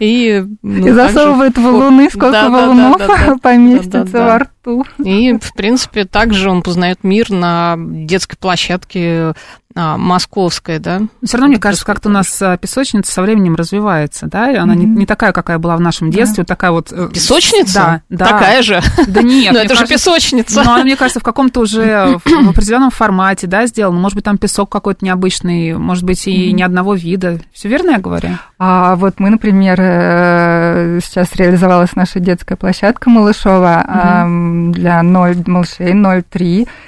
и... 0.00 0.44
Ну, 0.62 0.94
засовывает 0.94 1.56
валуны, 1.56 2.10
сколько 2.10 2.48
валунов 2.48 3.40
поместится 3.42 4.24
во 4.24 4.38
рту. 4.38 4.84
И, 5.04 5.38
в 5.38 5.54
принципе, 5.54 6.04
также 6.04 6.50
он 6.50 6.62
познает 6.62 7.02
мир 7.02 7.30
на 7.30 7.76
детской 7.78 8.36
площадке 8.36 9.34
а, 9.74 9.96
московская, 9.96 10.78
да. 10.78 11.02
Все 11.24 11.36
равно, 11.36 11.48
мне 11.48 11.58
кажется, 11.58 11.86
как-то 11.86 12.10
у 12.10 12.12
нас 12.12 12.40
а, 12.42 12.58
песочница 12.58 13.10
со 13.10 13.22
временем 13.22 13.54
развивается, 13.54 14.26
да, 14.26 14.50
она 14.62 14.74
mm-hmm. 14.74 14.76
не, 14.76 14.84
не 14.84 15.06
такая, 15.06 15.32
какая 15.32 15.58
была 15.58 15.76
в 15.76 15.80
нашем 15.80 16.10
детстве, 16.10 16.36
да. 16.36 16.40
вот 16.42 16.48
такая 16.48 16.70
вот... 16.72 16.92
Э, 16.92 17.08
песочница? 17.12 17.72
Да, 17.74 18.02
да. 18.10 18.26
Такая 18.26 18.62
же? 18.62 18.82
Да 19.06 19.22
нет. 19.22 19.54
Но 19.54 19.60
это 19.60 19.74
же 19.74 19.86
песочница. 19.92 20.62
Ну, 20.62 20.72
она, 20.72 20.84
мне 20.84 20.96
кажется, 20.96 21.20
в 21.20 21.22
каком-то 21.22 21.60
уже 21.60 22.18
в 22.24 22.48
определенном 22.50 22.90
формате, 22.90 23.46
да, 23.46 23.66
сделана. 23.66 23.98
Может 23.98 24.16
быть, 24.16 24.24
там 24.24 24.38
песок 24.38 24.70
какой-то 24.70 25.04
необычный, 25.04 25.74
может 25.76 26.04
быть, 26.04 26.26
и 26.26 26.50
mm-hmm. 26.50 26.52
ни 26.52 26.62
одного 26.62 26.94
вида. 26.94 27.40
Все 27.52 27.68
верно 27.68 27.92
я 27.92 27.98
говорю? 27.98 28.30
А 28.58 28.96
вот 28.96 29.18
мы, 29.18 29.30
например, 29.30 29.76
э, 29.78 31.00
сейчас 31.04 31.34
реализовалась 31.36 31.94
наша 31.96 32.20
детская 32.20 32.56
площадка 32.56 33.10
Малышова 33.10 33.84
mm-hmm. 33.86 34.72
для 34.72 35.02
0 35.02 35.36
малышей 35.46 35.92
0-3, 35.92 36.22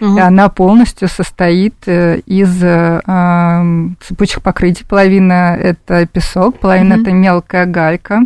mm-hmm. 0.00 0.16
и 0.16 0.20
она 0.20 0.48
полностью 0.48 1.08
состоит 1.08 1.74
э, 1.86 2.20
из 2.26 2.54
цепучих 4.06 4.42
покрытий. 4.42 4.84
Половина 4.88 5.56
это 5.60 6.06
песок, 6.06 6.58
половина 6.58 6.94
это 6.94 7.12
мелкая 7.12 7.66
галька. 7.66 8.22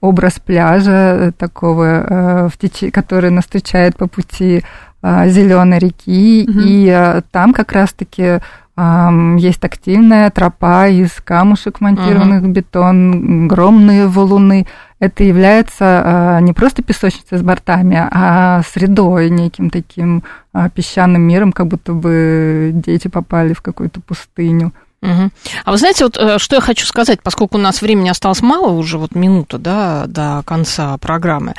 Образ 0.00 0.38
пляжа 0.38 1.32
такого, 1.38 1.84
э, 1.84 2.48
в 2.48 2.58
теч... 2.58 2.92
который 2.92 3.30
нас 3.30 3.44
встречает 3.44 3.96
по 3.96 4.06
пути 4.06 4.62
зеленой 5.00 5.78
реки, 5.78 6.44
mm-hmm. 6.44 6.62
и 6.64 7.22
там 7.30 7.52
как 7.52 7.70
раз-таки 7.70 8.40
есть 9.38 9.60
тактильная 9.60 10.30
тропа 10.30 10.88
из 10.88 11.12
камушек, 11.24 11.80
монтированных 11.80 12.42
uh-huh. 12.42 12.46
в 12.46 12.52
бетон, 12.52 13.44
огромные 13.46 14.06
валуны. 14.06 14.66
Это 15.00 15.24
является 15.24 16.38
не 16.42 16.52
просто 16.52 16.82
песочницей 16.82 17.38
с 17.38 17.42
бортами, 17.42 18.08
а 18.10 18.62
средой, 18.62 19.30
неким 19.30 19.70
таким 19.70 20.22
песчаным 20.74 21.22
миром, 21.22 21.52
как 21.52 21.66
будто 21.66 21.92
бы 21.92 22.70
дети 22.74 23.08
попали 23.08 23.52
в 23.52 23.62
какую-то 23.62 24.00
пустыню. 24.00 24.72
Угу. 25.00 25.30
А 25.64 25.70
вы 25.70 25.78
знаете, 25.78 26.04
вот 26.04 26.16
э, 26.16 26.38
что 26.38 26.56
я 26.56 26.60
хочу 26.60 26.84
сказать, 26.86 27.22
поскольку 27.22 27.56
у 27.56 27.60
нас 27.60 27.82
времени 27.82 28.08
осталось 28.08 28.42
мало, 28.42 28.70
уже 28.72 28.98
вот 28.98 29.14
минута, 29.14 29.58
да, 29.58 30.06
до 30.06 30.42
конца 30.44 30.98
программы. 30.98 31.54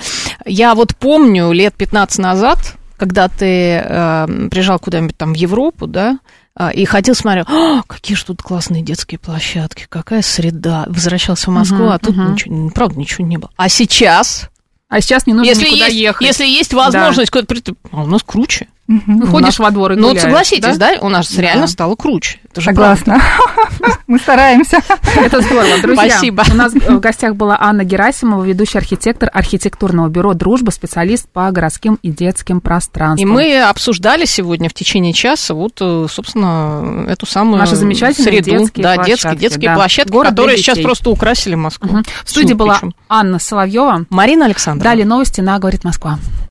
Я 0.46 0.76
вот 0.76 0.96
помню 0.96 1.52
лет 1.52 1.74
15 1.76 2.20
назад, 2.20 2.76
когда 2.98 3.30
ты 3.30 3.82
э, 3.84 4.48
приезжал 4.52 4.80
куда-нибудь 4.80 5.18
там 5.18 5.34
в 5.34 5.38
Европу, 5.38 5.88
да, 5.88 6.20
а, 6.60 6.72
и 6.72 6.84
ходил, 6.84 7.16
смотрел, 7.16 7.46
какие 7.88 8.18
же 8.18 8.26
тут 8.26 8.42
классные 8.42 8.84
детские 8.84 9.18
площадки, 9.18 9.86
какая 9.88 10.22
среда. 10.22 10.84
Возвращался 10.88 11.50
в 11.50 11.54
Москву, 11.54 11.86
uh-huh, 11.86 11.94
а 11.94 12.00
тут 12.00 12.18
uh-huh. 12.18 12.32
ничего, 12.34 12.70
правда 12.70 13.00
ничего 13.00 13.26
не 13.26 13.38
было. 13.38 13.50
А 13.56 13.70
сейчас... 13.70 14.50
А 14.90 15.00
сейчас 15.02 15.28
не 15.28 15.34
нужно 15.34 15.48
если 15.48 15.66
никуда 15.68 15.86
есть, 15.86 15.98
ехать. 15.98 16.28
Если 16.28 16.46
есть 16.46 16.74
возможность 16.74 17.32
да. 17.32 17.42
куда-то 17.44 17.76
а 17.92 18.02
у 18.02 18.08
нас 18.08 18.24
круче. 18.24 18.68
Угу. 18.90 19.20
Выходишь 19.20 19.60
во 19.60 19.70
двор 19.70 19.92
и 19.92 19.96
Ну, 19.96 20.10
вот 20.10 20.20
согласитесь, 20.20 20.78
да? 20.78 20.96
да? 20.96 21.02
У 21.02 21.10
нас 21.10 21.32
да. 21.32 21.42
реально 21.44 21.68
стало 21.68 21.96
круче. 21.96 22.40
Это 22.50 22.62
же 22.62 22.66
Согласна. 22.66 23.22
Мы 24.08 24.18
стараемся. 24.18 24.80
Это 25.16 25.42
здорово. 25.42 25.80
Друзья, 25.80 26.10
Спасибо. 26.10 26.44
у 26.52 26.56
нас 26.56 26.74
в 26.74 27.00
гостях 27.00 27.36
была 27.36 27.56
Анна 27.60 27.84
Герасимова, 27.84 28.44
ведущий 28.44 28.80
архитектор 28.80 29.30
архитектурного 29.32 30.08
бюро 30.10 30.34
«Дружба», 30.34 30.72
специалист 30.72 31.30
по 31.30 31.52
городским 31.52 32.00
и 32.02 32.10
детским 32.10 32.62
пространствам. 32.62 33.30
И 33.30 33.32
мы 33.32 33.62
обсуждали 33.62 34.26
сегодня 34.26 34.70
в 34.70 34.74
течение 34.74 35.14
часа 35.14 35.54
вот, 35.54 35.78
э, 35.82 36.08
собственно, 36.10 37.06
эту 37.08 37.28
самую 37.28 37.60
Наши 37.60 37.76
замечательные 37.76 38.42
среду. 38.42 38.50
детские 38.50 38.84
да, 38.84 38.96
площадки. 38.96 39.12
детские, 39.12 39.36
детские 39.36 39.70
да. 39.70 39.76
площадки, 39.76 40.12
Город 40.12 40.30
которые 40.32 40.58
сейчас 40.58 40.80
просто 40.80 41.12
украсили 41.12 41.54
Москву. 41.54 41.92
Угу. 41.92 42.04
В 42.26 42.30
студии 42.30 42.54
была 42.54 42.82
Анна 43.08 43.38
Соловьева. 43.38 44.08
Марина 44.10 44.46
Александровна. 44.46 44.90
Далее 44.90 45.06
новости 45.06 45.42
на 45.42 45.60
«Говорит 45.60 45.84
Москва». 45.84 46.18